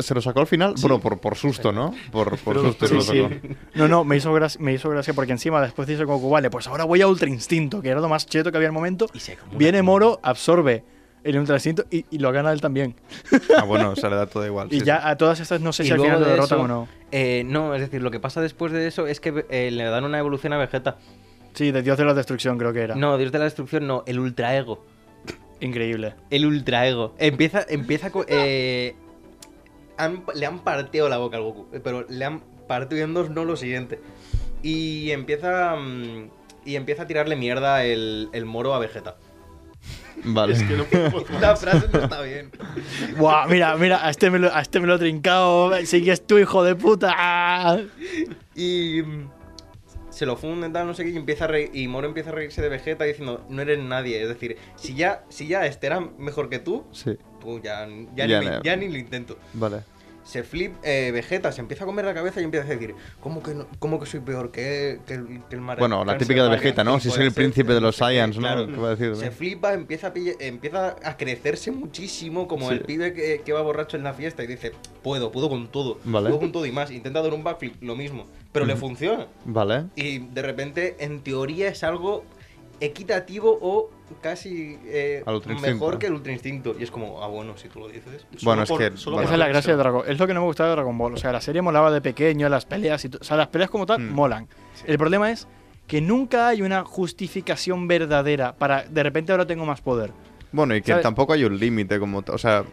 ¿Se 0.00 0.14
lo 0.14 0.20
sacó 0.22 0.40
al 0.40 0.46
final? 0.46 0.74
Bueno, 0.80 0.98
por, 0.98 1.20
por 1.20 1.36
susto, 1.36 1.70
¿no? 1.70 1.94
Por, 2.10 2.38
por 2.38 2.54
Pero- 2.56 2.68
susto 2.68 2.86
se 2.86 3.00
Sí, 3.00 3.18
lo 3.18 3.28
sí. 3.28 3.34
sacó. 3.40 3.54
No, 3.74 3.86
no, 3.86 4.02
me 4.04 4.16
hizo, 4.16 4.32
gracia, 4.32 4.58
me 4.60 4.72
hizo 4.72 4.88
gracia 4.88 5.12
porque 5.14 5.32
encima 5.32 5.60
después 5.60 5.86
dice 5.86 6.04
Goku, 6.04 6.30
vale, 6.30 6.48
pues 6.50 6.66
ahora 6.68 6.84
voy 6.84 7.02
a 7.02 7.06
Ultra 7.06 7.28
Instinto, 7.28 7.82
que 7.82 7.90
era 7.90 8.00
lo 8.00 8.08
más 8.08 8.26
cheto 8.26 8.50
que 8.50 8.56
había 8.56 8.68
en 8.68 8.72
el 8.72 8.74
momento. 8.74 9.06
Y 9.12 9.20
se 9.20 9.36
como 9.36 9.50
una 9.52 9.58
Viene. 9.58 9.82
Moro, 9.82 10.20
absorbe 10.22 10.84
el 11.24 11.38
Ultra 11.38 11.56
Instinto 11.56 11.84
y, 11.90 12.04
y 12.10 12.18
lo 12.18 12.30
gana 12.32 12.52
él 12.52 12.60
también. 12.60 12.94
Ah, 13.58 13.64
bueno, 13.64 13.90
o 13.90 13.96
sea, 13.96 14.10
le 14.10 14.16
da 14.16 14.26
todo 14.26 14.44
igual. 14.46 14.68
Y 14.72 14.80
sí, 14.80 14.84
ya 14.86 15.08
a 15.08 15.16
todas 15.16 15.40
estas 15.40 15.60
no 15.60 15.72
sé 15.72 15.82
Y 15.82 15.86
si 15.86 15.92
al 15.92 16.00
final 16.00 16.20
lo 16.20 16.26
de 16.26 16.32
derrotan 16.32 16.58
eso, 16.58 16.64
o 16.64 16.68
no. 16.68 16.88
eh, 17.12 17.42
no, 17.46 17.74
es 17.74 17.80
decir, 17.80 18.02
lo 18.02 18.10
que 18.10 18.20
pasa 18.20 18.40
después 18.40 18.70
de 18.72 18.86
eso 18.86 19.06
es 19.06 19.18
que 19.20 19.44
eh, 19.50 19.70
le 19.72 19.84
dan 19.84 20.04
una 20.04 20.18
evolución 20.18 20.52
a 20.52 20.58
Vegeta. 20.58 20.98
Sí, 21.54 21.70
de 21.72 21.82
Dios 21.82 21.96
de 21.98 22.04
la 22.04 22.14
Destrucción 22.14 22.58
creo 22.58 22.72
que 22.72 22.80
era. 22.82 22.94
No, 22.94 23.16
Dios 23.18 23.32
de 23.32 23.38
la 23.38 23.44
Destrucción 23.44 23.86
no, 23.86 24.02
el 24.06 24.18
Ultra 24.20 24.56
Ego. 24.56 24.84
Increíble. 25.60 26.14
El 26.30 26.46
Ultra 26.46 26.86
Ego. 26.86 27.14
Empieza, 27.18 27.64
empieza 27.68 28.10
co- 28.10 28.24
eh, 28.28 28.94
han- 29.96 30.24
le 30.34 30.46
han 30.46 30.58
partido 30.60 31.08
la 31.08 31.16
boca 31.18 31.36
al 31.36 31.42
Goku, 31.44 31.66
pero 31.82 32.04
le 32.08 32.24
han 32.24 32.40
partido 32.66 33.04
en 33.04 33.14
dos, 33.14 33.30
no 33.30 33.44
lo 33.44 33.56
siguiente. 33.56 34.00
Y 34.62 35.10
empieza 35.12 35.76
mm, 35.76 36.28
y 36.64 36.76
empieza 36.76 37.02
a 37.02 37.06
tirarle 37.06 37.36
mierda 37.36 37.84
el, 37.84 38.28
el 38.32 38.44
moro 38.46 38.74
a 38.74 38.78
Vegeta. 38.78 39.16
Vale. 40.22 40.54
La 41.40 41.56
frase 41.56 41.88
no 41.92 42.00
está 42.00 42.20
bien. 42.22 42.50
Buah, 43.18 43.46
mira, 43.48 43.76
mira, 43.76 44.06
a 44.06 44.10
este 44.10 44.30
me 44.30 44.38
lo, 44.38 44.54
a 44.54 44.60
este 44.60 44.80
me 44.80 44.86
lo 44.86 44.94
he 44.94 44.98
trincado. 44.98 45.74
Sigues 45.86 46.26
tú, 46.26 46.38
hijo 46.38 46.62
de 46.64 46.74
puta. 46.76 47.78
Y 48.54 49.02
mm, 49.02 49.28
se 50.10 50.26
lo 50.26 50.36
funden, 50.36 50.72
tal, 50.72 50.86
no 50.86 50.94
sé 50.94 51.04
qué, 51.04 51.10
y 51.10 51.16
empieza 51.16 51.44
a 51.46 51.48
reír- 51.48 51.70
y 51.74 51.88
Moro 51.88 52.06
empieza 52.06 52.30
a 52.30 52.32
reírse 52.32 52.62
de 52.62 52.68
Vegeta 52.68 53.04
diciendo, 53.04 53.44
no 53.48 53.62
eres 53.62 53.78
nadie. 53.80 54.22
Es 54.22 54.28
decir, 54.28 54.56
si 54.76 54.94
ya, 54.94 55.24
si 55.28 55.46
ya 55.48 55.66
este 55.66 55.86
era 55.88 56.00
mejor 56.00 56.48
que 56.48 56.58
tú, 56.60 56.84
Sí, 56.92 57.18
tú 57.40 57.60
ya, 57.60 57.86
ya, 58.14 58.26
Ya 58.26 58.38
ni, 58.40 58.46
me- 58.46 58.50
no. 58.52 58.62
ya 58.62 58.76
ni 58.76 58.88
lo 58.88 58.98
intento. 58.98 59.38
vale. 59.54 59.80
Se 60.24 60.42
flip, 60.42 60.74
eh, 60.82 61.10
Vegeta 61.12 61.52
se 61.52 61.60
empieza 61.60 61.84
a 61.84 61.86
comer 61.86 62.04
la 62.06 62.14
cabeza 62.14 62.40
y 62.40 62.44
empieza 62.44 62.66
a 62.66 62.70
decir, 62.70 62.94
¿cómo 63.20 63.42
que, 63.42 63.54
no- 63.54 63.66
cómo 63.78 64.00
que 64.00 64.06
soy 64.06 64.20
peor 64.20 64.50
que, 64.50 64.98
que 65.06 65.14
el, 65.14 65.26
que 65.48 65.54
el 65.54 65.60
Mara- 65.60 65.78
Bueno, 65.78 66.02
la 66.04 66.16
típica 66.16 66.42
de? 66.44 66.48
Vegeta, 66.48 66.82
¿no? 66.82 66.92
¿Quién 66.92 67.00
Si 67.02 67.10
soy 67.10 67.26
el 67.26 67.32
príncipe 67.32 67.74
de 67.74 67.80
los 67.82 68.00
No 68.00 68.06
Saiyans, 68.06 68.36
¿no? 68.36 68.42
claro. 68.42 68.66
¿Qué 68.66 68.76
va 68.76 68.88
a 68.88 68.94
decir? 68.96 69.14
Se 69.16 69.30
flipa, 69.30 69.74
empieza 69.74 70.08
a, 70.08 70.14
pille- 70.14 70.36
empieza 70.40 70.96
a 71.04 71.16
crecerse 71.18 71.70
muchísimo, 71.70 72.48
como 72.48 72.68
Sí. 72.70 72.74
el 72.74 72.80
pibe 72.80 73.12
que, 73.12 73.42
que 73.44 73.52
va 73.52 73.60
borracho 73.60 73.96
en 73.98 74.02
la 74.04 74.14
fiesta 74.14 74.42
y 74.42 74.46
dice, 74.46 74.72
puedo, 75.02 75.30
puedo 75.30 75.48
con 75.50 75.68
todo, 75.68 75.98
Vale. 76.04 76.28
puedo 76.30 76.40
con 76.40 76.52
todo 76.52 76.64
y 76.66 76.72
más. 76.72 76.90
Intenta 76.90 77.20
dar 77.20 77.34
un 77.34 77.44
backflip, 77.44 77.82
lo 77.82 77.94
mismo, 77.94 78.26
pero 78.50 78.64
le 78.64 78.76
funciona. 78.76 79.26
Vale. 79.44 79.84
Y 79.94 80.20
de 80.20 80.40
repente, 80.42 80.96
en 81.00 81.20
teoría, 81.20 81.68
es 81.68 81.84
algo 81.84 82.24
equitativo 82.84 83.58
o 83.60 83.90
casi 84.20 84.78
eh, 84.84 85.24
mejor 85.62 85.98
que 85.98 86.06
el 86.06 86.14
Ultra 86.14 86.32
Instinto. 86.32 86.74
Y 86.78 86.82
es 86.84 86.90
como, 86.90 87.22
ah, 87.22 87.26
bueno, 87.28 87.56
si 87.56 87.68
tú 87.68 87.80
lo 87.80 87.88
dices. 87.88 88.26
Bueno, 88.42 88.62
es 88.62 88.68
por- 88.68 88.78
que- 88.78 88.96
solo 88.96 89.16
bueno. 89.16 89.26
Esa 89.26 89.34
es 89.34 89.38
la 89.38 89.48
gracia 89.48 89.72
de 89.74 89.80
eso. 89.80 89.82
Dragon 89.82 90.02
Es 90.10 90.18
lo 90.18 90.26
que 90.26 90.34
no 90.34 90.40
me 90.40 90.46
gustaba 90.46 90.68
de 90.70 90.76
Dragon 90.76 90.96
Ball. 90.96 91.14
O 91.14 91.16
sea, 91.16 91.32
la 91.32 91.40
serie 91.40 91.62
molaba 91.62 91.90
de 91.90 92.00
pequeño, 92.00 92.48
las 92.48 92.66
peleas 92.66 93.04
y 93.04 93.10
O 93.20 93.24
sea, 93.24 93.36
las 93.36 93.48
peleas 93.48 93.70
como 93.70 93.86
tal 93.86 94.00
Mm. 94.00 94.12
molan. 94.12 94.48
El 94.86 94.98
problema 94.98 95.30
es 95.30 95.46
que 95.86 96.00
nunca 96.00 96.48
hay 96.48 96.62
una 96.62 96.84
justificación 96.84 97.86
verdadera 97.88 98.54
para 98.56 98.84
de 98.84 99.02
repente 99.02 99.32
ahora 99.32 99.46
tengo 99.46 99.64
más 99.66 99.80
poder. 99.80 100.12
Bueno, 100.52 100.74
y 100.76 100.80
que 100.82 100.92
¿Sabes? 100.92 101.02
tampoco 101.02 101.32
hay 101.32 101.44
un 101.44 101.58
límite 101.58 101.98
como... 101.98 102.22
O 102.28 102.38
sea, 102.38 102.64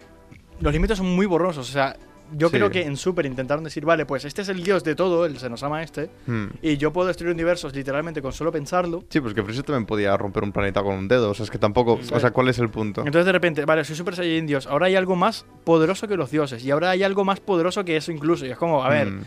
Los 0.60 0.72
límites 0.74 0.98
son 0.98 1.08
muy 1.16 1.26
borrosos. 1.26 1.68
O 1.68 1.72
sea, 1.72 1.96
yo 2.38 2.50
Sí. 2.50 2.56
creo 2.58 2.70
que 2.70 2.82
en 2.84 2.98
Super 2.98 3.26
intentaron 3.26 3.64
decir, 3.64 3.86
vale, 3.86 4.06
pues 4.06 4.26
este 4.26 4.42
es 4.42 4.50
el 4.50 4.64
dios 4.64 4.84
de 4.84 4.96
todo, 4.96 5.26
el 5.26 5.38
Senosama 5.38 5.84
este, 5.84 6.10
hmm. 6.28 6.46
y 6.62 6.78
yo 6.78 6.92
puedo 6.94 7.08
destruir 7.08 7.34
universos 7.34 7.76
literalmente 7.76 8.22
con 8.22 8.32
solo 8.34 8.52
pensarlo. 8.52 9.04
Sí, 9.10 9.20
pues 9.22 9.34
que 9.34 9.44
Freezer 9.44 9.64
también 9.64 9.86
podía 9.86 10.16
romper 10.18 10.44
un 10.44 10.52
planeta 10.52 10.82
con 10.84 10.96
un 10.96 11.08
dedo. 11.08 11.30
O 11.32 11.34
sea, 11.34 11.44
es 11.44 11.52
que 11.52 11.58
tampoco... 11.58 12.00
O 12.12 12.20
sea, 12.20 12.32
¿cuál 12.32 12.48
es 12.50 12.60
el 12.60 12.70
punto? 12.70 13.02
Entonces 13.06 13.26
de 13.26 13.32
repente, 13.32 13.66
vale, 13.66 13.84
soy 13.84 13.96
Super 13.96 14.16
Saiyan 14.16 14.46
Dios, 14.48 14.68
ahora 14.68 14.88
hay 14.88 14.96
algo 14.96 15.16
más 15.16 15.46
poderoso 15.64 16.08
que 16.08 16.16
los 16.18 16.32
dioses, 16.32 16.64
y 16.64 16.72
ahora 16.72 16.90
hay 16.92 17.04
algo 17.04 17.24
más 17.26 17.40
poderoso 17.40 17.84
que 17.86 17.98
eso 17.98 18.12
incluso. 18.12 18.46
Y 18.46 18.52
es 18.52 18.58
como, 18.58 18.84
a 18.84 18.90
ver, 18.90 19.08
Hmm. 19.12 19.22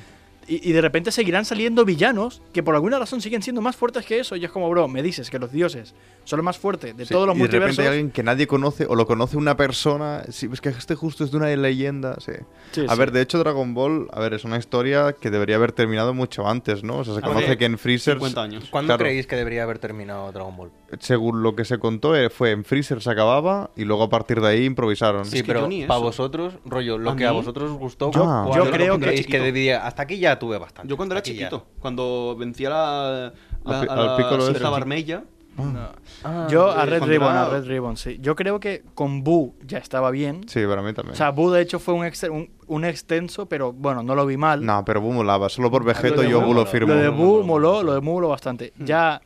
Y, 0.46 0.68
y 0.68 0.72
de 0.72 0.80
repente 0.80 1.10
seguirán 1.12 1.44
saliendo 1.44 1.84
villanos 1.84 2.42
que 2.52 2.62
por 2.62 2.74
alguna 2.74 2.98
razón 2.98 3.20
siguen 3.20 3.42
siendo 3.42 3.60
más 3.62 3.76
fuertes 3.76 4.04
que 4.06 4.18
eso. 4.18 4.36
Y 4.36 4.44
es 4.44 4.50
como, 4.50 4.68
bro, 4.70 4.88
me 4.88 5.02
dices 5.02 5.30
que 5.30 5.38
los 5.38 5.52
dioses 5.52 5.94
son 6.24 6.38
los 6.38 6.44
más 6.44 6.58
fuertes 6.58 6.96
de 6.96 7.04
Sí, 7.06 7.12
todos 7.12 7.26
los 7.26 7.36
y 7.36 7.40
de 7.40 7.44
repente 7.46 7.58
multiversos. 7.66 7.78
hay 7.80 7.86
alguien 7.88 8.10
que 8.10 8.22
nadie 8.22 8.46
conoce 8.46 8.86
o 8.86 8.94
lo 8.94 9.06
conoce 9.06 9.36
una 9.36 9.56
persona. 9.56 10.22
Sí, 10.30 10.48
es 10.52 10.60
que 10.60 10.70
este 10.70 10.94
justo 10.94 11.24
es 11.24 11.30
de 11.30 11.36
una 11.36 11.48
leyenda. 11.54 12.16
Sí. 12.20 12.32
Sí, 12.72 12.84
a 12.88 12.92
sí. 12.92 12.98
ver, 12.98 13.12
de 13.12 13.20
hecho, 13.22 13.38
Dragon 13.38 13.74
Ball, 13.74 14.08
a 14.12 14.20
ver, 14.20 14.34
es 14.34 14.44
una 14.44 14.56
historia 14.58 15.14
que 15.18 15.30
debería 15.30 15.56
haber 15.56 15.72
terminado 15.72 16.14
mucho 16.14 16.46
antes, 16.48 16.82
¿no? 16.84 16.98
O 16.98 17.04
sea, 17.04 17.14
se 17.14 17.20
Hace 17.20 17.28
conoce 17.28 17.56
que 17.58 17.64
en 17.66 17.78
Freezer, 17.78 18.14
50 18.14 18.42
años. 18.42 18.64
¿Cuándo 18.70 18.88
Claro. 18.88 19.04
creéis 19.04 19.26
que 19.26 19.36
debería 19.36 19.62
haber 19.64 19.78
terminado 19.78 20.30
Dragon 20.32 20.56
Ball? 20.56 20.70
según 21.00 21.42
lo 21.42 21.56
que 21.56 21.64
se 21.64 21.78
contó, 21.78 22.14
eh, 22.14 22.30
fue 22.30 22.52
en 22.52 22.64
Freezer 22.64 23.02
se 23.02 23.10
acababa 23.10 23.70
y 23.74 23.82
luego 23.84 24.04
a 24.04 24.08
partir 24.08 24.40
de 24.40 24.46
ahí 24.46 24.64
improvisaron. 24.64 25.24
Sí, 25.24 25.38
que 25.38 25.44
pero 25.44 25.68
para 25.88 25.98
vosotros, 25.98 26.54
rollo, 26.64 26.98
lo 26.98 27.10
¿A 27.10 27.16
que 27.16 27.26
a 27.26 27.30
mí? 27.30 27.36
vosotros 27.36 27.72
os 27.72 27.78
gustó, 27.78 28.12
Yo- 28.12 28.22
Ah. 28.24 28.44
¿cuál 28.46 28.58
yo 28.60 28.64
es 28.66 28.70
creo 28.70 28.98
que- 29.00 29.24
que 29.24 29.38
debería. 29.40 29.84
Hasta 29.86 30.02
aquí 30.04 30.18
ya 30.18 30.33
tuve 30.38 30.58
bastante. 30.58 30.88
Yo 30.90 30.96
cuando 30.96 31.14
era 31.14 31.22
chiquito, 31.22 31.66
cuando 31.80 32.36
vencía 32.38 32.70
la, 32.70 33.32
la, 33.64 33.78
a 33.80 33.80
al 33.82 34.62
la. 34.62 34.70
Barmella, 34.70 35.24
No. 35.56 35.88
Ah, 36.24 36.48
Yo 36.50 36.70
a 36.72 36.82
eh, 36.82 36.86
Red 36.86 37.02
Ribbon, 37.04 37.30
era- 37.30 37.46
a 37.46 37.48
Red 37.50 37.66
Ribbon, 37.66 37.96
sí. 37.96 38.18
Yo 38.20 38.34
creo 38.34 38.58
que 38.58 38.82
con 38.94 39.22
Boo 39.22 39.54
ya 39.64 39.78
estaba 39.78 40.10
bien. 40.10 40.48
Sí, 40.48 40.60
para 40.66 40.82
mí 40.82 40.92
también. 40.92 41.14
O 41.14 41.16
sea, 41.16 41.30
Boo 41.30 41.52
de 41.52 41.62
hecho 41.62 41.78
fue 41.78 41.94
un, 41.94 42.04
ex- 42.04 42.24
un, 42.24 42.50
un 42.66 42.84
extenso, 42.84 43.46
pero 43.46 43.72
bueno, 43.72 44.02
no 44.02 44.14
lo 44.16 44.26
vi 44.26 44.36
mal. 44.36 44.64
no, 44.66 44.84
pero 44.84 45.00
Boo 45.00 45.12
molaba. 45.12 45.48
Solo 45.48 45.70
por 45.70 45.84
Vegeto 45.84 46.22
yo 46.24 46.40
Boo 46.40 46.54
lo 46.54 46.66
firmo. 46.66 46.92
Lo 46.92 47.00
de 47.00 47.08
Boo 47.08 47.42
moló, 47.44 47.82
lo 47.82 47.92
de 47.94 48.00
Boo 48.00 48.14
moló 48.14 48.28
bastante. 48.28 48.72
Ya, 48.78 49.20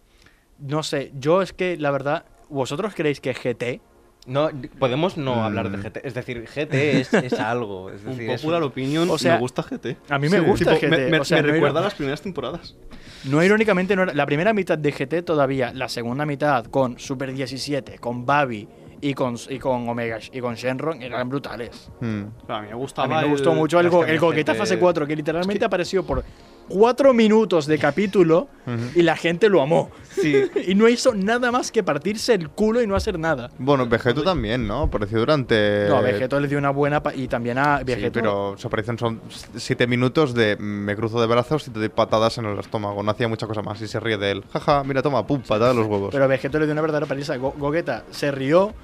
no 0.58 0.82
sé, 0.82 1.12
yo 1.18 1.40
es 1.40 1.52
que 1.52 1.76
la 1.78 1.90
verdad, 1.90 2.24
¿vosotros 2.50 2.92
creéis 2.94 3.20
que 3.20 3.32
GT? 3.32 3.80
No, 4.28 4.50
podemos 4.78 5.16
no 5.16 5.36
Mm. 5.36 5.38
hablar 5.38 5.70
de 5.70 5.78
GT. 5.78 6.00
Es 6.06 6.14
decir, 6.14 6.44
GT 6.46 7.00
es, 7.00 7.12
es 7.14 7.32
algo. 7.40 7.90
Es 7.90 8.04
Un 8.04 8.10
decir, 8.10 8.30
es 8.30 8.40
popular 8.40 8.62
opinion, 8.62 9.08
O 9.10 9.18
sea, 9.18 9.34
me 9.34 9.40
gusta 9.40 9.62
GT. 9.62 9.96
A 10.10 10.18
mí 10.18 10.28
me 10.28 10.38
Sí. 10.38 10.44
gusta 10.44 10.74
Tipo, 10.74 10.86
GT. 10.86 10.90
Me, 11.04 11.08
me- 11.10 11.20
o 11.20 11.24
sea, 11.24 11.38
me 11.42 11.48
no 11.48 11.52
recuerda 11.54 11.80
a 11.80 11.82
las 11.84 11.94
primeras 11.94 12.20
temporadas. 12.22 12.76
No, 13.24 13.42
irónicamente, 13.42 13.96
no 13.96 14.02
era- 14.04 14.14
la 14.14 14.26
primera 14.26 14.52
mitad 14.52 14.78
de 14.78 14.92
GT 14.92 15.22
todavía, 15.22 15.72
la 15.74 15.88
segunda 15.88 16.24
mitad 16.26 16.64
con 16.66 16.98
Super 16.98 17.32
17, 17.32 17.98
con 17.98 18.24
Babi 18.26 18.68
y 19.00 19.14
con, 19.14 19.36
y 19.48 19.58
con 19.58 19.88
Omega 19.88 20.18
y 20.32 20.40
con 20.40 20.54
Shenron 20.56 21.02
eran 21.02 21.28
brutales. 21.28 21.90
Mm. 22.00 22.22
A 22.48 22.60
mí 22.60 22.66
me 22.66 22.72
A 22.72 22.76
gustaba. 22.76 23.08
mí 23.08 23.14
me 23.24 23.30
gustó 23.30 23.52
el- 23.52 23.56
mucho 23.56 23.80
el, 23.80 23.86
el 23.86 24.20
gente- 24.20 24.54
fase 24.54 24.78
4, 24.78 25.06
que 25.06 25.16
literalmente 25.16 25.64
apareció 25.64 26.04
por 26.04 26.22
cuatro 26.68 27.12
minutos 27.14 27.66
de 27.66 27.78
capítulo 27.78 28.48
y 28.94 29.02
la 29.02 29.16
gente 29.16 29.48
lo 29.48 29.62
amó. 29.62 29.90
y 30.66 30.74
no 30.74 30.88
hizo 30.88 31.14
nada 31.14 31.50
más 31.52 31.70
que 31.72 31.82
partirse 31.82 32.34
el 32.34 32.48
culo 32.50 32.82
y 32.82 32.86
no 32.86 32.96
hacer 32.96 33.18
nada. 33.18 33.50
Bueno, 33.58 33.86
Vegeto 33.86 34.22
también, 34.22 34.66
¿no? 34.66 34.82
Apareció 34.82 35.18
durante. 35.20 35.86
No, 35.88 35.96
a 35.96 36.00
Vegeto 36.00 36.38
le 36.40 36.48
dio 36.48 36.58
una 36.58 36.70
buena 36.70 37.02
y 37.14 37.28
también 37.28 37.58
a 37.58 37.78
Sí, 37.78 37.84
Vegeto. 37.84 38.12
pero 38.12 38.54
su 38.58 38.66
aparición 38.66 38.98
son 38.98 39.20
siete 39.56 39.86
minutos 39.86 40.34
de 40.34 40.56
me 40.58 40.94
cruzo 40.96 41.20
de 41.20 41.26
brazos 41.26 41.66
y 41.68 41.70
te 41.70 41.78
doy 41.78 41.88
patadas 41.88 42.36
en 42.38 42.46
el 42.46 42.58
estómago. 42.58 43.02
No 43.02 43.10
hacía 43.10 43.28
mucha 43.28 43.46
cosa 43.46 43.62
más. 43.62 43.80
Y 43.80 43.88
se 43.88 44.00
ríe 44.00 44.18
de 44.18 44.30
él. 44.32 44.44
Jaja, 44.52 44.82
mira, 44.84 45.02
toma, 45.02 45.26
pum, 45.26 45.40
patada 45.40 45.70
en 45.70 45.78
los 45.78 45.86
huevos. 45.86 46.10
Pero 46.12 46.26
Vegeto 46.28 46.58
le 46.58 46.66
dio 46.66 46.72
una 46.72 46.82
verdadera 46.82 47.06
paliza. 47.06 47.36
Go- 47.36 47.54
Gogeta 47.56 48.04
se 48.10 48.30
rió, 48.32 48.74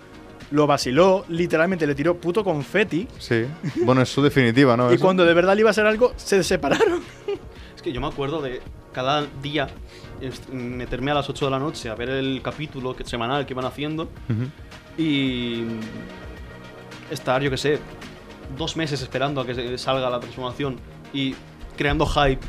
lo 0.50 0.66
vaciló, 0.66 1.24
literalmente 1.28 1.86
le 1.86 1.94
tiró 1.94 2.14
puto 2.16 2.44
confeti. 2.44 3.08
Sí. 3.18 3.44
Bueno, 3.84 4.02
es 4.02 4.08
su 4.08 4.22
definitiva, 4.22 4.76
¿no? 4.76 4.92
Y 4.92 4.98
cuando 4.98 5.24
de 5.24 5.34
verdad 5.34 5.54
le 5.54 5.60
iba 5.60 5.70
a 5.70 5.72
hacer 5.72 5.86
algo, 5.86 6.12
se 6.16 6.42
separaron. 6.44 7.00
Que 7.84 7.92
yo 7.92 8.00
me 8.00 8.06
acuerdo 8.08 8.40
de 8.40 8.62
cada 8.92 9.26
día 9.42 9.68
meterme 10.50 11.10
a 11.10 11.14
las 11.14 11.28
8 11.28 11.44
de 11.44 11.50
la 11.50 11.58
noche 11.58 11.90
a 11.90 11.94
ver 11.94 12.08
el 12.08 12.40
capítulo 12.42 12.96
que- 12.96 13.04
semanal 13.04 13.44
que 13.44 13.52
iban 13.52 13.66
haciendo 13.66 14.08
y 14.96 15.64
estar, 17.10 17.42
yo 17.42 17.50
que 17.50 17.56
sé, 17.58 17.78
dos 18.56 18.76
meses 18.76 19.02
esperando 19.02 19.40
a 19.40 19.46
que 19.46 19.54
se- 19.54 19.78
salga 19.78 20.08
la 20.08 20.18
transformación 20.20 20.76
y 21.12 21.34
creando 21.76 22.06
hype 22.06 22.40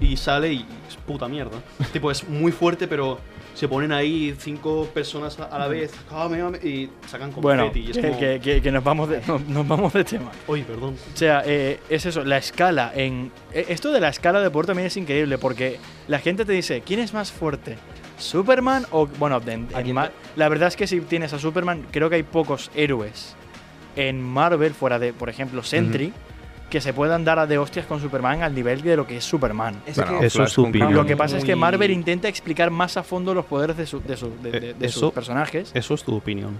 y 0.00 0.16
sale 0.16 0.52
y 0.54 0.66
es 0.88 0.96
puta 0.96 1.28
mierda. 1.28 1.58
tipo, 1.92 2.10
es 2.10 2.28
muy 2.28 2.50
fuerte, 2.50 2.88
pero 2.88 3.18
se 3.54 3.68
ponen 3.68 3.92
ahí 3.92 4.34
cinco 4.38 4.88
personas 4.92 5.38
a 5.38 5.58
la 5.58 5.68
vez 5.68 5.92
"Ame, 6.10 6.40
ame", 6.42 6.58
y 6.58 6.90
sacan 7.08 7.32
Bueno, 7.36 7.64
confeti 7.64 7.86
y 7.86 7.90
es 7.92 7.96
que, 7.98 8.08
como... 8.08 8.18
que- 8.18 8.40
que- 8.40 8.60
que 8.62 8.72
nos, 8.72 8.82
vamos 8.84 9.08
de, 9.08 9.20
nos, 9.26 9.40
nos 9.46 9.66
vamos 9.68 9.92
de 9.92 10.04
tema. 10.04 10.30
Uy, 10.48 10.62
perdón. 10.62 10.96
O 11.14 11.16
sea, 11.16 11.42
eh, 11.46 11.78
es 11.88 12.04
eso, 12.06 12.24
la 12.24 12.36
escala 12.38 12.92
en... 12.94 13.30
eh, 13.52 13.66
Esto 13.68 13.92
de 13.92 14.00
la 14.00 14.08
escala 14.08 14.40
de 14.40 14.50
poder 14.50 14.66
también 14.66 14.86
es 14.88 14.96
increíble 14.96 15.38
porque 15.38 15.78
la 16.08 16.18
gente 16.18 16.44
te 16.44 16.52
dice, 16.52 16.82
¿quién 16.84 17.00
es 17.00 17.14
más 17.14 17.30
fuerte? 17.32 17.76
¿Superman 18.18 18.86
o...? 18.90 19.06
Bueno, 19.06 19.40
en- 19.46 19.68
en 19.74 19.94
la 20.36 20.48
verdad 20.48 20.68
es 20.68 20.76
que 20.76 20.86
si 20.86 21.00
tienes 21.00 21.32
a 21.32 21.38
Superman, 21.38 21.84
creo 21.90 22.08
que 22.10 22.16
hay 22.16 22.22
pocos 22.22 22.70
héroes 22.74 23.34
en 23.96 24.20
Marvel, 24.20 24.74
fuera 24.74 24.98
de, 24.98 25.12
por 25.12 25.28
ejemplo, 25.28 25.62
Sentry, 25.62 26.12
que 26.74 26.80
se 26.80 26.92
puedan 26.92 27.24
dar 27.24 27.38
a 27.38 27.46
de 27.46 27.56
hostias 27.56 27.86
con 27.86 28.00
Superman 28.00 28.42
al 28.42 28.52
nivel 28.52 28.82
de 28.82 28.96
lo 28.96 29.06
que 29.06 29.18
es 29.18 29.24
Superman. 29.24 29.80
Es 29.86 29.94
Bueno, 29.94 30.18
que 30.18 30.26
Eso 30.26 30.42
es 30.42 30.50
su 30.50 30.64
opinión. 30.64 30.92
Lo 30.92 31.06
que 31.06 31.16
pasa 31.16 31.38
es 31.38 31.44
que 31.44 31.54
Marvel 31.54 31.92
intenta 31.92 32.26
explicar 32.26 32.68
más 32.72 32.96
a 32.96 33.04
fondo 33.04 33.32
los 33.32 33.44
poderes 33.44 33.76
de, 33.76 33.86
su- 33.86 34.00
de 34.00 34.16
su- 34.16 34.32
de- 34.42 34.50
de- 34.50 34.70
Eh, 34.70 34.74
de 34.76 34.88
sus 34.88 34.96
eso- 34.96 35.12
personajes. 35.12 35.70
Eso 35.72 35.94
es 35.94 36.02
tu 36.02 36.16
opinión. 36.16 36.56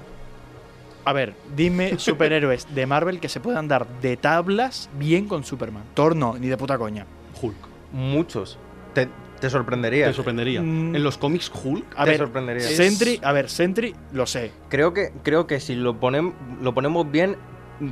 A 1.04 1.12
ver, 1.12 1.34
dime 1.56 1.94
superhéroes 1.98 2.72
de 2.72 2.86
Marvel 2.86 3.18
que 3.18 3.28
se 3.28 3.40
puedan 3.40 3.66
dar 3.66 3.88
de 4.00 4.16
tablas 4.16 4.88
bien 4.96 5.26
con 5.26 5.42
Superman. 5.42 5.82
Thor 5.94 6.14
no, 6.14 6.36
ni 6.38 6.46
de 6.46 6.56
puta 6.56 6.78
coña. 6.78 7.06
Hulk. 7.42 7.56
muchos. 7.92 8.56
Te, 8.94 9.08
te 9.40 9.50
sorprendería. 9.50 10.06
Te 10.06 10.12
sorprendería. 10.12 10.62
Mm. 10.62 10.94
En 10.94 11.02
los 11.02 11.18
cómics 11.18 11.50
Hulk 11.52 11.86
A 11.96 12.04
Te 12.04 12.10
ver, 12.10 12.18
sorprendería. 12.20 12.62
Sentry, 12.68 13.18
a 13.20 13.32
ver, 13.32 13.50
Sentry 13.50 13.96
lo 14.12 14.26
sé. 14.26 14.52
Creo 14.68 14.94
que, 14.94 15.10
creo 15.24 15.48
que 15.48 15.58
si 15.58 15.74
lo, 15.74 15.98
ponem, 15.98 16.34
lo 16.62 16.72
ponemos 16.72 17.10
bien, 17.10 17.36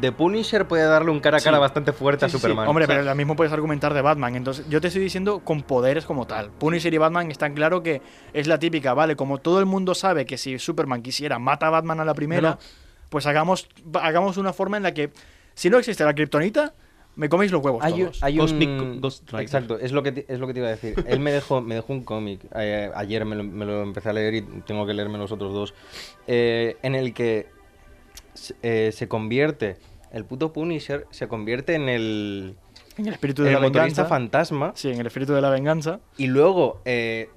The 0.01 0.13
Punisher 0.13 0.67
puede 0.69 0.85
darle 0.85 1.11
un 1.11 1.21
cara 1.21 1.39
a 1.39 1.41
cara 1.41 1.57
Sí. 1.57 1.61
bastante 1.61 1.93
fuerte 1.93 2.21
Sí, 2.21 2.27
a 2.27 2.29
sí. 2.29 2.37
Superman. 2.39 2.69
Hombre, 2.69 2.85
o 2.85 2.87
sea- 2.87 2.97
pero 2.97 3.05
lo 3.09 3.15
mismo 3.15 3.35
puedes 3.37 3.53
argumentar 3.53 3.93
de 3.95 4.01
Batman. 4.03 4.37
Entonces, 4.37 4.69
yo 4.69 4.81
te 4.81 4.87
estoy 4.89 5.03
diciendo 5.03 5.41
con 5.45 5.63
poderes 5.63 6.05
como 6.07 6.27
tal. 6.27 6.51
Punisher 6.51 6.93
y 6.95 6.99
Batman 6.99 7.31
están 7.31 7.55
claro 7.55 7.83
que 7.83 8.01
es 8.33 8.47
la 8.47 8.59
típica, 8.59 8.95
¿vale? 8.95 9.17
Como 9.17 9.39
todo 9.39 9.59
el 9.61 9.67
mundo 9.67 9.95
sabe 9.95 10.25
que 10.27 10.39
si 10.39 10.59
Superman 10.59 11.03
quisiera 11.03 11.39
mata 11.39 11.67
a 11.67 11.71
Batman 11.71 12.01
a 12.01 12.05
la 12.05 12.15
primera, 12.15 12.43
No, 12.43 12.55
no. 12.55 12.59
pues 13.11 13.27
hagamos, 13.27 13.69
hagamos 14.01 14.37
una 14.37 14.53
forma 14.53 14.77
en 14.77 14.83
la 14.85 14.95
que, 14.95 15.11
si 15.55 15.69
no 15.69 15.79
existe 15.79 16.05
la 16.05 16.15
kriptonita, 16.15 16.75
me 17.15 17.29
coméis 17.29 17.53
los 17.53 17.63
huevos 17.63 17.85
Hay, 17.85 17.93
un- 17.95 18.01
todos. 18.07 18.23
hay 18.23 18.39
Cosmic 18.39 18.69
un... 18.71 19.01
Ghost 19.03 19.29
Rider. 19.31 19.43
Exacto, 19.43 19.79
es 19.79 19.93
lo 19.93 20.03
que 20.03 20.13
te, 20.13 20.33
es 20.33 20.41
lo 20.41 20.47
que 20.47 20.55
te 20.55 20.61
iba 20.61 20.69
a 20.69 20.71
decir. 20.73 20.95
Él 21.07 21.21
me 21.21 21.31
dejó, 21.31 21.61
me 21.61 21.75
dejó 21.75 21.93
un 21.93 22.05
cómic. 22.05 22.41
eh, 22.55 22.91
ayer 22.95 23.25
me 23.27 23.37
lo, 23.37 23.45
me 23.45 23.67
lo 23.67 23.83
empecé 23.83 24.09
a 24.09 24.13
leer 24.15 24.35
y 24.35 24.43
tengo 24.65 24.87
que 24.87 24.95
leerme 24.95 25.19
los 25.19 25.31
otros 25.31 25.53
dos. 25.53 25.75
eh, 26.27 26.77
en 26.83 26.95
el 26.95 27.13
que 27.13 27.49
eh, 28.63 28.91
se 28.93 29.09
convierte, 29.09 29.77
el 30.13 30.25
puto 30.25 30.53
Punisher 30.53 31.07
se 31.11 31.29
convierte 31.29 31.75
en 31.75 31.89
el, 31.89 32.55
En 32.99 33.07
el 33.07 33.15
espíritu 33.15 33.43
de 33.43 33.49
el 33.49 33.55
la 33.55 33.61
motorista 33.61 34.03
venganza. 34.03 34.07
fantasma. 34.07 34.73
Sí, 34.75 34.91
en 34.91 35.01
el 35.01 35.07
espíritu 35.07 35.33
de 35.33 35.41
la 35.41 35.51
venganza. 35.51 36.01
Y 36.17 36.27
luego 36.27 36.81
eh, 36.85 37.31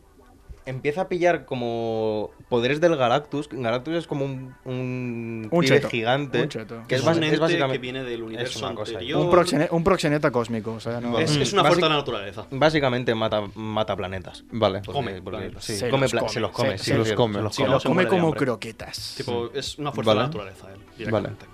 empieza 0.65 1.01
a 1.01 1.07
pillar 1.09 1.45
como 1.45 2.31
poderes 2.49 2.81
del 2.81 2.95
Galactus. 2.95 3.49
Galactus 3.51 3.93
es 3.95 4.07
como 4.07 4.25
un, 4.25 4.55
un, 4.65 5.47
Un 5.51 5.63
cheto, 5.63 5.89
gigante. 5.89 6.41
un 6.41 6.49
cheto. 6.49 6.83
Que 6.87 6.95
es, 6.95 7.03
un 7.03 7.09
es 7.11 7.17
ente 7.17 7.37
básicamente. 7.37 7.73
que 7.77 7.81
viene 7.81 8.03
del 8.03 8.23
universo 8.23 8.59
una 8.65 8.73
cosa. 8.75 8.93
anterior. 8.93 9.21
Un, 9.21 9.31
proxene- 9.31 9.67
un 9.71 9.83
proxeneta 9.83 10.31
cósmico. 10.31 10.73
O 10.73 10.79
sea, 10.79 10.99
no- 11.01 11.19
Es, 11.19 11.35
es 11.35 11.53
una 11.53 11.63
fuerza 11.63 11.85
de 11.85 11.89
la 11.89 11.97
naturaleza. 11.97 12.47
Básicamente 12.51 13.13
mata, 13.15 13.41
mata 13.55 13.95
planetas. 13.95 14.43
Vale. 14.51 14.79
Porque- 14.85 14.91
Come 14.93 15.21
porque- 15.21 15.37
planetas. 15.37 15.63
sí, 15.63 15.75
Se 15.75 15.89
come 15.89 16.07
los 16.07 16.13
come, 16.13 16.29
se 16.29 16.39
los 16.39 16.51
come. 16.51 16.71
se- 16.71 16.77
sí, 16.79 16.83
se 16.85 16.91
sí, 16.91 16.97
los 16.97 17.11
come. 17.13 17.33
se 17.35 17.41
los 17.41 17.59
Los 17.85 18.07
como 18.09 18.33
croquetas. 18.33 19.13
Tipo, 19.17 19.51
es 19.53 19.77
una 19.77 19.91
fuerza 19.91 20.13
Vale. 20.13 20.19
de 20.19 20.23
la 20.23 20.27
naturaleza, 20.27 20.67
él, 20.73 20.79
directamente. 20.97 21.45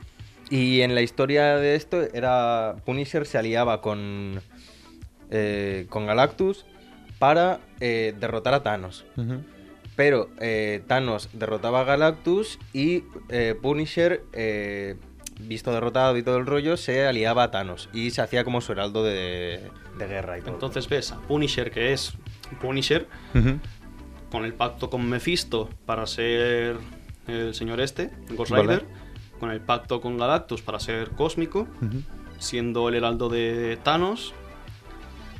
Y 0.49 0.81
en 0.81 0.95
la 0.95 1.01
historia 1.01 1.55
de 1.57 1.75
esto 1.75 2.01
era 2.13 2.75
Punisher 2.85 3.25
se 3.25 3.37
aliaba 3.37 3.81
con 3.81 4.41
eh, 5.29 5.85
con 5.89 6.05
Galactus 6.05 6.65
para 7.21 7.59
eh, 7.79 8.15
derrotar 8.19 8.55
a 8.55 8.63
Thanos. 8.63 9.05
Pero 9.95 10.29
eh, 10.39 10.81
Thanos 10.87 11.29
derrotaba 11.33 11.81
a 11.81 11.83
Galactus 11.83 12.57
y 12.73 13.03
eh, 13.29 13.53
Punisher, 13.61 14.23
eh, 14.33 14.95
visto 15.39 15.71
derrotado 15.71 16.17
y 16.17 16.23
todo 16.23 16.37
el 16.37 16.47
rollo, 16.47 16.77
se 16.77 17.05
aliaba 17.05 17.43
a 17.43 17.51
Thanos 17.51 17.89
y 17.93 18.09
se 18.09 18.23
hacía 18.23 18.43
como 18.43 18.59
su 18.59 18.71
heraldo 18.71 19.03
de, 19.03 19.61
de 19.99 20.07
guerra 20.07 20.39
y 20.39 20.41
todo. 20.41 20.55
Entonces 20.55 20.89
ves 20.89 21.11
a 21.11 21.19
Punisher, 21.19 21.69
que 21.69 21.93
es 21.93 22.13
Punisher, 22.59 23.07
con 24.31 24.43
el 24.43 24.55
pacto 24.55 24.89
con 24.89 25.07
Mephisto 25.07 25.69
para 25.85 26.07
ser 26.07 26.77
el 27.27 27.53
señor 27.53 27.81
este, 27.81 28.09
Ghost 28.31 28.49
Vale. 28.49 28.63
Rider, 28.63 28.85
con 29.39 29.51
el 29.51 29.61
pacto 29.61 30.01
con 30.01 30.17
Galactus 30.17 30.63
para 30.63 30.79
ser 30.79 31.11
cósmico, 31.11 31.67
siendo 32.39 32.89
el 32.89 32.95
heraldo 32.95 33.29
de 33.29 33.77
Thanos. 33.83 34.33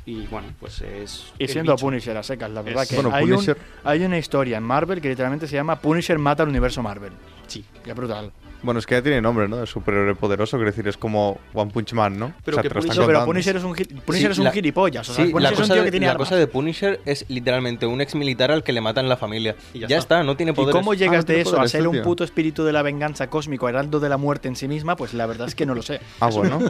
Y 0.04 0.26
bueno, 0.26 0.48
pues 0.58 0.80
es. 0.80 1.32
Y 1.38 1.46
siendo. 1.46 1.76
Punisher 1.76 2.16
a 2.16 2.22
secas, 2.22 2.50
la 2.50 2.62
verdad 2.62 2.82
Es- 2.82 2.88
que 2.88 2.96
Bueno, 2.96 3.10
hay, 3.14 3.24
un- 3.30 3.38
Punisher- 3.38 3.56
hay 3.84 4.04
una 4.04 4.18
historia 4.18 4.58
en 4.58 4.64
Marvel 4.64 5.00
que 5.00 5.08
literalmente 5.08 5.46
se 5.46 5.54
llama 5.54 5.76
Punisher 5.80 6.18
mata 6.18 6.42
al 6.42 6.48
universo 6.48 6.82
Marvel. 6.82 7.12
Sí. 7.46 7.64
Ya 7.86 7.94
brutal. 7.94 8.32
Bueno, 8.62 8.78
es 8.78 8.86
que 8.86 8.94
ya 8.94 9.02
tiene 9.02 9.20
nombre, 9.20 9.48
¿no? 9.48 9.56
De 9.56 9.66
superhéroe 9.66 10.14
poderoso, 10.14 10.56
quiero 10.56 10.70
decir, 10.70 10.86
es 10.86 10.96
como 10.96 11.38
One 11.52 11.70
Punch 11.72 11.92
Man, 11.94 12.18
¿no? 12.18 12.32
Pero 12.44 12.58
que 12.62 12.68
te 12.68 12.74
lo 12.74 12.80
están 12.80 12.96
Punisher- 12.96 13.00
No, 13.00 13.06
pero. 13.06 13.24
Punisher 13.24 13.56
es 13.56 13.64
un, 13.64 13.72
Punisher 13.74 14.26
Sí, 14.28 14.32
es 14.32 14.38
un 14.38 14.44
la- 14.44 14.52
gilipollas. 14.52 15.08
O 15.08 15.12
sea, 15.14 15.24
Sí, 15.26 15.32
Punisher 15.32 15.42
la, 15.42 15.48
es 15.48 15.58
un 15.58 15.62
cosa, 15.64 15.74
tío 15.74 15.82
de, 15.82 15.86
que 15.86 15.90
tiene 15.90 16.06
la 16.06 16.12
armas. 16.12 16.28
cosa 16.28 16.38
de 16.38 16.46
Punisher 16.46 17.00
es 17.04 17.24
literalmente 17.28 17.86
un 17.86 18.00
ex 18.00 18.14
militar 18.14 18.50
al 18.52 18.62
que 18.62 18.72
le 18.72 18.80
matan 18.80 19.08
la 19.08 19.16
familia. 19.16 19.56
Y 19.74 19.80
ya 19.80 19.88
ya 19.88 19.98
está. 19.98 20.16
está. 20.16 20.24
no 20.24 20.36
tiene 20.36 20.52
¿Y 20.52 20.54
poderes. 20.54 20.74
cómo 20.80 20.94
llegas 20.94 21.16
Ah, 21.16 21.18
de 21.20 21.24
tiene 21.34 21.40
eso 21.42 21.60
a 21.60 21.66
ser 21.68 21.80
este 21.80 21.88
un 21.88 21.94
tío. 21.94 22.02
puto 22.04 22.24
espíritu 22.24 22.64
de 22.64 22.72
la 22.72 22.82
venganza 22.82 23.28
cósmico, 23.28 23.68
heraldo 23.68 23.98
de 24.00 24.08
la 24.08 24.16
muerte 24.16 24.46
en 24.48 24.54
sí 24.56 24.68
misma? 24.68 24.94
Pues 24.96 25.12
la 25.14 25.26
verdad 25.26 25.48
es 25.48 25.54
que 25.54 25.66
no 25.66 25.74
lo 25.74 25.82
sé. 25.82 26.00
Ah, 26.20 26.28
bueno. 26.30 26.60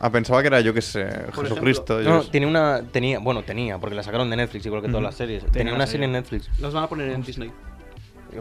Ah, 0.00 0.10
pensaba 0.10 0.40
que 0.40 0.48
era 0.48 0.60
yo 0.60 0.72
que 0.72 0.80
sé, 0.82 1.04
Por 1.34 1.46
Jesucristo. 1.46 2.00
yo 2.00 2.08
No, 2.08 2.22
sé. 2.22 2.30
tiene 2.30 2.46
una, 2.46 2.82
tenía, 2.90 3.18
bueno, 3.18 3.42
tenía, 3.42 3.78
porque 3.78 3.94
la 3.94 4.02
sacaron 4.02 4.30
de 4.30 4.36
Netflix, 4.36 4.64
igual 4.66 4.80
que 4.82 4.88
todas 4.88 5.02
las 5.02 5.14
series. 5.14 5.44
Tenía 5.52 5.74
una 5.74 5.86
serie 5.86 5.92
serie. 5.92 6.06
en 6.06 6.12
Netflix. 6.12 6.50
Las 6.60 6.72
van 6.72 6.84
a 6.84 6.88
poner 6.88 7.10
en 7.10 7.22
Disney. 7.22 7.50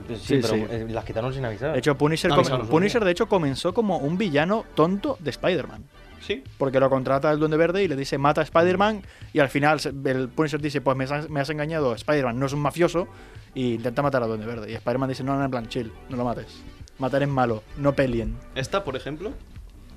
Pues 0.01 0.19
Sí, 0.19 0.35
Sí, 0.35 0.39
pero 0.41 0.53
sí. 0.55 0.65
eh, 0.69 0.87
las 0.89 1.05
quitaron 1.05 1.33
sin 1.33 1.43
avisar. 1.45 1.73
De 1.73 1.79
hecho, 1.79 1.97
Punisher, 1.97 2.29
No, 2.29 2.35
come- 2.37 2.47
avisaron, 2.47 2.67
Punisher 2.69 3.03
de 3.05 3.11
hecho 3.11 3.27
comenzó 3.27 3.73
como 3.73 3.97
un 3.97 4.17
villano 4.17 4.65
tonto 4.75 5.17
de 5.19 5.29
Spider-Man. 5.29 5.83
Sí. 6.21 6.41
Porque 6.57 6.79
lo 6.79 6.89
contrata 6.89 7.29
el 7.31 7.39
Duende 7.39 7.57
Verde 7.57 7.83
y 7.83 7.87
le 7.89 7.95
dice 7.97 8.17
mata 8.17 8.39
a 8.41 8.43
Spider-Man 8.45 9.01
y 9.33 9.39
al 9.39 9.49
final 9.49 9.79
el 10.05 10.29
Punisher 10.29 10.61
dice 10.61 10.79
pues 10.79 10.95
me 10.95 11.03
has, 11.03 11.29
me 11.29 11.41
has 11.41 11.49
engañado, 11.49 11.93
Spider-Man 11.95 12.39
no 12.39 12.45
es 12.45 12.53
un 12.53 12.61
mafioso 12.61 13.09
y 13.53 13.73
intenta 13.73 14.01
matar 14.01 14.23
al 14.23 14.29
Duende 14.29 14.45
Verde. 14.45 14.71
Y 14.71 14.75
Spider-Man 14.75 15.09
dice 15.09 15.23
no, 15.23 15.37
no, 15.37 15.43
en 15.43 15.51
plan, 15.51 15.67
chill, 15.67 15.91
no 16.09 16.15
lo 16.17 16.23
mates. 16.23 16.63
Matar 16.97 17.23
es 17.23 17.29
malo, 17.29 17.61
no 17.77 17.93
peleen. 17.93 18.37
Esta, 18.55 18.83
por 18.85 18.95
ejemplo, 18.95 19.33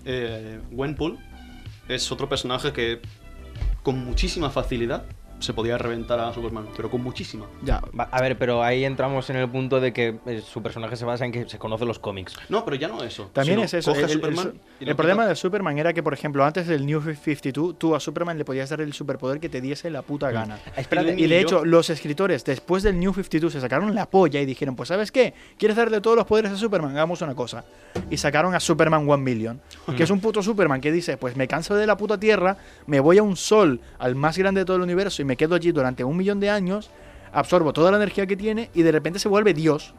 eh, 0.05 0.59
Gwenpool, 0.73 1.17
es 1.89 2.11
otro 2.11 2.29
personaje 2.29 2.73
que 2.73 3.01
con 3.85 3.99
muchísima 4.05 4.51
facilidad 4.51 5.05
se 5.39 5.53
podía 5.53 5.77
reventar 5.79 6.19
a 6.19 6.33
Superman, 6.33 6.67
pero 6.77 6.91
con 6.91 7.03
muchísima. 7.03 7.47
Ya, 7.63 7.83
Va- 7.99 8.09
A 8.11 8.21
ver, 8.23 8.39
pero 8.39 8.63
ahí 8.63 8.85
entramos 8.85 9.29
en 9.31 9.37
el 9.37 9.49
punto 9.49 9.81
de 9.81 9.93
que 9.93 10.19
eh, 10.27 10.43
su 10.47 10.63
personaje 10.63 10.97
se 10.97 11.05
basa 11.05 11.25
en 11.27 11.33
que 11.33 11.49
se 11.49 11.59
conoce 11.59 11.85
los 11.85 11.99
cómics. 11.99 12.35
No, 12.49 12.65
pero 12.65 12.77
ya 12.77 12.89
no 12.89 13.03
eso. 13.05 13.31
También 13.33 13.61
es 13.61 13.75
eso. 13.75 13.91
coge 13.93 14.05
El, 14.05 14.11
Superman 14.11 14.55
problema 14.97 15.27
de 15.27 15.35
Superman 15.37 15.79
era 15.79 15.93
que, 15.93 16.03
por 16.03 16.15
ejemplo, 16.15 16.45
antes 16.45 16.67
del 16.67 16.87
New 16.87 17.01
52, 17.03 17.79
tú 17.79 17.95
a 17.95 18.01
Superman 18.01 18.39
le 18.39 18.45
podías 18.45 18.71
dar 18.71 18.81
el 18.81 18.93
superpoder 18.93 19.39
que 19.41 19.49
te 19.49 19.61
diese 19.61 19.91
la 19.91 20.03
puta 20.03 20.31
gana. 20.31 20.59
Espérate, 20.77 21.15
y 21.19 21.27
de 21.27 21.37
y 21.37 21.41
hecho, 21.41 21.59
yo- 21.61 21.65
los 21.67 21.91
escritores, 21.91 22.45
después 22.45 22.83
del 22.83 22.99
New 22.99 23.13
52, 23.13 23.53
se 23.53 23.61
sacaron 23.61 23.95
la 23.95 24.09
polla 24.09 24.41
y 24.41 24.47
dijeron: 24.47 24.75
Pues, 24.75 24.89
¿sabes 24.89 25.13
qué? 25.13 25.35
¿Quieres 25.59 25.77
darle 25.77 26.01
todos 26.01 26.17
los 26.17 26.27
poderes 26.27 26.53
a 26.53 26.57
Superman? 26.57 26.93
Hagamos 26.93 27.21
una 27.23 27.35
cosa. 27.35 27.65
Y 28.11 28.17
sacaron 28.17 28.55
a 28.55 28.61
Superman 28.61 29.09
One 29.09 29.23
Million, 29.23 29.61
que 29.97 30.03
es 30.05 30.11
un 30.11 30.21
puto 30.21 30.43
Superman 30.43 30.81
que 30.81 30.91
dice: 30.93 31.17
Pues 31.19 31.37
me 31.37 31.47
canso 31.47 31.75
de 31.75 31.87
la 31.87 31.97
puta 31.97 32.19
tierra, 32.19 32.57
me 32.87 33.01
voy 33.01 33.19
a 33.19 33.23
un 33.23 33.37
sol, 33.37 33.81
al 33.99 34.15
más 34.15 34.39
grande 34.39 34.61
de 34.61 34.65
todo 34.65 34.77
el 34.77 34.83
universo, 34.83 35.23
y 35.23 35.25
me 35.27 35.37
quedo 35.37 35.55
allí 35.55 35.73
durante 35.73 36.03
un 36.05 36.17
millón 36.17 36.41
de 36.41 36.49
años, 36.51 36.91
absorbo 37.33 37.73
toda 37.75 37.91
la 37.91 37.99
energía 37.99 38.27
que 38.27 38.37
tiene, 38.37 38.71
y 38.75 38.83
de 38.83 38.93
repente 38.93 39.19
se 39.19 39.29
vuelve 39.29 39.53
Dios. 39.53 39.93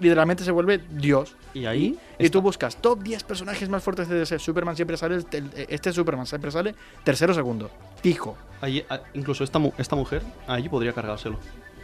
Literalmente 0.00 0.42
se 0.44 0.50
vuelve 0.50 0.80
Dios. 0.90 1.36
Y 1.54 1.66
ahí 1.66 1.96
Y 2.18 2.28
tú 2.28 2.42
buscas 2.42 2.76
top 2.76 3.02
10 3.04 3.22
personajes 3.24 3.68
más 3.68 3.82
fuertes 3.82 4.08
de 4.08 4.16
DC. 4.18 4.38
Superman 4.40 4.74
siempre 4.76 4.96
sale, 4.96 5.16
el- 5.30 5.50
este 5.68 5.92
Superman 5.92 6.26
siempre 6.26 6.50
sale 6.50 6.74
tercero 7.04 7.30
o 7.32 7.34
segundo. 7.34 7.70
Fijo. 8.02 8.36
Allí, 8.60 8.84
a- 8.90 9.00
incluso 9.14 9.44
esta, 9.44 9.60
esta 9.78 9.94
mujer, 9.94 10.22
allí 10.48 10.68
podría 10.68 10.92
cargárselo. 10.92 11.38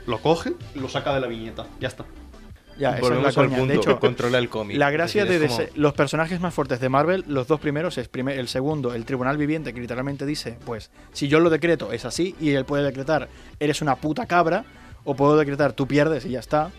Lo 0.06 0.18
coge, 0.20 0.54
lo 0.74 0.88
saca 0.88 1.14
de 1.14 1.20
la 1.20 1.26
viñeta. 1.28 1.66
Ya 1.78 1.86
está. 1.88 2.04
Ya, 2.80 2.96
Volvemos 3.00 3.22
la 3.22 3.28
al 3.28 3.34
coña. 3.34 3.58
punto, 3.58 3.72
De 3.74 3.78
hecho, 3.78 4.00
controla 4.00 4.38
el 4.38 4.48
cómic. 4.48 4.76
la 4.78 4.90
gracia 4.90 5.24
decir, 5.26 5.40
de 5.40 5.48
como- 5.48 5.60
los 5.74 5.92
personajes 5.92 6.40
más 6.40 6.54
fuertes 6.54 6.80
de 6.80 6.88
Marvel, 6.88 7.24
los 7.28 7.46
dos 7.46 7.60
primeros 7.60 7.98
es 7.98 8.08
primer- 8.08 8.38
el 8.38 8.48
segundo, 8.48 8.94
el 8.94 9.04
Tribunal 9.04 9.36
Viviente, 9.36 9.74
que 9.74 9.80
literalmente 9.80 10.24
dice, 10.24 10.56
pues, 10.64 10.90
si 11.12 11.28
yo 11.28 11.40
lo 11.40 11.50
decreto 11.50 11.92
es 11.92 12.04
así, 12.06 12.34
y 12.40 12.50
él 12.52 12.64
puede 12.64 12.82
decretar, 12.84 13.28
eres 13.60 13.82
una 13.82 13.96
puta 13.96 14.24
cabra, 14.26 14.64
o 15.04 15.14
puedo 15.14 15.36
decretar, 15.36 15.74
tú 15.74 15.86
pierdes 15.86 16.24
y 16.24 16.30
ya 16.30 16.40
está. 16.40 16.70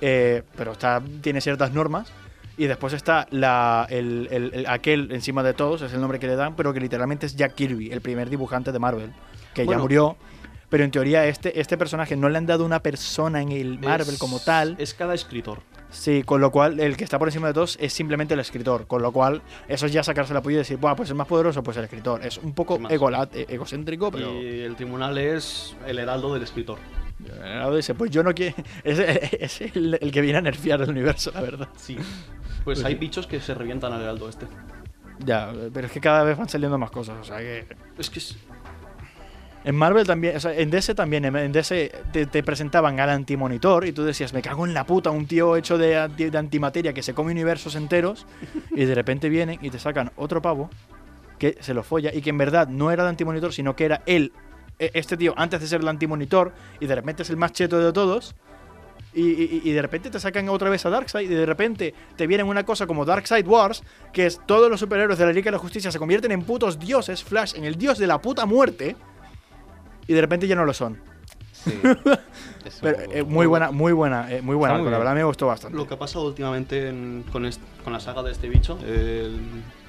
Eh, 0.00 0.42
pero 0.56 0.72
está, 0.72 1.02
tiene 1.20 1.40
ciertas 1.40 1.72
normas. 1.72 2.12
Y 2.56 2.66
después 2.66 2.92
está 2.92 3.26
la, 3.30 3.86
el, 3.90 4.28
el- 4.30 4.50
el- 4.54 4.66
aquel 4.66 5.10
encima 5.12 5.42
de 5.42 5.54
todos, 5.54 5.82
es 5.82 5.92
el 5.94 6.00
nombre 6.00 6.18
que 6.18 6.26
le 6.26 6.36
dan, 6.36 6.56
pero 6.56 6.72
que 6.72 6.80
literalmente 6.80 7.26
es 7.26 7.34
Jack 7.36 7.54
Kirby, 7.54 7.90
el 7.90 8.00
primer 8.02 8.28
dibujante 8.30 8.70
de 8.72 8.78
Marvel, 8.78 9.12
que 9.54 9.66
ya 9.66 9.78
murió. 9.78 10.16
Pero 10.70 10.84
en 10.84 10.90
teoría 10.90 11.26
este, 11.26 11.60
este 11.60 11.76
personaje 11.76 12.16
no 12.16 12.28
le 12.28 12.38
han 12.38 12.46
dado 12.46 12.64
una 12.64 12.80
persona 12.82 13.42
en 13.42 13.50
el 13.52 13.78
Marvel 13.78 14.14
Es- 14.14 14.18
como 14.18 14.38
tal. 14.40 14.76
Es 14.78 14.94
cada 14.94 15.12
escritor. 15.14 15.60
Sí, 15.90 16.22
con 16.22 16.40
lo 16.40 16.52
cual 16.52 16.78
el 16.78 16.96
que 16.96 17.02
está 17.02 17.18
por 17.18 17.26
encima 17.26 17.48
de 17.48 17.54
todos 17.54 17.76
es 17.80 17.92
simplemente 17.92 18.34
el 18.34 18.40
escritor. 18.40 18.86
Con 18.86 19.02
lo 19.02 19.10
cual 19.10 19.42
eso 19.68 19.86
es 19.86 19.92
ya 19.92 20.04
sacarse 20.04 20.32
la 20.32 20.40
polla 20.40 20.54
y 20.54 20.58
decir, 20.58 20.76
Buah, 20.76 20.94
pues 20.94 21.08
el 21.10 21.16
más 21.16 21.26
poderoso, 21.26 21.62
pues 21.64 21.76
el 21.78 21.84
escritor. 21.84 22.24
Es 22.24 22.38
un 22.38 22.54
poco 22.54 22.76
¿Qué 22.76 22.82
más? 22.84 22.92
egola- 22.92 23.28
e- 23.34 23.46
egocéntrico, 23.48 24.12
pero... 24.12 24.32
Y 24.40 24.60
el 24.60 24.76
tribunal 24.76 25.18
es 25.18 25.74
el 25.86 25.98
heraldo 25.98 26.32
del 26.32 26.44
escritor. 26.44 26.78
Leonardo 27.18 27.74
dice, 27.76 27.94
pues 27.94 28.10
yo 28.12 28.22
no 28.22 28.32
quiero... 28.32 28.54
Es, 28.84 28.98
es 29.00 29.60
el, 29.76 29.98
el 30.00 30.12
que 30.12 30.20
viene 30.20 30.38
a 30.38 30.42
nerfear 30.42 30.80
el 30.80 30.90
universo, 30.90 31.32
la 31.34 31.40
verdad. 31.40 31.68
Sí. 31.76 31.96
Pues 32.62 32.84
hay 32.84 32.94
bichos 32.94 33.26
que 33.26 33.40
se 33.40 33.52
revientan 33.54 33.92
al 33.92 34.02
heraldo 34.02 34.28
este. 34.28 34.46
Ya, 35.24 35.52
pero 35.74 35.86
es 35.88 35.92
que 35.92 36.00
cada 36.00 36.22
vez 36.22 36.38
van 36.38 36.48
saliendo 36.48 36.78
más 36.78 36.90
cosas. 36.92 37.16
O 37.20 37.24
sea 37.24 37.38
que... 37.38 37.66
Es 37.98 38.08
que 38.08 38.20
es- 38.20 38.36
En 39.62 39.74
Marvel 39.76 40.06
también, 40.06 40.36
o 40.36 40.40
sea, 40.40 40.54
en 40.54 40.70
DC 40.70 40.94
también, 40.94 41.24
en 41.26 41.52
DC 41.52 41.92
te, 42.12 42.24
te 42.24 42.42
presentaban 42.42 42.98
al 42.98 43.10
antimonitor 43.10 43.86
y 43.86 43.92
tú 43.92 44.04
decías, 44.04 44.32
me 44.32 44.40
cago 44.40 44.64
en 44.66 44.72
la 44.72 44.84
puta, 44.86 45.10
un 45.10 45.26
tío 45.26 45.54
hecho 45.56 45.76
de, 45.76 45.98
anti- 45.98 46.30
de 46.30 46.38
antimateria 46.38 46.94
que 46.94 47.02
se 47.02 47.12
come 47.12 47.32
universos 47.32 47.74
enteros 47.74 48.26
y 48.70 48.84
de 48.86 48.94
repente 48.94 49.28
vienen 49.28 49.58
y 49.60 49.68
te 49.68 49.78
sacan 49.78 50.12
otro 50.16 50.40
pavo 50.40 50.70
que 51.38 51.58
se 51.60 51.74
lo 51.74 51.82
folla 51.82 52.10
y 52.14 52.22
que 52.22 52.30
en 52.30 52.38
verdad 52.38 52.68
no 52.68 52.90
era 52.90 53.02
el 53.02 53.08
antimonitor, 53.10 53.52
sino 53.52 53.76
que 53.76 53.84
era 53.84 54.02
él, 54.06 54.32
e- 54.78 54.92
este 54.94 55.18
tío, 55.18 55.34
antes 55.36 55.60
de 55.60 55.66
ser 55.66 55.82
el 55.82 55.88
antimonitor 55.88 56.52
y 56.80 56.86
de 56.86 56.94
repente 56.94 57.22
es 57.22 57.28
el 57.30 57.36
más 57.36 57.52
cheto 57.52 57.78
de 57.78 57.92
todos. 57.92 58.34
Y, 59.12 59.22
y- 59.22 59.60
y 59.64 59.72
de 59.72 59.82
repente 59.82 60.08
te 60.08 60.20
sacan 60.20 60.48
otra 60.48 60.70
vez 60.70 60.86
a 60.86 60.90
Darkseid 60.90 61.28
y 61.30 61.34
de 61.34 61.44
repente 61.44 61.92
te 62.16 62.26
vienen 62.28 62.46
una 62.46 62.64
cosa 62.64 62.86
como 62.86 63.04
Darkseid 63.04 63.46
Wars, 63.46 63.82
que 64.12 64.24
es 64.26 64.40
todos 64.46 64.70
los 64.70 64.78
superhéroes 64.80 65.18
de 65.18 65.26
la 65.26 65.32
Liga 65.32 65.46
de 65.46 65.52
la 65.52 65.58
Justicia 65.58 65.90
se 65.90 65.98
convierten 65.98 66.30
en 66.32 66.44
putos 66.44 66.78
dioses, 66.78 67.22
Flash 67.24 67.54
en 67.56 67.64
el 67.64 67.74
dios 67.76 67.98
de 67.98 68.06
la 68.06 68.22
puta 68.22 68.46
muerte 68.46 68.94
y 70.10 70.14
de 70.14 70.20
repente 70.20 70.46
ya 70.48 70.56
no 70.56 70.64
lo 70.64 70.72
son. 70.74 70.98
Sí. 71.52 71.72
Pero 72.80 72.98
eh, 73.12 73.22
muy 73.22 73.46
buena, 73.46 73.70
muy 73.70 73.92
buena, 73.92 74.30
eh, 74.32 74.42
muy 74.42 74.56
buena. 74.56 74.78
Muy 74.78 74.90
la 74.90 74.98
verdad 74.98 75.14
me 75.14 75.24
gustó 75.24 75.46
bastante. 75.46 75.76
lo 75.76 75.86
que 75.86 75.94
ha 75.94 75.98
pasado 75.98 76.26
últimamente 76.26 76.88
en- 76.88 77.24
con, 77.32 77.44
est- 77.46 77.60
con 77.84 77.92
la 77.92 78.00
saga 78.00 78.22
de 78.22 78.32
este 78.32 78.48
bicho, 78.48 78.78
el, 78.84 79.38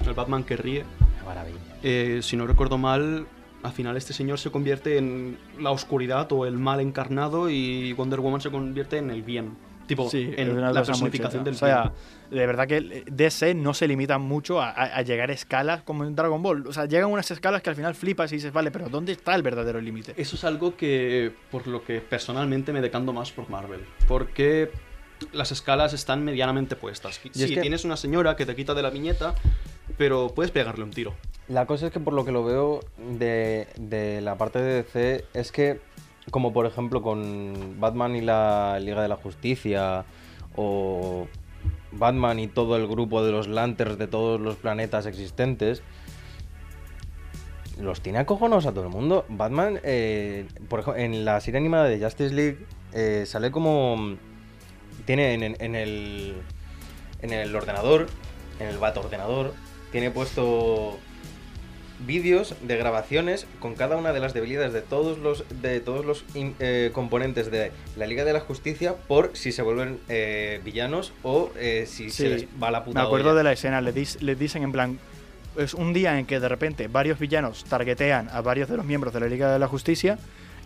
el 0.06 0.14
Batman 0.14 0.44
que 0.44 0.56
ríe. 0.56 0.84
Maravilla. 1.26 1.58
Eh, 1.82 2.20
si 2.22 2.36
no 2.36 2.46
recuerdo 2.46 2.78
mal, 2.78 3.26
al 3.62 3.72
final 3.72 3.96
este 3.96 4.12
señor 4.12 4.38
se 4.38 4.50
convierte 4.50 4.98
en 4.98 5.38
la 5.58 5.70
oscuridad 5.70 6.30
o 6.32 6.46
el 6.46 6.58
mal 6.58 6.80
encarnado 6.80 7.48
y 7.50 7.92
Wonder 7.94 8.20
Woman 8.20 8.40
se 8.40 8.50
convierte 8.50 8.98
en 8.98 9.10
el 9.10 9.22
bien. 9.22 9.56
Tipo, 9.86 10.08
Sí, 10.08 10.32
en 10.36 10.60
la 10.60 10.72
personificación 10.72 11.42
del 11.44 11.54
O 11.54 11.58
sea, 11.58 11.82
bien. 11.82 11.92
De 12.32 12.46
verdad 12.46 12.66
que 12.66 12.76
el- 12.78 13.04
DC 13.10 13.54
no 13.54 13.74
se 13.74 13.86
limita 13.86 14.18
mucho 14.18 14.60
a, 14.60 14.70
a- 14.70 14.96
a 14.96 15.02
llegar 15.02 15.30
a 15.30 15.32
escalas 15.32 15.82
como 15.82 16.04
en 16.04 16.14
Dragon 16.16 16.42
Ball. 16.42 16.66
O 16.66 16.72
sea, 16.72 16.86
llegan 16.86 17.10
unas 17.10 17.30
escalas 17.30 17.62
que 17.62 17.70
al 17.70 17.76
final 17.76 17.94
flipas 17.94 18.32
y 18.32 18.36
dices, 18.36 18.52
vale, 18.52 18.70
pero 18.70 18.88
¿dónde 18.88 19.12
está 19.12 19.34
el 19.34 19.42
verdadero 19.42 19.80
límite? 19.80 20.14
Eso 20.16 20.36
es 20.36 20.44
algo 20.44 20.76
que, 20.76 21.32
por 21.50 21.66
lo 21.66 21.84
que 21.84 22.00
personalmente 22.00 22.72
me 22.72 22.80
decanto 22.80 23.12
más 23.12 23.30
por 23.32 23.48
Marvel. 23.50 23.80
Porque 24.08 24.70
las 25.32 25.52
escalas 25.52 25.92
están 25.92 26.24
medianamente 26.24 26.74
puestas. 26.74 27.20
Y 27.24 27.30
Sí, 27.32 27.44
es 27.44 27.50
que- 27.52 27.60
tienes 27.60 27.84
una 27.84 27.96
señora 27.96 28.34
que 28.36 28.46
te 28.46 28.56
quita 28.56 28.74
de 28.74 28.82
la 28.82 28.90
viñeta, 28.90 29.34
pero 29.98 30.28
puedes 30.34 30.50
pegarle 30.50 30.84
un 30.84 30.90
tiro. 30.90 31.14
La 31.48 31.66
cosa 31.66 31.86
es 31.88 31.92
que 31.92 32.00
por 32.00 32.14
lo 32.14 32.24
que 32.24 32.32
lo 32.32 32.44
veo 32.44 32.80
de, 32.98 33.66
de 33.76 34.20
la 34.20 34.36
parte 34.36 34.60
de 34.60 34.82
DC 34.82 35.24
es 35.34 35.52
que, 35.52 35.80
como 36.30 36.52
por 36.52 36.66
ejemplo 36.66 37.02
con 37.02 37.78
Batman 37.78 38.16
y 38.16 38.20
la 38.22 38.78
Liga 38.80 39.02
de 39.02 39.08
la 39.08 39.16
Justicia, 39.16 40.04
o 40.56 41.26
Batman 41.92 42.38
y 42.38 42.48
todo 42.48 42.76
el 42.76 42.86
grupo 42.86 43.24
de 43.24 43.32
los 43.32 43.48
Lanterns 43.48 43.98
de 43.98 44.06
todos 44.06 44.40
los 44.40 44.56
planetas 44.56 45.06
existentes, 45.06 45.82
los 47.80 48.00
tiene 48.00 48.18
acojonados 48.18 48.66
a 48.66 48.72
todo 48.72 48.84
el 48.84 48.90
mundo. 48.90 49.24
Batman, 49.28 49.80
eh, 49.82 50.46
por 50.68 50.80
ejemplo, 50.80 51.02
en 51.02 51.24
la 51.24 51.40
serie 51.40 51.58
animada 51.58 51.84
de 51.84 52.02
Justice 52.02 52.34
League, 52.34 52.58
eh, 52.92 53.24
sale 53.26 53.50
como... 53.50 54.16
Tiene 55.06 55.34
en, 55.34 55.56
en- 55.58 55.74
el, 55.74 56.34
en 57.22 57.32
el 57.32 57.56
ordenador, 57.56 58.06
en 58.60 58.68
el 58.68 58.78
bat 58.78 58.96
ordenador, 58.96 59.52
tiene 59.90 60.10
puesto 60.10 60.98
vídeos 62.06 62.54
de 62.62 62.76
grabaciones 62.76 63.46
con 63.60 63.74
cada 63.74 63.96
una 63.96 64.12
de 64.12 64.20
las 64.20 64.34
debilidades 64.34 64.72
de 64.72 64.80
todos 64.82 65.18
los 65.18 65.44
de 65.62 65.80
todos 65.80 66.04
los 66.04 66.24
in- 66.34 66.54
eh, 66.60 66.90
componentes 66.92 67.50
de 67.50 67.72
la 67.96 68.06
Liga 68.06 68.24
de 68.24 68.32
la 68.32 68.40
Justicia 68.40 68.94
por 69.08 69.30
si 69.34 69.52
se 69.52 69.62
vuelven 69.62 69.98
eh, 70.08 70.60
villanos 70.64 71.12
o 71.22 71.50
eh, 71.56 71.84
si 71.88 72.10
se 72.10 72.28
les 72.28 72.46
va 72.62 72.70
la 72.70 72.84
puta 72.84 73.00
Me 73.00 73.06
acuerdo 73.06 73.30
olla. 73.30 73.38
de 73.38 73.44
la 73.44 73.52
escena, 73.52 73.80
le, 73.80 73.94
dis- 73.94 74.20
le 74.20 74.34
dicen 74.34 74.62
en 74.62 74.72
plan, 74.72 74.98
es 75.56 75.74
un 75.74 75.92
día 75.92 76.18
en 76.18 76.26
que 76.26 76.40
de 76.40 76.48
repente 76.48 76.88
varios 76.88 77.18
villanos 77.18 77.64
targetean 77.64 78.28
a 78.32 78.40
varios 78.40 78.68
de 78.68 78.76
los 78.76 78.86
miembros 78.86 79.12
de 79.14 79.20
la 79.20 79.26
Liga 79.26 79.52
de 79.52 79.58
la 79.58 79.68
Justicia 79.68 80.18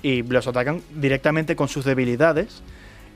y 0.03 0.23
los 0.23 0.47
atacan 0.47 0.83
directamente 0.95 1.57
con 1.57 1.69
sus 1.69 1.85
debilidades. 1.85 2.63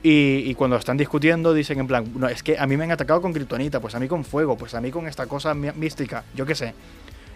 Y, 0.03 0.43
y 0.47 0.55
cuando 0.55 0.77
están 0.77 0.97
discutiendo 0.97 1.53
dicen 1.53 1.79
en 1.79 1.85
plan, 1.87 2.05
no, 2.15 2.27
es 2.27 2.41
que 2.41 2.57
a 2.57 2.65
mí 2.65 2.75
me 2.75 2.85
han 2.85 2.91
atacado 2.91 3.21
con 3.21 3.33
kriptonita, 3.33 3.79
pues 3.79 3.93
a 3.93 3.99
mí 3.99 4.07
con 4.07 4.25
fuego, 4.25 4.57
pues 4.57 4.73
a 4.73 4.81
mí 4.81 4.89
con 4.89 5.07
esta 5.07 5.27
cosa 5.27 5.53
mística, 5.53 6.23
yo 6.33 6.43
qué 6.47 6.55
sé. 6.55 6.73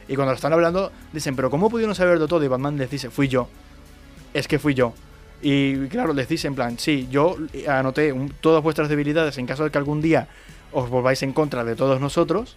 Y 0.08 0.16
cuando 0.16 0.32
lo 0.32 0.36
están 0.36 0.54
hablando 0.54 0.92
dicen, 1.14 1.36
pero 1.36 1.50
¿cómo 1.50 1.70
pudieron 1.70 1.96
saber 1.96 2.20
de 2.20 2.28
todo? 2.28 2.44
Y 2.44 2.48
Batman 2.48 2.78
les 2.78 2.90
dice, 2.90 3.10
fui 3.10 3.28
yo. 3.28 3.48
Es 4.34 4.48
que 4.48 4.60
fui 4.60 4.74
yo. 4.74 4.94
Y 5.42 5.88
claro, 5.88 6.14
les 6.14 6.28
dice 6.28 6.48
en 6.48 6.56
plan, 6.56 6.78
sí, 6.80 7.08
yo 7.12 7.38
anoté 7.68 8.12
un- 8.12 8.30
todas 8.42 8.64
vuestras 8.64 8.90
debilidades 8.90 9.38
en 9.38 9.46
caso 9.46 9.64
de 9.64 9.70
que 9.72 9.78
algún 9.78 10.02
día 10.02 10.28
os 10.72 10.90
volváis 10.90 11.22
en 11.24 11.34
contra 11.34 11.64
de 11.64 11.76
todos 11.76 12.00
nosotros. 12.02 12.56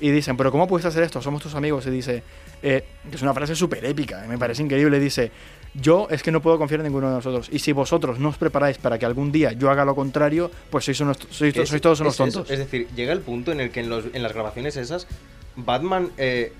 Y 0.00 0.10
dicen, 0.10 0.36
pero 0.36 0.52
¿cómo 0.52 0.68
puedes 0.68 0.86
hacer 0.86 1.02
esto? 1.02 1.20
Somos 1.20 1.42
tus 1.42 1.54
amigos. 1.56 1.84
Y 1.86 1.90
dice, 1.90 2.22
eh, 2.62 2.84
es 3.12 3.20
una 3.22 3.34
frase 3.34 3.56
súper 3.56 3.84
épica, 3.84 4.24
me 4.28 4.38
parece 4.38 4.62
increíble. 4.62 5.00
Dice, 5.00 5.32
yo 5.74 6.06
es 6.10 6.22
que 6.22 6.30
no 6.30 6.40
puedo 6.40 6.56
confiar 6.58 6.80
en 6.80 6.84
ninguno 6.84 7.08
de 7.08 7.14
nosotros. 7.16 7.48
Y 7.50 7.58
si 7.58 7.72
vosotros 7.72 8.18
no 8.20 8.28
os 8.28 8.36
preparáis 8.38 8.78
para 8.78 8.96
que 8.98 9.06
algún 9.06 9.32
día 9.32 9.52
yo 9.52 9.70
haga 9.70 9.84
lo 9.84 9.96
contrario, 9.96 10.50
pues 10.70 10.84
sois, 10.84 11.00
unos, 11.00 11.18
sois, 11.30 11.56
Es- 11.56 11.68
sois 11.68 11.82
todos 11.82 11.98
unos 12.00 12.14
es 12.14 12.20
eso, 12.28 12.38
tontos. 12.38 12.50
Es 12.52 12.58
decir, 12.60 12.86
llega 12.94 13.12
el 13.12 13.20
punto 13.20 13.50
en 13.50 13.60
el 13.60 13.70
que 13.70 13.80
en, 13.80 13.88
los- 13.90 14.04
en 14.12 14.22
las 14.22 14.32
grabaciones 14.32 14.76
esas, 14.76 15.08
Batman 15.56 16.10
eh, 16.16 16.52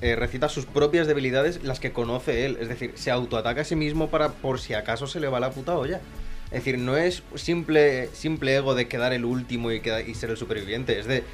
eh, 0.00 0.16
recita 0.16 0.48
sus 0.48 0.66
propias 0.66 1.06
debilidades, 1.06 1.62
las 1.64 1.80
que 1.80 1.92
conoce 1.92 2.44
él. 2.46 2.58
Es 2.60 2.68
decir, 2.68 2.92
se 2.94 3.10
autoataca 3.10 3.60
a 3.62 3.64
sí 3.64 3.76
mismo 3.76 4.08
para 4.08 4.28
por 4.30 4.60
si 4.60 4.74
acaso 4.74 5.06
se 5.06 5.20
le 5.20 5.28
va 5.28 5.40
la 5.40 5.50
puta 5.50 5.76
olla. 5.76 6.00
Es 6.46 6.58
decir, 6.64 6.78
no 6.78 6.96
es 6.96 7.22
simple, 7.34 8.08
simple 8.12 8.54
ego 8.56 8.74
de 8.74 8.86
quedar 8.86 9.12
el 9.12 9.24
último 9.24 9.72
y, 9.72 9.80
queda- 9.80 10.02
y 10.02 10.14
ser 10.14 10.30
el 10.30 10.36
superviviente. 10.36 10.98
Es 10.98 11.06
de. 11.06 11.24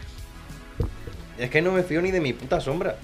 Es 1.39 1.51
que 1.51 1.62
no 1.62 1.72
me 1.72 1.82
fío 1.82 2.01
ni 2.03 2.11
de 2.11 2.20
mi 2.20 2.32
puta 2.32 2.61
sombra. 2.61 2.97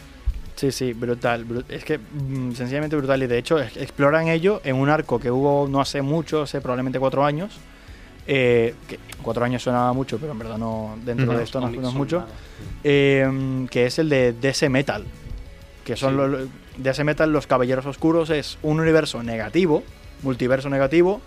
Sí, 0.56 0.70
sí, 0.70 0.92
brutal. 0.92 1.46
bru- 1.46 1.64
Es 1.68 1.84
que 1.84 1.98
mm, 1.98 2.52
sencillamente 2.52 2.94
brutal. 2.96 3.22
Y 3.22 3.26
de 3.26 3.38
hecho, 3.38 3.60
ex- 3.60 3.76
exploran 3.76 4.28
ello 4.28 4.60
en 4.64 4.76
un 4.76 4.88
arco 4.88 5.18
que 5.18 5.30
hubo 5.30 5.66
no 5.68 5.80
hace 5.80 6.02
mucho, 6.02 6.42
hace 6.42 6.60
probablemente 6.60 6.98
cuatro 7.00 7.24
años. 7.24 7.56
Eh, 8.26 8.74
que 8.88 8.98
cuatro 9.22 9.44
años 9.44 9.62
sonaba 9.62 9.92
mucho, 9.92 10.18
pero 10.18 10.32
en 10.32 10.38
verdad 10.38 10.56
no 10.56 10.96
dentro 11.04 11.36
de 11.36 11.42
esto 11.44 11.60
no, 11.60 11.68
no 11.68 11.88
es 11.88 11.94
mucho. 11.94 12.24
Eh, 12.82 13.66
que 13.70 13.86
es 13.86 13.98
el 13.98 14.08
de 14.08 14.32
DC 14.32 14.68
Metal. 14.68 15.04
Que 15.84 15.96
son 15.96 16.12
Sí. 16.12 16.16
los. 16.16 16.48
DC 16.78 17.04
Metal, 17.04 17.30
los 17.32 17.46
Caballeros 17.46 17.86
Oscuros, 17.86 18.30
es 18.30 18.58
un 18.62 18.80
universo 18.80 19.22
negativo. 19.22 19.82
multiverso 20.22 20.70
negativo, 20.70 21.20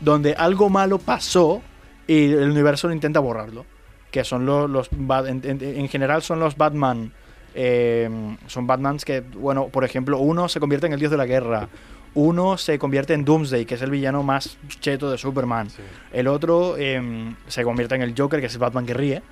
donde 0.00 0.34
algo 0.34 0.68
malo 0.68 0.98
pasó 0.98 1.62
y 2.06 2.24
el 2.32 2.50
universo 2.50 2.90
intenta 2.92 3.18
borrarlo. 3.20 3.64
Que 4.10 4.24
son 4.24 4.44
los, 4.44 4.90
en, 4.92 5.40
en- 5.44 5.62
en 5.62 5.88
general 5.88 6.20
son 6.22 6.38
los 6.40 6.56
Batman. 6.58 7.12
eh, 7.54 8.08
son 8.46 8.66
Batmans 8.66 9.04
que, 9.04 9.20
bueno, 9.20 9.68
por 9.68 9.84
ejemplo, 9.84 10.18
uno 10.18 10.48
se 10.48 10.58
convierte 10.60 10.86
en 10.86 10.92
el 10.94 10.98
dios 10.98 11.10
de 11.10 11.16
la 11.18 11.26
guerra. 11.26 11.68
Uno 12.14 12.58
se 12.58 12.78
convierte 12.78 13.14
en 13.14 13.24
Doomsday, 13.24 13.64
que 13.64 13.74
es 13.76 13.82
el 13.82 13.90
villano 13.90 14.22
más 14.22 14.58
cheto 14.80 15.10
de 15.10 15.16
Superman. 15.18 15.68
El 16.12 16.28
otro 16.28 16.76
em, 16.76 17.34
se 17.48 17.62
convierte 17.64 17.94
en 17.94 18.02
el 18.02 18.14
Joker, 18.16 18.40
que 18.40 18.46
es 18.46 18.52
el 18.54 18.58
Batman 18.58 18.84
que 18.86 18.92
ríe. 18.94 19.22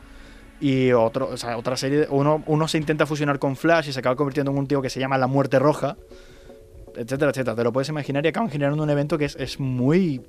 Y 0.60 0.92
otro, 0.92 1.28
o 1.28 1.36
sea, 1.36 1.56
otra 1.56 1.76
serie, 1.76 2.06
uno, 2.10 2.42
uno 2.46 2.68
se 2.68 2.76
intenta 2.78 3.06
fusionar 3.06 3.38
con 3.38 3.56
Flash 3.56 3.88
y 3.88 3.92
se 3.92 3.98
acaba 4.00 4.14
convirtiendo 4.16 4.50
en 4.52 4.58
un 4.58 4.66
tío 4.66 4.82
que 4.82 4.90
se 4.90 5.00
llama 5.00 5.16
la 5.16 5.26
Muerte 5.26 5.58
Roja, 5.58 5.96
etcétera, 6.96 7.30
etcétera. 7.30 7.56
Te 7.56 7.64
lo 7.64 7.72
puedes 7.72 7.88
imaginar 7.88 8.24
y 8.24 8.28
acaban 8.28 8.50
generando 8.50 8.82
un 8.82 8.90
evento 8.90 9.16
que 9.16 9.24
es, 9.26 9.36
es 9.36 9.58
muy 9.58 10.20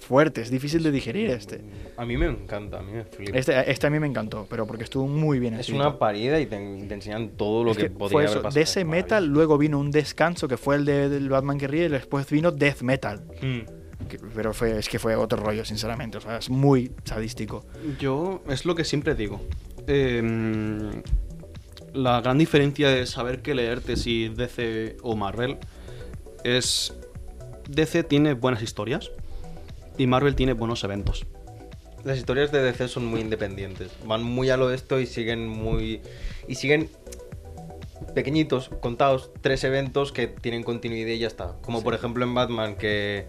fuerte, 0.00 0.40
es 0.40 0.50
difícil 0.50 0.82
de 0.82 0.90
digerir 0.90 1.30
este. 1.30 1.60
A 1.96 2.04
mí 2.04 2.16
me 2.16 2.26
encanta, 2.26 2.78
a 2.78 2.82
mí 2.82 2.92
me 2.92 3.04
flipa. 3.04 3.38
Este, 3.38 3.70
este 3.70 3.86
a 3.86 3.90
mí 3.90 3.98
me 4.00 4.06
encantó, 4.06 4.46
pero 4.50 4.66
porque 4.66 4.84
estuvo 4.84 5.06
muy 5.06 5.38
bien 5.38 5.54
es 5.54 5.60
escrito. 5.60 5.80
una 5.82 5.98
parida 5.98 6.38
y 6.40 6.46
te, 6.46 6.56
te 6.56 6.94
enseñan 6.94 7.30
todo 7.30 7.64
lo 7.64 7.70
Es 7.72 7.76
que, 7.76 7.82
que 7.84 7.90
podría 7.90 8.12
fue 8.12 8.22
haber 8.24 8.30
eso, 8.30 8.42
pasado. 8.42 8.54
de 8.58 8.62
ese 8.62 8.80
Es 8.80 8.86
metal, 8.86 9.26
luego 9.26 9.56
vino 9.58 9.78
un 9.78 9.90
descanso 9.90 10.48
que 10.48 10.56
fue 10.56 10.76
el 10.76 10.84
de, 10.84 11.08
del 11.08 11.28
Batman 11.28 11.58
que 11.58 11.66
ríe 11.68 11.86
y 11.86 11.88
después 11.88 12.28
vino 12.30 12.50
Death 12.50 12.82
Metal. 12.82 13.22
Que- 13.40 14.18
pero 14.34 14.52
fue, 14.52 14.78
es 14.78 14.88
que 14.88 14.98
fue 14.98 15.16
otro 15.16 15.38
rollo, 15.42 15.64
sinceramente. 15.64 16.18
O 16.18 16.20
sea, 16.20 16.36
es 16.36 16.50
muy 16.50 16.92
sadístico. 17.04 17.64
Yo 17.98 18.42
es 18.48 18.64
lo 18.64 18.74
que 18.74 18.84
siempre 18.84 19.14
digo. 19.16 19.40
Em, 19.86 21.02
la 21.94 22.20
gran 22.20 22.38
diferencia 22.38 22.90
de 22.90 23.06
saber 23.06 23.42
qué 23.42 23.54
leerte 23.54 23.96
si 23.96 24.28
DC 24.28 24.96
o 25.02 25.16
Marvel 25.16 25.58
es 26.44 26.92
DC 27.68 28.04
tiene 28.04 28.34
buenas 28.34 28.62
historias 28.62 29.10
y 29.98 30.06
Marvel 30.06 30.34
tiene 30.34 30.52
buenos 30.52 30.84
eventos. 30.84 31.26
Las 32.04 32.18
historias 32.18 32.52
de 32.52 32.62
DC 32.62 32.88
son 32.88 33.06
muy 33.06 33.20
independientes. 33.20 33.90
Van 34.04 34.22
muy 34.22 34.50
a 34.50 34.56
lo 34.56 34.70
esto 34.72 35.00
y 35.00 35.06
siguen 35.06 35.48
muy. 35.48 36.02
Y 36.46 36.54
siguen 36.54 36.88
pequeñitos, 38.14 38.70
contados, 38.80 39.32
tres 39.40 39.64
eventos 39.64 40.12
que 40.12 40.28
tienen 40.28 40.62
continuidad 40.62 41.08
y 41.08 41.18
ya 41.18 41.26
está. 41.26 41.56
Como 41.62 41.82
por 41.82 41.94
ejemplo 41.94 42.24
en 42.24 42.34
Batman, 42.34 42.76
que, 42.76 43.26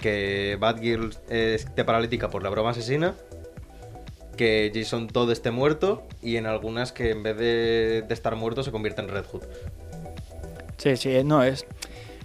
que 0.00 0.56
Batgirl 0.60 1.10
esté 1.28 1.84
paralítica 1.84 2.30
por 2.30 2.42
la 2.42 2.50
broma 2.50 2.70
asesina. 2.70 3.14
Que 4.36 4.70
Jason 4.74 5.08
Todd 5.08 5.30
esté 5.30 5.50
muerto. 5.50 6.02
Y 6.22 6.36
en 6.36 6.46
algunas 6.46 6.92
que 6.92 7.10
en 7.10 7.22
vez 7.22 7.36
de, 7.36 8.04
de 8.06 8.14
estar 8.14 8.34
muerto 8.36 8.62
se 8.62 8.70
convierte 8.70 9.00
en 9.00 9.08
Red 9.08 9.24
Hood. 9.32 9.42
Sí, 10.78 10.96
sí, 10.96 11.22
no 11.24 11.42
es. 11.42 11.66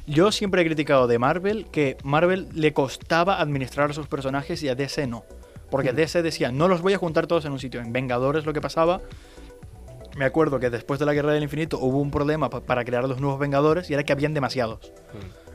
Yo 0.07 0.32
siempre 0.32 0.62
he 0.62 0.66
criticado 0.66 1.05
de 1.07 1.20
Marvel 1.20 1.68
que 1.72 1.97
Marvel 2.03 2.47
le 2.53 2.74
costaba 2.74 3.39
administrar 3.39 3.91
a 3.91 3.93
sus 3.93 4.07
personajes 4.07 4.62
y 4.64 4.70
a 4.70 4.76
DC 4.76 5.05
no. 5.07 5.24
Porque 5.70 5.93
DC 5.93 6.24
decía, 6.24 6.51
no 6.51 6.68
los 6.68 6.82
voy 6.82 6.93
a 6.93 6.97
juntar 6.97 7.28
todos 7.28 7.45
en 7.45 7.51
un 7.51 7.60
sitio. 7.60 7.80
En 7.80 7.93
Vengadores 7.93 8.43
lo 8.45 8.53
que 8.53 8.60
pasaba, 8.60 9.01
me 10.18 10.26
acuerdo 10.26 10.60
que 10.60 10.72
después 10.72 10.99
de 10.99 11.05
la 11.05 11.14
Guerra 11.14 11.32
del 11.34 11.43
Infinito 11.43 11.78
hubo 11.78 11.99
un 11.99 12.10
problema 12.10 12.49
pa- 12.49 12.62
para 12.62 12.84
crear 12.84 13.07
los 13.07 13.22
nuevos 13.22 13.39
Vengadores 13.39 13.88
y 13.91 13.93
era 13.93 14.03
que 14.03 14.12
habían 14.12 14.34
demasiados. 14.34 14.91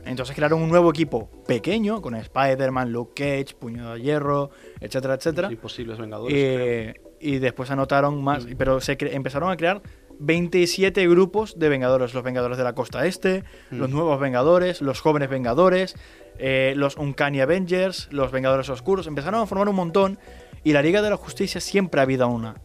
Entonces 0.05 0.35
crearon 0.35 0.61
un 0.61 0.69
nuevo 0.69 0.89
equipo 0.89 1.29
pequeño 1.47 2.01
con 2.01 2.15
Spider-Man, 2.15 2.91
Luke 2.91 3.13
Cage, 3.15 3.55
Puño 3.55 3.93
de 3.93 4.01
Hierro, 4.01 4.51
etcétera, 4.79 5.15
etcétera. 5.15 5.51
Imposibles 5.51 5.97
Vengadores. 5.97 6.35
Eh, 6.37 7.01
y 7.19 7.39
después 7.39 7.71
anotaron 7.71 8.23
más, 8.23 8.45
pero 8.57 8.79
se 8.81 8.97
empezaron 8.99 9.51
a 9.51 9.57
crear 9.57 9.81
27 10.19 11.07
grupos 11.07 11.57
de 11.57 11.69
Vengadores. 11.69 12.13
Los 12.13 12.23
Vengadores 12.23 12.57
de 12.57 12.63
la 12.63 12.73
Costa 12.73 13.05
Este, 13.05 13.43
los 13.71 13.89
Nuevos 13.89 14.19
Vengadores, 14.19 14.81
los 14.81 15.01
Jóvenes 15.01 15.29
Vengadores, 15.29 15.95
eh, 16.37 16.73
los 16.75 16.97
Uncanny 16.97 17.41
Avengers, 17.41 18.09
los 18.11 18.31
Vengadores 18.31 18.69
Oscuros. 18.69 19.07
Empezaron 19.07 19.41
a 19.41 19.45
formar 19.45 19.69
un 19.69 19.75
montón 19.75 20.19
y 20.63 20.73
la 20.73 20.81
Liga 20.81 21.01
de 21.01 21.09
la 21.09 21.17
Justicia 21.17 21.61
siempre 21.61 21.99
ha 21.99 22.03
habido 22.03 22.27
una. 22.27 22.55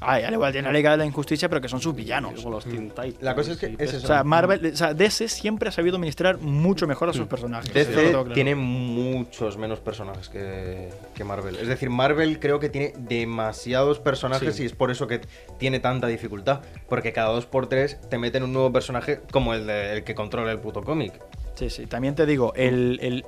Ay, 0.00 0.24
al 0.24 0.34
igual 0.34 0.52
que 0.52 0.60
la 0.62 0.72
Liga 0.72 0.90
de 0.92 0.96
la 0.98 1.06
Injusticia, 1.06 1.48
pero 1.48 1.60
que 1.60 1.68
son 1.68 1.80
sus 1.80 1.94
villanos. 1.94 2.34
Como 2.42 2.50
los 2.56 2.64
Teen 2.64 2.90
Titans 2.90 3.16
La 3.20 3.34
cosa 3.34 3.52
es 3.52 3.58
que 3.58 3.66
es 3.66 3.76
peces. 3.76 3.94
O 3.94 3.98
eso. 3.98 4.06
sea, 4.08 4.24
Marvel, 4.24 4.66
o 4.72 4.76
sea, 4.76 4.92
DC 4.94 5.28
siempre 5.28 5.68
ha 5.68 5.72
sabido 5.72 5.96
administrar 5.96 6.38
mucho 6.38 6.86
mejor 6.86 7.08
a 7.08 7.12
sus 7.12 7.26
personajes. 7.26 7.70
Eso 7.74 7.90
lo 7.90 7.96
DC 7.96 8.10
claro. 8.10 8.32
tiene 8.34 8.54
muchos 8.54 9.56
menos 9.56 9.80
personajes 9.80 10.28
que, 10.28 10.90
que 11.14 11.24
Marvel. 11.24 11.56
Es 11.56 11.68
decir, 11.68 11.90
Marvel 11.90 12.38
creo 12.38 12.60
que 12.60 12.68
tiene 12.68 12.92
demasiados 12.98 13.98
personajes 13.98 14.56
Sí. 14.56 14.62
y 14.62 14.66
es 14.66 14.72
por 14.72 14.90
eso 14.90 15.06
que 15.06 15.20
tiene 15.58 15.80
tanta 15.80 16.06
dificultad. 16.06 16.60
Porque 16.88 17.12
cada 17.12 17.28
dos 17.30 17.46
por 17.46 17.68
tres 17.68 17.98
te 18.10 18.18
meten 18.18 18.42
un 18.42 18.52
nuevo 18.52 18.72
personaje 18.72 19.20
como 19.32 19.54
el, 19.54 19.66
de- 19.66 19.94
el 19.94 20.04
que 20.04 20.14
controla 20.14 20.52
el 20.52 20.58
puto 20.58 20.82
cómic. 20.82 21.12
Sí, 21.54 21.70
sí. 21.70 21.86
También 21.86 22.14
te 22.14 22.26
digo, 22.26 22.52
el, 22.54 22.98
el- 23.02 23.24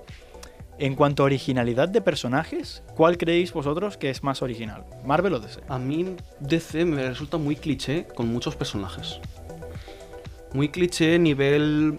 en 0.79 0.95
cuanto 0.95 1.23
a 1.23 1.27
originalidad 1.27 1.89
de 1.89 2.01
personajes, 2.01 2.83
¿cuál 2.95 3.19
creéis 3.19 3.53
vosotros 3.53 3.97
que 3.97 4.11
es 4.11 4.23
más 4.23 4.43
original? 4.43 4.85
¿Marvel 5.05 5.35
o 5.35 5.41
DC? 5.41 5.61
A 5.69 5.79
mí 5.79 6.15
DC 6.41 6.85
me 6.85 7.03
resulta 7.09 7.37
muy 7.37 7.57
cliché 7.57 8.07
con 8.15 8.29
muchos 8.29 8.55
personajes. 8.57 9.19
Muy 10.53 10.69
cliché 10.69 11.19
nivel... 11.19 11.99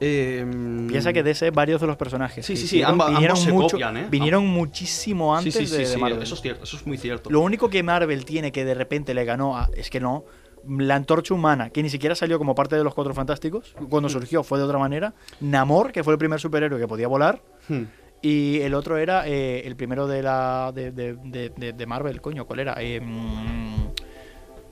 em, 0.00 0.88
Piensa 0.88 1.12
que 1.12 1.22
DC, 1.22 1.50
varios 1.50 1.80
de 1.80 1.86
los 1.86 1.96
personajes. 1.96 2.44
Sí, 2.46 2.56
sí, 2.56 2.66
sí, 2.66 2.82
ambos 2.82 3.10
vinieron, 3.10 3.36
se 3.36 3.52
mucho- 3.52 3.72
copian, 3.76 3.96
¿eh? 3.98 4.06
vinieron 4.10 4.46
muchísimo 4.46 5.36
antes 5.36 5.54
sí, 5.54 5.66
sí, 5.66 5.76
de, 5.76 5.88
de 5.88 5.96
Marvel. 5.98 6.22
eso 6.22 6.34
es 6.34 6.40
cierto, 6.40 6.64
eso 6.64 6.76
es 6.78 6.86
muy 6.86 6.96
cierto. 6.98 7.30
Lo 7.30 7.40
único 7.40 7.68
que 7.68 7.82
Marvel 7.82 8.24
tiene 8.24 8.50
que 8.50 8.64
de 8.64 8.74
repente 8.74 9.14
le 9.14 9.24
ganó 9.24 9.56
a, 9.56 9.68
es 9.76 9.90
que 9.90 10.00
no, 10.00 10.24
la 10.68 10.94
antorcha 10.96 11.32
humana, 11.34 11.70
que 11.70 11.82
ni 11.82 11.88
siquiera 11.90 12.14
salió 12.14 12.38
como 12.38 12.54
parte 12.54 12.76
de 12.76 12.84
los 12.84 12.94
Cuatro 12.94 13.14
Fantásticos, 13.14 13.74
cuando 13.88 14.08
Hmm. 14.08 14.12
surgió 14.12 14.42
fue 14.42 14.58
de 14.58 14.64
otra 14.64 14.78
manera. 14.78 15.14
Namor, 15.40 15.92
que 15.92 16.04
fue 16.04 16.12
el 16.14 16.18
primer 16.18 16.40
superhéroe 16.40 16.78
que 16.78 16.88
podía 16.88 17.08
volar. 17.08 17.40
Hmm. 17.68 17.84
Y 18.22 18.60
el 18.60 18.74
otro 18.74 18.98
era 18.98 19.26
eh, 19.26 19.62
el 19.66 19.76
primero 19.76 20.06
de 20.06 20.22
la 20.22 20.72
de, 20.74 20.90
de- 20.92 21.14
de- 21.24 21.48
de- 21.50 21.72
de 21.72 21.86
Marvel, 21.86 22.20
coño, 22.20 22.44
¿cuál 22.46 22.60
era? 22.60 22.74
Eh, 22.78 23.00
mm, 23.00 23.86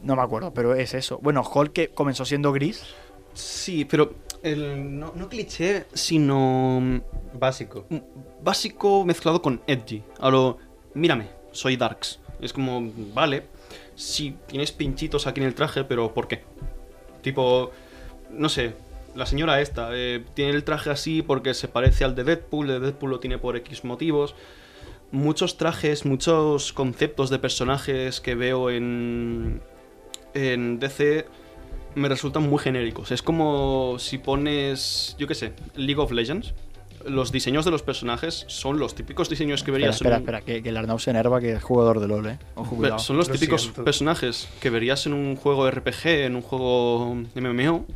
no 0.02 0.16
me 0.16 0.22
acuerdo, 0.22 0.52
pero 0.52 0.74
es 0.74 0.92
eso. 0.94 1.18
Bueno, 1.22 1.42
Hulk 1.42 1.72
que 1.72 1.88
comenzó 1.88 2.24
siendo 2.26 2.52
gris. 2.52 2.82
Sí, 3.32 3.84
pero 3.86 4.12
el, 4.42 4.98
no, 4.98 5.12
no 5.14 5.28
cliché, 5.28 5.86
sino 5.94 6.78
mm, 6.80 7.00
Básico. 7.38 7.86
básico 8.42 9.04
mezclado 9.06 9.40
con 9.40 9.60
edgy. 9.66 10.02
A 10.20 10.28
lo, 10.28 10.58
mírame, 10.94 11.28
soy 11.52 11.76
Darks. 11.76 12.20
Es 12.40 12.52
como, 12.52 12.90
vale, 13.14 13.44
si 13.98 14.36
tienes 14.46 14.70
pinchitos 14.70 15.26
aquí 15.26 15.40
en 15.40 15.46
el 15.48 15.54
traje, 15.54 15.82
pero 15.82 16.14
¿por 16.14 16.28
qué? 16.28 16.44
Tipo, 17.20 17.72
no 18.30 18.48
sé, 18.48 18.74
la 19.16 19.26
señora 19.26 19.60
esta 19.60 19.90
eh, 19.92 20.24
tiene 20.34 20.52
el 20.52 20.62
traje 20.62 20.90
así 20.90 21.20
porque 21.20 21.52
se 21.52 21.66
parece 21.66 22.04
al 22.04 22.14
de 22.14 22.22
Deadpool, 22.22 22.68
de 22.68 22.78
Deadpool 22.78 23.10
lo 23.10 23.18
tiene 23.18 23.38
por 23.38 23.56
X 23.56 23.84
motivos. 23.84 24.36
Muchos 25.10 25.56
trajes, 25.56 26.06
muchos 26.06 26.72
conceptos 26.72 27.28
de 27.28 27.40
personajes 27.40 28.20
que 28.20 28.36
veo 28.36 28.70
en, 28.70 29.60
en 30.32 30.78
DC 30.78 31.26
me 31.96 32.08
resultan 32.08 32.48
muy 32.48 32.60
genéricos. 32.60 33.10
Es 33.10 33.22
como 33.22 33.96
si 33.98 34.18
pones, 34.18 35.16
yo 35.18 35.26
qué 35.26 35.34
sé, 35.34 35.54
League 35.74 36.00
of 36.00 36.12
Legends. 36.12 36.54
Los 37.06 37.32
diseños 37.32 37.64
de 37.64 37.70
los 37.70 37.82
personajes 37.82 38.44
son 38.48 38.78
los 38.78 38.94
típicos 38.94 39.28
diseños 39.28 39.62
que 39.62 39.70
Espera, 39.70 39.74
verías 39.86 39.94
espera, 39.96 40.16
en 40.16 40.22
un- 40.22 40.28
espera, 40.28 40.40
que, 40.42 40.62
que 40.62 40.68
el 40.68 40.76
Arnau 40.76 40.98
se 40.98 41.10
enerva 41.10 41.40
que 41.40 41.52
es 41.52 41.62
jugador 41.62 42.00
de 42.00 42.08
LoL, 42.08 42.26
eh. 42.26 42.38
Ojo, 42.54 42.70
Ve- 42.72 42.76
cuidado. 42.76 42.98
Son 42.98 43.16
los 43.16 43.28
Lo 43.28 43.34
típicos 43.34 43.62
siento. 43.62 43.84
personajes 43.84 44.48
que 44.60 44.70
verías 44.70 45.06
en 45.06 45.12
un 45.14 45.36
juego 45.36 45.70
RPG, 45.70 46.06
en 46.24 46.36
un 46.36 46.42
juego 46.42 47.14
MMO, 47.34 47.86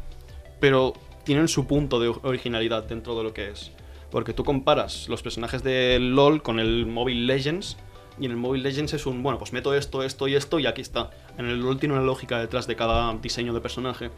pero 0.61 0.93
tienen 1.25 1.49
su 1.49 1.67
punto 1.67 2.01
de 2.01 2.09
originalidad 2.23 2.85
dentro 2.85 3.17
de 3.17 3.25
lo 3.25 3.33
que 3.35 3.51
es. 3.51 3.71
Porque 4.11 4.33
tú 4.35 4.45
comparas 4.45 5.09
los 5.09 5.23
personajes 5.23 5.63
de 5.63 5.99
LOL 6.01 6.43
con 6.43 6.61
el 6.61 6.87
Mobile 6.87 7.27
Legends, 7.27 7.77
y 8.21 8.27
en 8.27 8.33
el 8.33 8.37
Mobile 8.37 8.63
Legends 8.63 8.93
es 8.93 9.07
un, 9.07 9.23
bueno, 9.23 9.39
pues 9.39 9.53
meto 9.55 9.75
esto, 9.75 10.03
esto 10.03 10.29
y 10.29 10.35
esto, 10.35 10.59
y 10.59 10.67
aquí 10.67 10.83
está. 10.83 11.11
En 11.39 11.47
el 11.47 11.61
LOL 11.61 11.79
tiene 11.79 11.95
una 11.95 12.03
lógica 12.05 12.39
detrás 12.39 12.67
de 12.67 12.77
cada 12.77 13.13
diseño 13.17 13.55
de 13.55 13.61
personaje. 13.61 14.11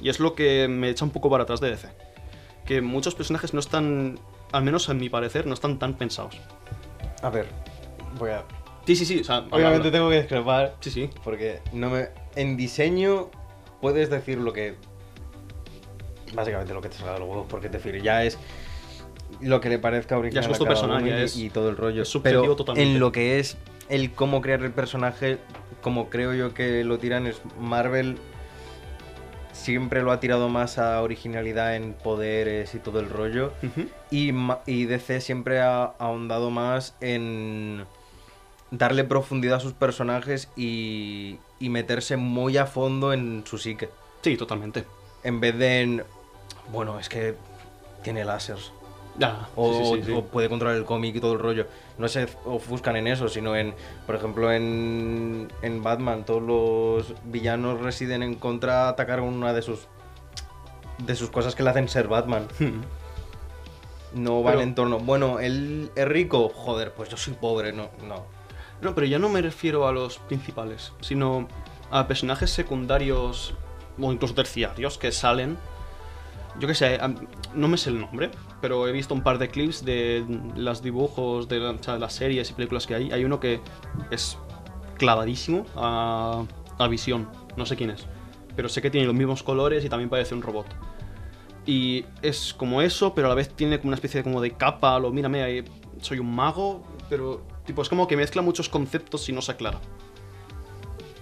Y 0.00 0.08
es 0.08 0.20
lo 0.20 0.34
que 0.34 0.68
me 0.68 0.88
echa 0.88 1.04
un 1.04 1.10
poco 1.10 1.28
para 1.28 1.42
atrás 1.42 1.60
de 1.60 1.68
DC. 1.70 1.88
Que 2.70 2.80
muchos 2.80 3.16
personajes 3.16 3.52
no 3.52 3.58
están, 3.58 4.20
al 4.52 4.62
menos 4.62 4.88
a 4.88 4.94
mi 4.94 5.08
parecer, 5.08 5.44
no 5.44 5.54
están 5.54 5.80
tan 5.80 5.94
pensados. 5.94 6.38
A 7.20 7.28
ver, 7.28 7.46
voy 8.16 8.30
a. 8.30 8.44
Sí, 8.86 8.94
sí, 8.94 9.04
sí, 9.04 9.18
o 9.18 9.24
sea, 9.24 9.38
habla, 9.38 9.56
Obviamente 9.56 9.88
habla. 9.88 9.90
tengo 9.90 10.08
que 10.10 10.18
discrepar. 10.18 10.76
Sí, 10.78 10.92
sí. 10.92 11.10
Porque 11.24 11.62
no 11.72 11.90
me. 11.90 12.10
En 12.36 12.56
diseño 12.56 13.28
puedes 13.80 14.08
decir 14.08 14.38
lo 14.38 14.52
que. 14.52 14.76
Básicamente 16.32 16.72
lo 16.72 16.80
que 16.80 16.90
te 16.90 16.96
salga 16.98 17.14
de 17.14 17.18
los 17.18 17.28
huevos. 17.28 17.46
Porque 17.50 17.68
te 17.68 17.78
decir, 17.78 18.00
ya 18.02 18.22
es. 18.22 18.38
Lo 19.40 19.60
que 19.60 19.68
le 19.68 19.80
parezca 19.80 20.16
original. 20.16 20.34
Ya 20.34 20.40
es 20.42 20.46
a 20.46 20.48
gusto 20.50 20.64
personal, 20.64 21.04
ya 21.04 21.22
es- 21.22 21.36
y 21.36 21.50
todo 21.50 21.70
el 21.70 21.76
rollo. 21.76 22.02
es 22.02 22.18
Pero 22.22 22.54
totalmente. 22.54 22.88
En 22.88 23.00
lo 23.00 23.10
que 23.10 23.40
es 23.40 23.56
el 23.88 24.12
cómo 24.12 24.42
crear 24.42 24.62
el 24.62 24.70
personaje, 24.70 25.38
como 25.82 26.08
creo 26.08 26.34
yo 26.34 26.54
que 26.54 26.84
lo 26.84 27.00
tiran, 27.00 27.26
es 27.26 27.42
Marvel. 27.58 28.16
Siempre 29.60 30.02
lo 30.02 30.10
ha 30.10 30.20
tirado 30.20 30.48
más 30.48 30.78
a 30.78 31.02
originalidad 31.02 31.76
en 31.76 31.92
poderes 31.92 32.74
y 32.74 32.78
todo 32.78 32.98
el 32.98 33.10
rollo. 33.10 33.52
Y, 34.10 34.32
y 34.64 34.84
DC 34.86 35.20
siempre 35.20 35.60
ha 35.60 35.84
ahondado 35.98 36.50
más 36.50 36.96
en 37.02 37.84
darle 38.70 39.04
profundidad 39.04 39.56
a 39.56 39.60
sus 39.60 39.74
personajes 39.74 40.48
y, 40.56 41.38
y 41.58 41.68
meterse 41.68 42.16
muy 42.16 42.56
a 42.56 42.64
fondo 42.64 43.12
en 43.12 43.44
su 43.46 43.58
psique. 43.58 43.90
Sí, 44.22 44.38
totalmente. 44.38 44.86
En 45.24 45.40
vez 45.40 45.58
de 45.58 45.82
en. 45.82 46.04
Bueno, 46.72 46.98
es 46.98 47.10
que 47.10 47.34
tiene 48.02 48.24
láseres. 48.24 48.72
O, 49.56 49.94
sí, 49.94 50.00
sí, 50.00 50.06
sí. 50.06 50.12
o 50.12 50.22
puede 50.24 50.48
controlar 50.48 50.76
el 50.76 50.84
cómic 50.84 51.16
y 51.16 51.20
todo 51.20 51.32
el 51.34 51.38
rollo. 51.40 51.66
No 51.98 52.08
se 52.08 52.26
ofuscan 52.46 52.96
en 52.96 53.06
eso, 53.06 53.28
sino 53.28 53.54
en, 53.56 53.74
por 54.06 54.14
ejemplo, 54.14 54.50
en, 54.52 55.52
en 55.62 55.82
Batman, 55.82 56.24
todos 56.24 56.42
los 56.42 57.14
villanos 57.24 57.80
residen 57.80 58.22
en 58.22 58.34
contra 58.36 58.88
atacar 58.88 59.20
una 59.20 59.52
de 59.52 59.62
sus 59.62 59.80
de 60.98 61.14
sus 61.16 61.30
cosas 61.30 61.54
que 61.54 61.62
le 61.62 61.70
hacen 61.70 61.88
ser 61.88 62.08
Batman. 62.08 62.46
No 64.14 64.42
van 64.42 64.52
Pero- 64.54 64.62
en 64.62 64.74
torno. 64.74 64.98
Bueno, 64.98 65.38
él 65.40 65.90
es 65.94 66.08
rico, 66.08 66.48
joder, 66.48 66.92
pues 66.92 67.08
yo 67.08 67.16
soy 67.16 67.34
pobre, 67.34 67.72
no, 67.72 67.88
no. 68.06 68.24
No, 68.82 68.94
pero 68.94 69.06
ya 69.06 69.18
no 69.18 69.28
me 69.28 69.42
refiero 69.42 69.86
a 69.86 69.92
los 69.92 70.18
principales, 70.18 70.92
sino 71.00 71.46
a 71.90 72.06
personajes 72.08 72.50
secundarios 72.50 73.54
o 74.00 74.10
incluso 74.12 74.34
terciarios 74.34 74.96
que 74.98 75.12
salen. 75.12 75.58
Yo 76.58 76.66
qué 76.66 76.74
sé, 76.74 76.98
no 77.54 77.68
me 77.68 77.76
sé 77.76 77.90
el 77.90 78.00
nombre, 78.00 78.30
pero 78.60 78.86
he 78.88 78.92
visto 78.92 79.14
un 79.14 79.22
par 79.22 79.38
de 79.38 79.48
clips 79.48 79.84
de 79.84 80.24
los 80.56 80.82
dibujos 80.82 81.48
de, 81.48 81.60
las 81.60 82.12
series 82.12 82.50
y 82.50 82.54
películas 82.54 82.86
que 82.86 82.94
hay. 82.94 83.12
Hay 83.12 83.24
uno 83.24 83.40
que 83.40 83.60
es 84.10 84.36
clavadísimo 84.98 85.64
a, 85.76 86.44
visión, 86.88 87.28
no 87.56 87.66
sé 87.66 87.76
quién 87.76 87.90
es, 87.90 88.06
pero 88.56 88.68
sé 88.68 88.82
que 88.82 88.90
tiene 88.90 89.06
los 89.06 89.14
mismos 89.14 89.42
colores 89.42 89.84
y 89.84 89.88
también 89.88 90.10
parece 90.10 90.34
un 90.34 90.42
robot. 90.42 90.66
Y 91.66 92.04
es 92.22 92.54
como 92.54 92.82
eso, 92.82 93.14
pero 93.14 93.26
a 93.26 93.30
la 93.30 93.34
vez 93.34 93.50
tiene 93.50 93.78
como 93.78 93.90
una 93.90 93.96
especie 93.96 94.18
de, 94.18 94.24
como 94.24 94.40
de 94.40 94.52
capa, 94.52 94.98
lo 94.98 95.10
mírame, 95.10 95.42
ahí, 95.42 95.64
soy 96.00 96.18
un 96.18 96.34
mago, 96.34 96.82
pero 97.08 97.42
tipo 97.64 97.82
es 97.82 97.88
como 97.88 98.08
que 98.08 98.16
mezcla 98.16 98.42
muchos 98.42 98.68
conceptos 98.68 99.28
y 99.28 99.32
no 99.32 99.42
se 99.42 99.52
aclara. 99.52 99.78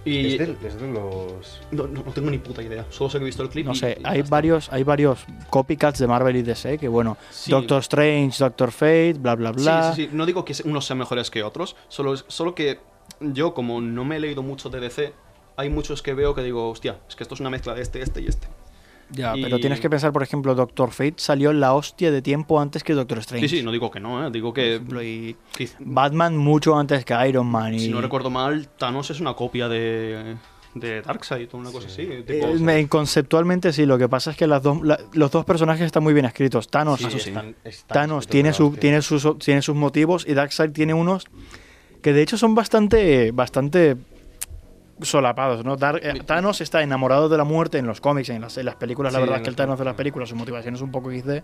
Y 0.05 0.35
Es 0.35 0.37
de, 0.39 0.67
es 0.67 0.79
de 0.79 0.87
los. 0.87 1.61
no, 1.71 1.87
no- 1.87 2.03
no 2.03 2.11
tengo 2.13 2.31
ni 2.31 2.37
puta 2.37 2.63
idea, 2.63 2.85
solo 2.89 3.09
sé 3.09 3.17
que 3.17 3.23
he 3.23 3.25
visto 3.25 3.43
el 3.43 3.49
clip. 3.49 3.65
No 3.65 3.73
y- 3.73 3.75
sé, 3.75 3.97
y 3.99 4.03
hay 4.05 4.19
está. 4.19 4.29
varios, 4.31 4.71
hay 4.71 4.83
varios 4.83 5.25
copycats 5.49 5.99
de 5.99 6.07
Marvel 6.07 6.35
y 6.37 6.41
DC 6.41 6.77
que 6.77 6.87
bueno, 6.87 7.17
Sí. 7.29 7.51
Doctor 7.51 7.79
Strange, 7.81 8.37
Doctor 8.43 8.71
Fate, 8.71 9.13
bla 9.13 9.35
bla 9.35 9.51
bla. 9.51 9.93
Sí, 9.93 10.03
sí, 10.03 10.07
sí. 10.09 10.15
No 10.15 10.25
digo 10.25 10.45
que 10.45 10.53
unos 10.63 10.85
sean 10.85 10.99
mejores 10.99 11.29
que 11.29 11.43
otros, 11.43 11.75
solo, 11.89 12.15
solo 12.15 12.55
que 12.55 12.79
yo, 13.19 13.53
como 13.53 13.81
no 13.81 14.05
me 14.05 14.15
he 14.15 14.19
leído 14.19 14.41
mucho 14.41 14.69
de 14.69 14.79
DC, 14.79 15.13
hay 15.57 15.69
muchos 15.69 16.01
que 16.01 16.13
veo 16.13 16.33
que 16.33 16.43
digo, 16.43 16.69
hostia, 16.69 16.99
es 17.09 17.15
que 17.17 17.23
esto 17.23 17.35
es 17.35 17.41
una 17.41 17.49
mezcla 17.49 17.73
de 17.75 17.81
este, 17.81 18.01
este 18.01 18.21
y 18.21 18.27
este. 18.27 18.47
Ya, 19.11 19.35
Y- 19.35 19.41
pero 19.41 19.59
tienes 19.59 19.79
que 19.79 19.89
pensar, 19.89 20.11
por 20.13 20.21
ejemplo, 20.23 20.53
Doctor 20.55 20.91
Fate 20.91 21.15
salió 21.17 21.51
en 21.51 21.59
la 21.59 21.73
hostia 21.73 22.11
de 22.11 22.21
tiempo 22.21 22.59
antes 22.61 22.83
que 22.83 22.93
Doctor 22.93 23.17
Strange. 23.19 23.47
Sí, 23.47 23.57
sí, 23.57 23.63
no 23.63 23.71
digo 23.71 23.89
que 23.89 23.99
no, 23.99 24.25
¿eh? 24.27 24.31
digo 24.31 24.53
que, 24.53 24.75
ejemplo, 24.75 25.01
y 25.03 25.35
Batman 25.79 26.37
mucho 26.37 26.77
antes 26.77 27.03
que 27.05 27.15
Iron 27.27 27.47
Man. 27.47 27.73
Y... 27.73 27.79
si 27.79 27.89
no 27.89 28.01
recuerdo 28.01 28.29
mal, 28.29 28.67
Thanos 28.77 29.09
es 29.09 29.19
una 29.19 29.33
copia 29.33 29.67
de, 29.67 30.35
de 30.75 31.01
Darkseid 31.01 31.49
o 31.53 31.57
una 31.57 31.71
cosa 31.71 31.87
así. 31.87 32.05
tipo, 32.05 32.47
Eh, 32.47 32.55
me- 32.59 32.87
conceptualmente 32.87 33.73
sí, 33.73 33.85
lo 33.87 33.97
que 33.97 34.07
pasa 34.07 34.31
es 34.31 34.37
que 34.37 34.45
las 34.45 34.61
dos, 34.61 34.79
la- 34.83 34.99
los 35.13 35.31
dos 35.31 35.43
personajes 35.43 35.85
están 35.87 36.03
muy 36.03 36.13
bien 36.13 36.25
escritos. 36.25 36.67
Thanos, 36.67 36.99
Sí, 36.99 37.07
están- 37.17 37.55
están 37.63 37.93
Thanos 37.95 38.27
tiene, 38.27 38.53
su, 38.53 38.71
tiene, 38.77 39.01
sus, 39.01 39.39
tiene 39.39 39.61
sus 39.63 39.75
motivos 39.75 40.25
y 40.27 40.33
Darkseid 40.35 40.71
tiene 40.71 40.93
unos 40.93 41.25
que 42.03 42.13
de 42.13 42.21
hecho 42.21 42.37
son 42.37 42.53
bastante, 42.55 43.31
bastante 43.31 43.97
solapados. 45.01 45.63
¿no? 45.65 45.75
Dar- 45.75 45.99
eh, 46.03 46.21
Thanos 46.25 46.61
está 46.61 46.81
enamorado 46.81 47.29
de 47.29 47.37
la 47.37 47.43
muerte 47.43 47.77
en 47.77 47.87
los 47.87 48.01
cómics, 48.01 48.29
en 48.29 48.41
las, 48.41 48.57
en 48.57 48.65
las 48.65 48.75
películas. 48.75 49.13
La 49.13 49.19
Sí, 49.19 49.21
verdad 49.23 49.37
es 49.37 49.43
que 49.43 49.49
el 49.49 49.55
Thanos 49.55 49.79
de 49.79 49.85
las 49.85 49.95
películas, 49.95 50.29
su 50.29 50.35
motivación 50.35 50.75
es 50.75 50.81
un 50.81 50.91
poco 50.91 51.09
XD, 51.11 51.41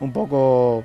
un 0.00 0.12
poco... 0.12 0.84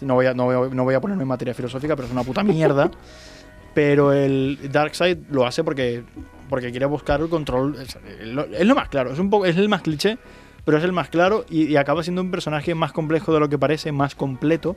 No 0.00 0.14
voy, 0.14 0.26
a, 0.26 0.34
no, 0.34 0.44
voy 0.46 0.56
a, 0.70 0.74
no 0.74 0.84
voy 0.84 0.94
a 0.94 1.00
ponerme 1.00 1.22
en 1.22 1.28
materia 1.28 1.54
filosófica, 1.54 1.94
pero 1.94 2.06
es 2.06 2.12
una 2.12 2.24
puta 2.24 2.42
mierda. 2.42 2.90
pero 3.74 4.12
el 4.12 4.58
Darkseid 4.70 5.18
lo 5.30 5.46
hace 5.46 5.62
porque, 5.64 6.02
porque 6.50 6.70
quiere 6.70 6.86
buscar 6.86 7.20
el 7.20 7.28
control. 7.28 7.76
Es, 7.80 7.96
lo, 8.26 8.44
es 8.44 8.66
lo 8.66 8.74
más 8.74 8.88
claro, 8.88 9.12
es, 9.12 9.18
un 9.18 9.30
poco, 9.30 9.46
es 9.46 9.56
el 9.56 9.68
más 9.68 9.82
cliché, 9.82 10.18
pero 10.64 10.76
es 10.78 10.84
el 10.84 10.92
más 10.92 11.08
claro 11.08 11.44
y, 11.48 11.64
y 11.66 11.76
acaba 11.76 12.02
siendo 12.02 12.20
un 12.20 12.30
personaje 12.30 12.74
más 12.74 12.92
complejo 12.92 13.32
de 13.32 13.40
lo 13.40 13.48
que 13.48 13.58
parece, 13.58 13.92
más 13.92 14.14
completo. 14.14 14.76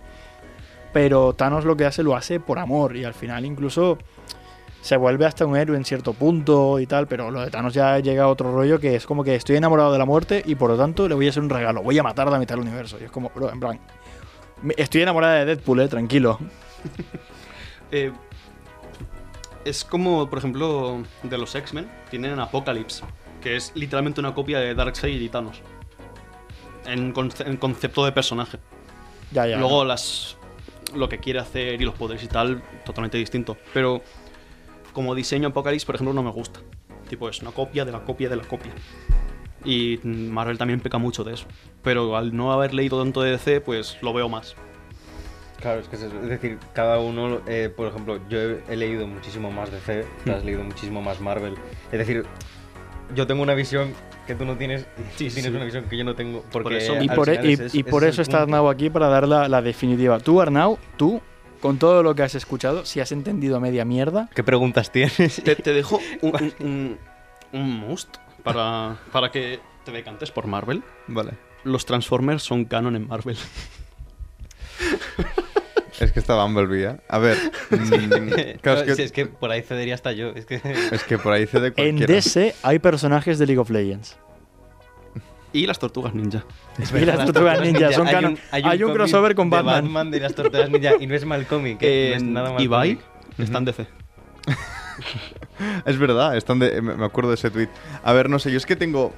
Pero 0.94 1.34
Thanos 1.34 1.66
lo 1.66 1.76
que 1.76 1.86
hace 1.86 2.04
lo 2.04 2.16
hace 2.16 2.40
por 2.40 2.58
amor 2.60 2.96
y 2.96 3.04
al 3.04 3.14
final 3.14 3.46
incluso 3.46 3.98
se 4.86 4.98
vuelve 4.98 5.26
hasta 5.26 5.48
un 5.48 5.58
héroe 5.58 5.76
en 5.78 5.84
cierto 5.84 6.14
punto 6.14 6.80
y 6.80 6.86
tal, 6.86 7.08
pero 7.08 7.32
lo 7.32 7.42
de 7.42 7.50
Thanos 7.50 7.74
ya 7.74 7.98
llega 7.98 8.26
a 8.26 8.28
otro 8.28 8.52
rollo 8.54 8.80
que 8.80 8.96
es 8.96 9.08
como 9.08 9.24
que 9.24 9.34
estoy 9.34 9.56
enamorado 9.56 9.92
de 9.92 9.98
la 9.98 10.06
muerte 10.06 10.44
y 10.46 10.54
por 10.54 10.70
lo 10.70 10.78
tanto 10.78 11.08
le 11.08 11.16
voy 11.16 11.26
a 11.26 11.32
hacer 11.32 11.42
un 11.42 11.50
regalo, 11.50 11.82
voy 11.82 11.98
a 11.98 12.04
matar 12.04 12.28
a 12.28 12.32
la 12.32 12.38
mitad 12.38 12.54
del 12.54 12.66
universo. 12.68 12.98
Y 13.02 13.06
es 13.06 13.10
como, 13.12 13.32
bro, 13.34 13.52
en 13.52 13.60
plan, 13.60 13.80
estoy 14.78 15.02
enamorada 15.02 15.36
de 15.40 15.46
Deadpool, 15.46 15.80
eh, 15.82 15.88
tranquilo. 15.88 16.38
Eh, 17.92 18.12
es 19.64 19.84
como, 19.86 20.28
por 20.30 20.40
ejemplo, 20.40 21.04
de 21.24 21.38
los 21.38 21.54
X-Men, 21.56 21.90
tienen 22.10 22.40
Apocalypse, 22.40 23.04
que 23.42 23.56
es 23.56 23.72
literalmente 23.76 24.20
una 24.20 24.34
copia 24.34 24.60
de 24.60 24.74
Darkseid 24.76 25.22
y 25.22 25.30
Thanos. 25.30 25.62
En, 26.86 27.14
conce- 27.14 27.46
en 27.48 27.58
concepto 27.58 28.04
de 28.06 28.12
personaje. 28.12 28.58
Ya, 29.32 29.48
ya. 29.48 29.58
Luego 29.58 29.86
las 29.86 30.36
lo 30.96 31.10
que 31.10 31.20
quiere 31.20 31.40
hacer 31.40 31.82
y 31.82 31.86
los 31.86 31.96
poderes 31.96 32.24
y 32.24 32.28
tal, 32.28 32.62
totalmente 32.86 33.18
distinto. 33.18 33.58
Pero 33.74 34.02
como 34.96 35.14
diseño 35.14 35.50
Apocalypse, 35.50 35.86
por 35.86 35.94
ejemplo, 35.94 36.14
no 36.14 36.24
me 36.24 36.32
gusta. 36.32 36.60
Tipo, 37.08 37.30
es 37.30 37.40
una 37.44 37.52
copia 37.52 37.86
de 37.86 37.92
la 37.92 38.00
copia 38.04 38.28
de 38.30 38.36
la 38.38 38.44
copia. 38.44 38.72
Y 39.64 40.00
mm, 40.02 40.30
Marvel 40.30 40.58
también 40.58 40.80
peca 40.80 40.98
mucho 40.98 41.24
de 41.24 41.34
eso. 41.36 41.46
Pero 41.84 42.18
al 42.18 42.36
no 42.36 42.52
haber 42.52 42.74
leído 42.74 43.00
tanto 43.04 43.22
de 43.22 43.32
DC, 43.32 43.62
pues 43.62 43.98
lo 44.02 44.14
veo 44.14 44.28
más. 44.30 44.56
Claro, 45.60 45.80
es 45.82 45.88
que 45.88 45.96
es 45.96 46.02
eso. 46.04 46.16
Es 46.22 46.30
decir, 46.30 46.58
cada 46.74 47.00
uno, 47.00 47.42
eh, 47.48 47.72
por 47.76 47.88
ejemplo, 47.88 48.20
yo 48.30 48.40
he, 48.40 48.64
he 48.70 48.76
leído 48.76 49.06
muchísimo 49.08 49.52
más 49.52 49.72
DC, 49.72 50.06
tú 50.26 50.32
has 50.32 50.44
leído 50.44 50.64
muchísimo 50.64 51.02
más 51.02 51.20
Marvel. 51.22 51.56
Es 51.92 52.00
decir, 52.00 52.26
yo 53.16 53.26
tengo 53.28 53.42
una 53.44 53.54
visión 53.54 53.94
que 54.28 54.34
tú 54.36 54.46
no 54.46 54.56
tienes 54.58 54.82
y 54.98 55.02
tú 55.02 55.18
tienes 55.18 55.34
sí. 55.44 55.50
una 55.50 55.66
visión 55.66 55.86
que 55.86 55.98
yo 55.98 56.04
no 56.04 56.16
tengo. 56.16 56.44
Porque 56.52 56.78
eso- 56.78 57.02
Y 57.02 57.08
por, 57.10 57.30
e- 57.30 57.40
y- 57.44 57.54
es- 57.54 57.76
y 57.76 57.84
por 57.84 58.04
es 58.04 58.10
eso 58.12 58.22
está 58.24 58.40
punto. 58.42 58.56
Arnau 58.56 58.70
aquí 58.70 58.90
para 58.90 59.08
dar 59.08 59.28
la, 59.28 59.48
la 59.48 59.62
definitiva. 59.62 60.20
Tú, 60.20 60.42
Arnau, 60.42 60.78
tú, 60.98 61.22
con 61.66 61.80
todo 61.80 62.04
lo 62.04 62.14
que 62.14 62.22
has 62.22 62.36
escuchado, 62.36 62.86
si 62.86 63.00
has 63.00 63.12
entendido 63.12 63.60
media 63.60 63.86
mierda, 63.86 64.30
¿Qué 64.36 64.44
preguntas 64.44 64.92
tienes? 64.92 65.42
Te, 65.44 65.56
te 65.56 65.74
dejo 65.74 66.00
un, 66.22 66.36
un, 66.36 66.54
un- 66.60 66.98
un 67.54 67.80
must 67.80 68.18
para, 68.44 69.00
para 69.12 69.32
que 69.32 69.60
te 69.84 69.92
decantes 69.92 70.30
por 70.30 70.46
Marvel. 70.46 70.84
Vale. 71.08 71.32
Los 71.64 71.88
Transformers 71.88 72.44
son 72.44 72.66
canon 72.66 72.96
en 72.96 73.08
Marvel. 73.08 73.36
Es 76.00 76.12
que 76.12 76.20
está 76.20 76.36
Bumblebee, 76.36 76.84
¿eh? 76.92 76.98
A 77.08 77.18
ver. 77.18 77.38
claro, 78.62 78.82
es, 78.82 78.86
que, 78.86 78.96
Si 78.96 79.02
es 79.02 79.12
que 79.12 79.26
por 79.26 79.50
ahí 79.50 79.62
cedería 79.64 79.96
hasta 79.96 80.12
yo. 80.12 80.30
Es 80.36 80.46
que... 80.46 80.62
es 80.92 81.04
que 81.06 81.18
por 81.18 81.32
ahí 81.34 81.48
cede 81.48 81.68
en 81.68 81.74
cualquiera. 81.74 82.14
DC 82.14 82.54
hay 82.64 82.78
personajes 82.80 83.40
de 83.40 83.46
League 83.48 83.60
of 83.60 83.70
Legends. 83.72 84.18
Y 85.56 85.66
las 85.68 85.80
Tortugas 85.80 86.14
Ninja. 86.14 86.44
Y 86.78 87.06
las 87.06 87.26
tortugas 87.26 87.62
ninja 87.62 87.92
son 87.94 88.08
canon. 88.08 88.38
Hay 88.52 88.64
un, 88.64 88.82
cómic 88.82 88.96
crossover 88.96 89.36
con 89.36 89.50
de 89.50 89.62
Batman. 89.62 90.12
de 90.12 90.20
las 90.20 90.36
tortugas 90.36 90.70
ninja 90.70 90.92
y 91.00 91.08
no 91.08 91.16
es 91.16 91.26
mal 91.26 91.46
cómic. 91.48 91.78
eh, 91.82 92.10
no 92.12 92.16
es 92.18 92.24
nada 92.24 92.52
mal 92.52 92.62
Ibai 92.62 92.96
cómic. 92.96 93.06
está 93.40 93.58
en 93.60 93.66
DC. 93.66 93.88
Es 95.86 95.98
verdad, 95.98 96.36
están 96.36 96.60
de- 96.60 96.82
me 96.82 97.06
acuerdo 97.06 97.30
de 97.30 97.36
ese 97.36 97.50
tweet. 97.50 97.70
A 98.04 98.14
ver, 98.14 98.30
no 98.30 98.40
sé, 98.40 98.52
yo 98.52 98.58
es 98.58 98.66
que 98.66 98.76
tengo. 98.76 99.14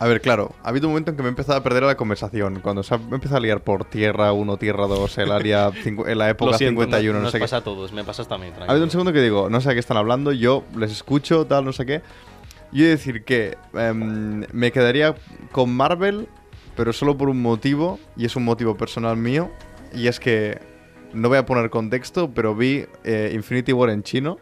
A 0.00 0.06
ver, 0.06 0.20
claro, 0.20 0.52
ha 0.62 0.68
habido 0.68 0.86
un 0.86 0.92
momento 0.92 1.10
en 1.10 1.16
que 1.16 1.22
me 1.24 1.28
he 1.28 1.30
empezado 1.30 1.58
a 1.58 1.62
perder 1.64 1.82
la 1.82 1.96
conversación. 1.96 2.60
Cuando 2.60 2.84
se 2.84 2.94
ha 2.94 2.98
empezado 2.98 3.38
a 3.38 3.40
liar 3.40 3.60
por 3.62 3.84
Tierra 3.84 4.32
1, 4.32 4.56
Tierra 4.56 4.86
2, 4.86 5.18
el 5.18 5.32
área. 5.32 5.72
en 5.84 6.18
la 6.18 6.30
época 6.30 6.56
siento, 6.56 6.82
51, 6.82 7.18
no 7.18 7.22
Nos 7.24 7.32
sé 7.32 7.38
qué. 7.38 7.42
pasa 7.42 7.56
a 7.56 7.64
todos, 7.64 7.92
me 7.92 8.04
pasas 8.04 8.28
también. 8.28 8.52
Ha 8.52 8.56
habido 8.56 8.66
un 8.66 8.68
tranquilo. 8.68 8.90
segundo 8.92 9.12
que 9.12 9.20
digo, 9.22 9.50
no 9.50 9.60
sé 9.60 9.70
a 9.70 9.72
qué 9.72 9.80
están 9.80 9.96
hablando, 9.96 10.30
yo 10.30 10.62
les 10.76 10.92
escucho, 10.92 11.46
tal, 11.46 11.64
no 11.64 11.72
sé 11.72 11.84
qué. 11.84 12.02
Yo 12.72 12.84
he 12.84 12.88
de 12.88 12.90
decir 12.90 13.24
que 13.24 13.56
em, 13.74 14.44
me 14.52 14.72
quedaría 14.72 15.14
con 15.52 15.72
Marvel, 15.74 16.28
pero 16.76 16.92
solo 16.92 17.16
por 17.16 17.28
un 17.28 17.40
motivo, 17.40 17.98
y 18.16 18.26
es 18.26 18.36
un 18.36 18.44
motivo 18.44 18.76
personal 18.76 19.16
mío, 19.16 19.50
y 19.94 20.06
es 20.08 20.20
que 20.20 20.58
no 21.14 21.28
voy 21.28 21.38
a 21.38 21.46
poner 21.46 21.70
contexto, 21.70 22.32
pero 22.34 22.54
vi 22.54 22.86
eh, 23.04 23.32
Infinity 23.34 23.72
War 23.72 23.90
en 23.90 24.02
chino 24.02 24.38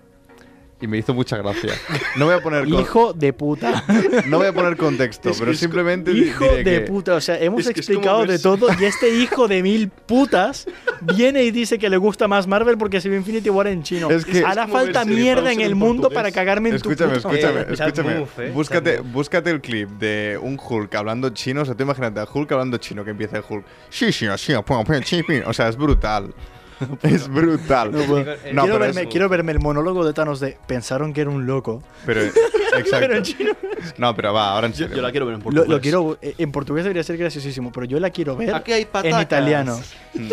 y 0.81 0.87
me 0.87 0.99
hizo 0.99 1.15
mucha 1.15 1.37
gracia. 1.39 1.73
No 2.17 2.27
voy 2.27 2.35
a 2.35 2.43
poner, 2.43 2.69
Hijo 2.69 3.13
de 3.15 3.33
puta. 3.33 3.83
no 4.27 4.39
voy 4.39 4.47
a 4.49 4.53
poner 4.53 4.77
contexto, 4.77 5.31
Es- 5.31 5.39
pero 5.39 5.53
es- 5.53 5.59
simplemente 5.59 6.13
hijo 6.13 6.45
diré 6.45 6.57
de 6.57 6.65
que- 6.65 6.81
puta. 6.83 7.15
O 7.15 7.21
sea, 7.21 7.39
hemos 7.41 7.67
explicado 7.67 8.21
de 8.23 8.27
ves- 8.35 8.43
todo 8.43 8.69
y 8.79 8.85
este 8.85 9.09
hijo 9.17 9.49
de 9.49 9.63
mil 9.63 9.89
putas 9.89 10.67
viene 11.15 11.45
y 11.45 11.51
dice 11.51 11.79
que 11.79 11.89
le 11.89 11.97
gusta 11.97 12.29
más 12.29 12.47
Marvel 12.47 12.77
porque 12.77 13.01
se 13.01 13.09
ve 13.09 13.17
Infinity 13.17 13.49
War 13.49 13.67
en 13.69 13.83
chino. 13.83 14.11
Es 14.11 14.25
que- 14.27 14.45
Hará 14.45 14.67
falta 14.69 15.05
mierda 15.07 15.51
en 15.53 15.61
el 15.61 15.73
en 15.73 15.79
mundo 15.79 16.11
para 16.11 16.31
cagarme 16.31 16.69
en 16.71 16.75
Escúchame, 16.77 17.15
tu 17.15 17.23
puto- 17.23 17.35
escúchame, 17.37 17.61
Eh, 17.61 17.67
escúchame. 17.71 18.15
move, 18.21 18.29
eh, 18.39 18.51
búscate, 18.53 19.01
búscate 19.01 19.51
el 19.51 19.61
clip 19.63 19.89
de 19.99 20.39
un 20.41 20.59
Hulk 20.63 20.95
hablando 20.95 21.31
chino. 21.31 21.63
O 21.63 21.65
sea, 21.65 21.75
tú 21.75 21.85
imagínate 21.85 22.21
a 22.21 22.27
Hulk 22.31 22.53
hablando 22.53 22.77
chino 22.77 23.03
que 23.05 23.11
empieza 23.13 23.39
el 23.39 23.45
Hulk. 23.49 23.65
Sí, 23.89 24.13
sí. 24.13 24.27
O 24.29 25.53
sea, 25.53 25.69
es 25.69 25.77
brutal. 25.77 26.35
es 27.03 27.29
brutal. 27.29 27.93
No, 27.93 28.03
puedo. 28.05 28.25
No, 28.25 28.35
quiero, 28.63 28.63
pero 28.65 28.79
verme, 28.79 29.03
es- 29.03 29.09
quiero 29.09 29.29
verme 29.29 29.53
el 29.53 29.61
monólogo 29.61 30.05
de 30.05 30.13
Thanos 30.13 30.41
de 30.41 30.57
pensaron 30.67 31.13
que 31.13 31.23
era 31.23 31.31
un 31.31 31.47
loco. 31.47 31.83
Pero, 32.05 32.21
exacto. 32.23 32.91
Pero 33.01 33.17
en 33.17 33.23
chino. 33.23 33.53
No, 33.99 34.15
pero 34.15 34.33
va, 34.33 34.53
ahora 34.53 34.67
en 34.67 34.73
Yo, 34.73 34.79
serio. 34.81 34.97
yo 34.97 35.03
la 35.03 35.11
quiero 35.11 35.27
ver 35.27 35.37
en 35.37 35.43
portugués. 35.43 35.69
lo 35.69 35.81
quiero 35.81 36.19
eh, 36.23 36.35
en 36.39 36.53
portugués 36.53 36.85
debería 36.85 37.03
ser 37.03 37.17
graciosísimo, 37.17 37.73
pero 37.73 37.87
yo 37.87 37.99
la 38.01 38.11
quiero 38.11 38.37
ver 38.37 38.55
Aquí 38.55 38.73
hay 38.73 38.87
en 39.05 39.21
italiano. 39.21 39.81
Mm. 40.15 40.33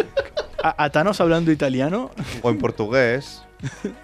A, 0.64 0.84
a 0.86 0.90
Thanos 0.90 1.20
hablando 1.22 1.52
italiano, 1.52 2.12
O 2.42 2.50
en 2.50 2.58
portugués. 2.58 3.44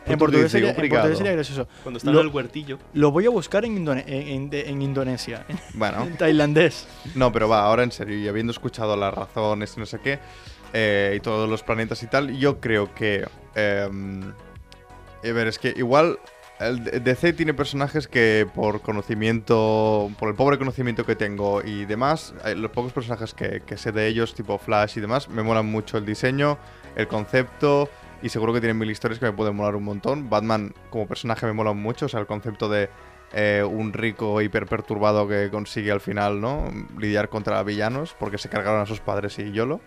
en 0.05 0.17
portugués, 0.17 0.51
sería, 0.51 0.69
en 0.71 0.75
obrigado. 0.77 1.01
portugués 1.03 1.17
sería 1.17 1.33
gracioso. 1.33 1.67
Cuando 1.83 1.97
están 1.97 2.13
Lo- 2.13 2.21
en 2.21 2.27
el 2.27 2.33
huertillo. 2.33 2.77
Lo 2.93 3.11
voy 3.11 3.25
a 3.25 3.29
buscar 3.29 3.63
en, 3.65 3.77
Indone- 3.85 4.03
en, 4.07 4.27
en- 4.27 4.49
en 4.53 4.81
Indonesia, 4.81 5.45
Bueno, 5.73 6.03
en 6.03 6.17
tailandés. 6.17 6.87
no, 7.15 7.31
pero 7.31 7.47
va, 7.49 7.61
ahora 7.63 7.83
en 7.83 7.91
serio. 7.91 8.17
Y 8.17 8.27
habiendo 8.27 8.51
escuchado 8.51 8.95
las 8.97 9.13
razones 9.13 9.73
y 9.75 9.79
no 9.79 9.85
sé 9.85 9.99
qué, 10.01 10.19
eh, 10.73 11.13
y 11.17 11.19
todos 11.19 11.49
los 11.49 11.63
planetas 11.63 12.03
y 12.03 12.07
tal. 12.07 12.37
Yo 12.37 12.59
creo 12.59 12.93
que... 12.93 13.27
em, 13.55 14.33
a 15.21 15.33
ver, 15.33 15.47
es 15.47 15.59
que 15.59 15.73
igual 15.75 16.19
DC 16.59 17.33
tiene 17.33 17.53
personajes 17.53 18.07
que 18.07 18.45
por 18.53 18.81
conocimiento, 18.81 20.11
por 20.19 20.29
el 20.29 20.35
pobre 20.35 20.57
conocimiento 20.57 21.05
que 21.05 21.15
tengo 21.15 21.61
y 21.61 21.85
demás, 21.85 22.33
los 22.55 22.71
pocos 22.71 22.91
personajes 22.91 23.33
que, 23.33 23.61
que 23.65 23.77
sé 23.77 23.93
de 23.93 24.07
ellos, 24.07 24.33
tipo 24.33 24.57
Flash 24.57 24.97
y 24.97 25.01
demás, 25.01 25.29
me 25.29 25.41
molan 25.41 25.65
mucho 25.67 25.97
el 25.97 26.05
diseño, 26.05 26.57
el 26.97 27.07
concepto 27.07 27.89
y 28.21 28.29
seguro 28.29 28.53
que 28.53 28.59
tienen 28.59 28.77
mil 28.77 28.91
historias 28.91 29.19
que 29.19 29.25
me 29.25 29.31
pueden 29.31 29.55
molar 29.55 29.75
un 29.75 29.83
montón. 29.83 30.29
Batman 30.29 30.73
como 30.89 31.07
personaje 31.07 31.45
me 31.45 31.53
mola 31.53 31.71
mucho, 31.73 32.07
o 32.07 32.09
sea, 32.09 32.19
el 32.19 32.27
concepto 32.27 32.67
de 32.67 32.89
eh, 33.31 33.63
un 33.63 33.93
rico 33.93 34.41
hiper 34.41 34.65
perturbado 34.65 35.27
que 35.27 35.49
consigue 35.49 35.91
al 35.91 36.01
final, 36.01 36.41
¿no? 36.41 36.69
Lidiar 36.97 37.29
contra 37.29 37.61
villanos 37.63 38.15
porque 38.19 38.37
se 38.37 38.49
cargaron 38.49 38.81
a 38.81 38.85
sus 38.85 38.99
padres 38.99 39.39
y 39.39 39.51
YOLO. 39.51 39.79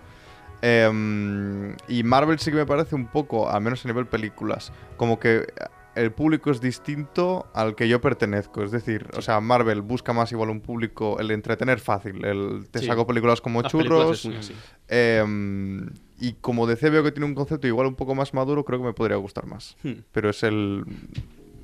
Em, 0.62 1.74
y 1.88 2.02
Marvel 2.04 2.38
sí 2.38 2.50
que 2.50 2.56
me 2.56 2.66
parece 2.66 2.94
un 2.94 3.06
poco, 3.08 3.50
al 3.50 3.60
menos 3.62 3.84
a 3.84 3.88
nivel 3.88 4.06
películas, 4.06 4.72
como 4.96 5.18
que 5.18 5.46
el 5.94 6.10
público 6.12 6.50
es 6.50 6.60
distinto 6.60 7.46
al 7.52 7.74
que 7.74 7.88
yo 7.88 8.00
pertenezco. 8.00 8.62
Es 8.62 8.70
decir, 8.70 9.06
o 9.16 9.20
sea, 9.22 9.40
Marvel 9.40 9.82
busca 9.82 10.12
más 10.12 10.30
igual 10.32 10.48
un 10.50 10.60
público, 10.60 11.18
el 11.20 11.30
entretener 11.32 11.80
fácil. 11.80 12.24
El, 12.24 12.66
te 12.70 12.78
Sí. 12.78 12.86
saco 12.86 13.06
películas 13.06 13.40
como 13.40 13.60
Las 13.60 13.72
películas 13.72 14.00
churros. 14.02 14.18
es 14.20 14.26
muy 14.26 14.36
así. 14.36 14.54
em, 14.88 15.90
y 16.20 16.34
como 16.34 16.66
DC 16.68 16.88
veo 16.90 17.02
que 17.02 17.10
tiene 17.12 17.26
un 17.26 17.34
concepto 17.34 17.66
igual 17.66 17.88
un 17.88 17.96
poco 17.96 18.14
más 18.14 18.32
maduro, 18.32 18.64
creo 18.64 18.78
que 18.78 18.86
me 18.86 18.92
podría 18.94 19.16
gustar 19.16 19.46
más. 19.46 19.76
Hmm. 19.82 19.94
Pero 20.12 20.30
es 20.30 20.42
el... 20.44 20.84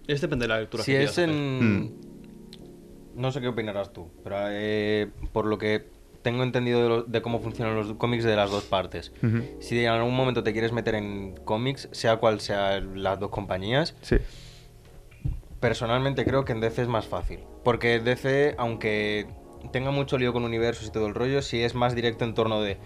Es 0.09 0.21
depende 0.21 0.45
de 0.45 0.49
la 0.49 0.61
lectura 0.61 0.83
Si 0.83 0.91
que 0.93 1.05
es 1.05 1.17
en... 1.19 1.83
Mm. 1.85 1.91
No 3.15 3.31
sé 3.33 3.41
qué 3.41 3.49
opinarás 3.49 3.93
tú, 3.93 4.11
pero 4.25 4.37
eh, 4.49 5.11
por 5.33 5.45
lo 5.47 5.59
que 5.59 5.89
tengo 6.23 6.43
entendido 6.43 6.83
de, 6.83 6.89
lo- 6.89 7.03
de 7.05 7.23
cómo 7.23 7.41
funcionan 7.41 7.75
los 7.77 7.93
cómics 7.95 8.25
de 8.25 8.35
las 8.37 8.51
dos 8.51 8.65
partes. 8.65 9.13
Si 9.61 9.79
en 9.85 9.91
algún 9.91 10.15
momento 10.17 10.43
te 10.43 10.53
quieres 10.53 10.73
meter 10.73 10.95
en 10.95 11.35
cómics, 11.45 11.89
sea 11.93 12.17
cual 12.17 12.41
sea 12.41 12.81
las 12.81 13.19
dos 13.21 13.31
compañías, 13.31 13.95
Sí. 14.03 14.17
personalmente 15.61 16.25
creo 16.25 16.45
que 16.45 16.53
en 16.53 16.61
DC 16.61 16.83
es 16.83 16.89
más 16.89 17.07
fácil. 17.07 17.41
Porque 17.65 17.99
DC, 18.01 18.55
aunque 18.59 19.27
tenga 19.73 19.91
mucho 19.91 20.19
lío 20.19 20.33
con 20.33 20.45
universos 20.45 20.87
y 20.89 20.91
todo 20.91 21.07
el 21.07 21.15
rollo, 21.15 21.43
sí 21.43 21.63
es 21.63 21.75
más 21.75 21.95
directo 21.95 22.25
en 22.25 22.35
torno 22.35 22.63
de... 22.63 22.79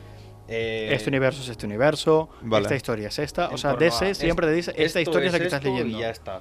eh, 0.48 0.88
Este 0.92 1.08
universo 1.10 1.42
es 1.42 1.48
este 1.48 1.66
universo, 1.66 2.28
Vale. 2.42 2.62
esta 2.64 2.74
historia 2.76 3.08
es 3.08 3.18
esta. 3.18 3.48
O 3.48 3.58
sea, 3.58 3.74
DC 3.74 4.10
a 4.10 4.14
siempre 4.14 4.46
te 4.46 4.52
dice, 4.54 4.72
esta 4.76 5.00
historia 5.00 5.26
es 5.26 5.32
la 5.32 5.38
que 5.38 5.44
estás 5.46 5.64
leyendo. 5.64 5.96
Y 5.98 6.00
ya 6.00 6.10
está. 6.10 6.40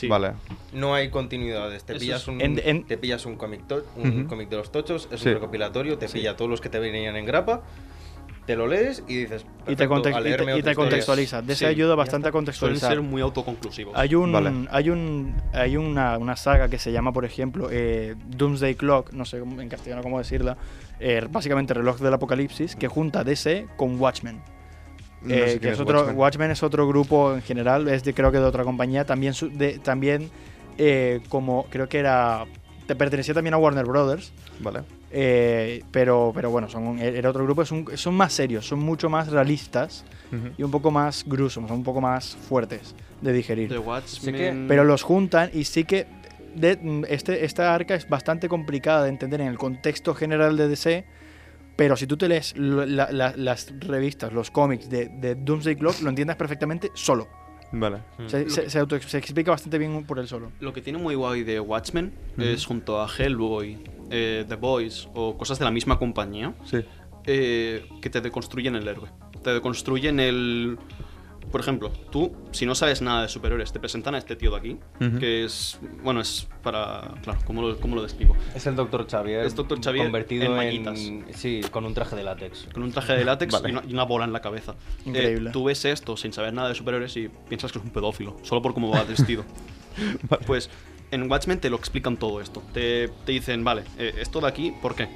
Sí. 0.00 0.08
Vale. 0.08 0.32
No 0.72 0.94
hay 0.94 1.10
continuidades. 1.10 1.84
Te 1.84 1.92
Eso 1.92 2.00
pillas 2.00 2.22
es- 2.22 2.28
un, 2.28 2.40
en- 2.40 2.60
en- 2.64 2.84
te 2.84 2.96
pillas 2.96 3.26
un 3.26 3.36
cómic 3.36 3.66
to- 3.66 3.84
de 4.50 4.56
los 4.56 4.72
tochos, 4.72 5.08
es 5.12 5.20
Sí. 5.20 5.28
un 5.28 5.34
recopilatorio, 5.34 5.98
te 5.98 6.08
pilla 6.08 6.36
todos 6.36 6.50
los 6.50 6.60
que 6.60 6.68
te 6.70 6.78
venían 6.78 7.16
en 7.16 7.26
grapa, 7.26 7.62
te 8.46 8.56
lo 8.56 8.66
lees 8.66 9.04
y 9.06 9.16
dices. 9.16 9.42
Y 9.42 9.44
te, 9.44 9.64
"Perfecto, 9.86 9.88
context- 9.94 10.16
a 10.16 10.20
y 10.56 10.58
y 10.58 10.62
te 10.62 10.70
otra 10.70 10.72
historia". 10.72 10.74
contextualiza. 10.90 11.42
DC 11.42 11.58
Sí, 11.58 11.64
ayuda 11.66 11.94
bastante 11.94 12.28
a. 12.28 12.32
Suelen 12.32 12.46
contextualizar. 12.46 12.90
ser 12.92 13.00
muy 13.02 13.22
autoconclusivos. 13.22 13.94
Hay 13.96 14.14
un, 14.14 14.32
Vale. 14.32 14.50
hay 14.70 14.90
un, 14.90 15.34
hay 15.52 15.76
una, 15.76 16.16
una 16.18 16.34
saga 16.36 16.68
que 16.68 16.78
se 16.78 16.90
llama, 16.90 17.12
por 17.12 17.24
ejemplo, 17.24 17.68
eh, 17.70 18.16
Doomsday 18.28 18.74
Clock, 18.74 19.12
no 19.12 19.24
sé 19.24 19.36
en 19.36 19.68
castellano 19.68 20.02
cómo 20.02 20.18
decirla, 20.18 20.56
eh, 20.98 21.24
básicamente 21.30 21.74
reloj 21.74 21.98
del 22.00 22.14
apocalipsis, 22.14 22.74
que 22.74 22.88
junta 22.88 23.22
DC 23.22 23.66
con 23.76 24.00
Watchmen. 24.00 24.40
No 25.22 25.34
Eh, 25.34 25.58
que 25.60 25.68
es 25.68 25.74
es 25.74 25.80
otro, 25.80 25.98
Watchmen. 25.98 26.16
Watchmen. 26.18 26.50
es 26.50 26.62
otro 26.62 26.88
grupo 26.88 27.34
en 27.34 27.42
general, 27.42 27.88
es 27.88 28.02
de, 28.04 28.14
creo 28.14 28.32
que 28.32 28.38
de 28.38 28.44
otra 28.44 28.64
compañía, 28.64 29.04
también, 29.04 29.34
su- 29.34 29.50
de, 29.50 29.78
también 29.78 30.30
eh, 30.78 31.20
como 31.28 31.66
creo 31.68 31.88
que 31.88 31.98
era, 31.98 32.46
te 32.86 32.94
pertenecía 32.96 33.34
también 33.34 33.52
a 33.54 33.58
Warner 33.58 33.84
Brothers, 33.84 34.32
Vale. 34.60 34.80
eh, 35.10 35.82
pero, 35.90 36.32
pero 36.34 36.50
bueno, 36.50 36.68
son, 36.70 36.98
era 36.98 37.28
otro 37.30 37.44
grupo, 37.44 37.64
son, 37.66 37.84
son 37.94 38.14
más 38.14 38.32
serios, 38.32 38.66
son 38.66 38.78
mucho 38.78 39.10
más 39.10 39.28
realistas 39.28 40.04
Ujú. 40.32 40.54
y 40.56 40.62
un 40.62 40.70
poco 40.70 40.90
más 40.90 41.24
gruesos, 41.26 41.64
son 41.68 41.70
un 41.78 41.84
poco 41.84 42.00
más 42.00 42.34
fuertes 42.48 42.94
de 43.20 43.32
digerir. 43.34 43.68
The 43.68 43.78
Watchmen... 43.78 44.34
que- 44.34 44.64
Pero 44.68 44.84
los 44.84 45.02
juntan 45.02 45.50
y 45.52 45.64
sí 45.64 45.84
que 45.84 46.06
de- 46.54 47.04
este, 47.10 47.44
esta 47.44 47.74
arca 47.74 47.94
es 47.94 48.08
bastante 48.08 48.48
complicada 48.48 49.02
de 49.04 49.10
entender 49.10 49.42
en 49.42 49.48
el 49.48 49.58
contexto 49.58 50.14
general 50.14 50.56
de 50.56 50.68
DC, 50.68 51.04
pero 51.80 51.96
si 51.96 52.06
tú 52.06 52.18
te 52.18 52.28
lees 52.28 52.54
lo- 52.58 52.84
la- 52.84 53.10
la- 53.10 53.32
las 53.34 53.72
revistas, 53.80 54.34
los 54.34 54.50
cómics 54.50 54.90
de, 54.90 55.08
de 55.08 55.34
Doomsday 55.34 55.76
Clock, 55.76 56.02
lo 56.02 56.10
entiendes 56.10 56.36
perfectamente 56.36 56.90
solo. 56.92 57.26
Vale. 57.72 58.02
Mm. 58.18 58.26
Se, 58.28 58.44
Lo 58.44 58.50
se- 58.50 58.62
que- 58.64 58.70
se 58.70 58.78
auto- 58.78 59.00
se 59.00 59.16
explica 59.16 59.50
bastante 59.52 59.78
bien 59.78 60.04
por 60.04 60.18
él 60.18 60.28
solo. 60.28 60.52
Lo 60.60 60.74
que 60.74 60.82
tiene 60.82 60.98
muy 60.98 61.14
guay 61.14 61.42
de 61.42 61.58
Watchmen 61.58 62.12
es 62.36 62.66
junto 62.66 63.00
a 63.00 63.08
Hellboy, 63.08 63.78
eh, 64.10 64.44
The 64.46 64.56
Boys 64.56 65.08
o 65.14 65.38
cosas 65.38 65.58
de 65.58 65.64
la 65.64 65.70
misma 65.70 65.98
compañía 65.98 66.52
Sí. 66.64 66.84
eh, 67.24 67.86
que 68.02 68.10
te 68.10 68.20
deconstruyen 68.20 68.76
el 68.76 68.86
héroe. 68.86 69.08
Te 69.42 69.48
deconstruyen 69.54 70.20
el... 70.20 70.76
Por 71.50 71.60
ejemplo, 71.60 71.90
tú, 72.10 72.32
si 72.52 72.64
no 72.64 72.74
sabes 72.74 73.02
nada 73.02 73.22
de 73.22 73.28
superhéroes, 73.28 73.72
te 73.72 73.80
presentan 73.80 74.14
a 74.14 74.18
este 74.18 74.36
tío 74.36 74.50
de 74.52 74.56
aquí, 74.56 74.78
que 75.18 75.44
es... 75.44 75.78
Bueno, 76.02 76.20
es 76.20 76.48
para... 76.62 77.14
Claro, 77.22 77.40
¿cómo 77.44 77.62
lo, 77.62 77.80
cómo 77.80 77.96
lo 77.96 78.02
describo? 78.02 78.36
Es 78.54 78.66
el 78.66 78.76
Doctor 78.76 79.06
Xavier. 79.10 79.44
Es 79.44 79.56
Dr. 79.56 79.80
Xavier 79.82 80.04
convertido 80.04 80.44
en 80.44 80.50
en. 80.52 80.56
mallitas. 80.56 81.38
sí, 81.38 81.60
con 81.70 81.84
un 81.84 81.94
traje 81.94 82.14
de 82.14 82.22
látex. 82.22 82.68
Con 82.72 82.82
un 82.84 82.92
traje 82.92 83.14
de 83.14 83.24
látex 83.24 83.52
Vale. 83.52 83.68
y, 83.68 83.72
una, 83.72 83.82
y 83.88 83.92
una 83.92 84.04
bola 84.04 84.24
en 84.24 84.32
la 84.32 84.40
cabeza. 84.40 84.74
Increíble. 85.04 85.50
Eh, 85.50 85.52
tú 85.52 85.64
ves 85.64 85.84
esto 85.84 86.16
sin 86.16 86.32
saber 86.32 86.52
nada 86.52 86.68
de 86.68 86.74
superhéroes 86.74 87.16
y 87.16 87.28
piensas 87.48 87.72
que 87.72 87.78
es 87.78 87.84
un 87.84 87.90
pedófilo, 87.90 88.36
solo 88.42 88.62
por 88.62 88.74
cómo 88.74 88.90
va 88.90 89.02
vestido. 89.04 89.44
Pues 90.46 90.70
en 91.10 91.30
Watchmen 91.30 91.58
te 91.58 91.68
lo 91.68 91.76
explican 91.76 92.16
todo 92.16 92.40
esto. 92.40 92.62
Te, 92.72 93.08
te 93.26 93.32
dicen, 93.32 93.64
vale, 93.64 93.82
eh, 93.98 94.14
esto 94.20 94.40
de 94.40 94.46
aquí, 94.46 94.72
¿por 94.80 94.94
qué? 94.94 95.08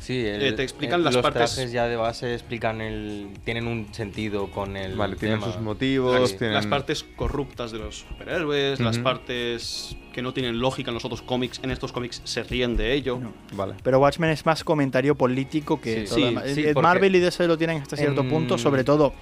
Sí, 0.00 0.24
el- 0.26 0.42
Eh, 0.42 0.52
te 0.52 0.62
explican 0.62 1.02
las 1.04 1.14
los 1.14 1.22
partes- 1.22 1.54
trajes 1.54 1.72
ya 1.72 1.86
de 1.86 1.96
base 1.96 2.32
explican 2.34 2.80
el. 2.80 3.28
Tienen 3.44 3.66
un 3.66 3.92
sentido 3.92 4.50
con 4.50 4.76
el. 4.76 4.96
Vale, 4.96 5.16
tienen 5.16 5.40
sus 5.42 5.58
motivos, 5.60 6.18
Las, 6.20 6.36
tienen... 6.36 6.54
las 6.54 6.66
partes 6.66 7.04
corruptas 7.16 7.70
de 7.72 7.78
los 7.78 7.98
superhéroes, 8.00 8.80
las 8.80 8.98
partes 8.98 9.96
que 10.12 10.22
no 10.22 10.32
tienen 10.34 10.58
lógica 10.58 10.90
en 10.90 10.94
los 10.94 11.04
otros 11.04 11.22
cómics, 11.22 11.60
en 11.62 11.70
estos 11.70 11.92
cómics 11.92 12.20
se 12.24 12.42
ríen 12.42 12.76
de 12.76 12.92
ello. 12.94 13.18
No. 13.18 13.32
Vale. 13.54 13.74
Pero 13.82 13.98
Watchmen 14.00 14.30
es 14.30 14.44
más 14.44 14.62
comentario 14.64 15.14
político 15.14 15.80
que 15.80 16.06
Sí. 16.06 16.14
todo 16.34 16.44
Sí, 16.54 16.64
Marvel 16.80 17.16
y 17.16 17.20
DC 17.20 17.46
lo 17.46 17.56
tienen 17.56 17.80
hasta 17.82 17.96
cierto 17.96 18.20
en- 18.22 18.28
punto, 18.30 18.58
sobre 18.58 18.84
todo, 18.84 19.14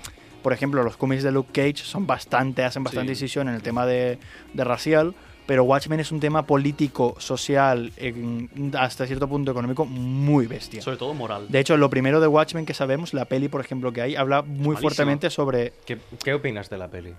por 0.42 0.52
ejemplo, 0.52 0.82
los 0.82 0.96
cómics 0.96 1.22
de 1.22 1.30
Luke 1.32 1.50
Cage 1.52 1.84
son 1.84 2.06
bastante, 2.06 2.64
hacen 2.64 2.82
bastante 2.82 3.14
Sí. 3.14 3.20
decisión 3.22 3.48
en 3.48 3.54
el 3.54 3.62
tema 3.62 3.86
de, 3.86 4.18
de 4.54 4.64
racial, 4.64 5.14
pero 5.50 5.64
Watchmen 5.64 5.98
es 5.98 6.12
un 6.12 6.20
tema 6.20 6.46
político, 6.46 7.16
social, 7.18 7.90
en- 7.96 8.70
hasta 8.78 9.04
cierto 9.04 9.26
punto 9.26 9.50
económico, 9.50 9.84
muy 9.84 10.46
bestia. 10.46 10.80
Sobre 10.80 10.96
todo 10.96 11.12
moral. 11.12 11.46
De 11.48 11.58
hecho, 11.58 11.76
lo 11.76 11.90
primero 11.90 12.20
de 12.20 12.28
Watchmen 12.28 12.64
que 12.64 12.72
sabemos, 12.72 13.12
la 13.14 13.24
peli, 13.24 13.48
por 13.48 13.60
ejemplo, 13.60 13.92
que 13.92 14.00
hay, 14.00 14.14
habla 14.14 14.42
muy 14.42 14.58
malísima. 14.58 14.80
fuertemente 14.80 15.28
sobre... 15.28 15.72
¿Qué, 15.84 15.98
qué 16.22 16.34
opinas 16.34 16.70
de 16.70 16.78
la 16.78 16.86
peli? 16.86 17.14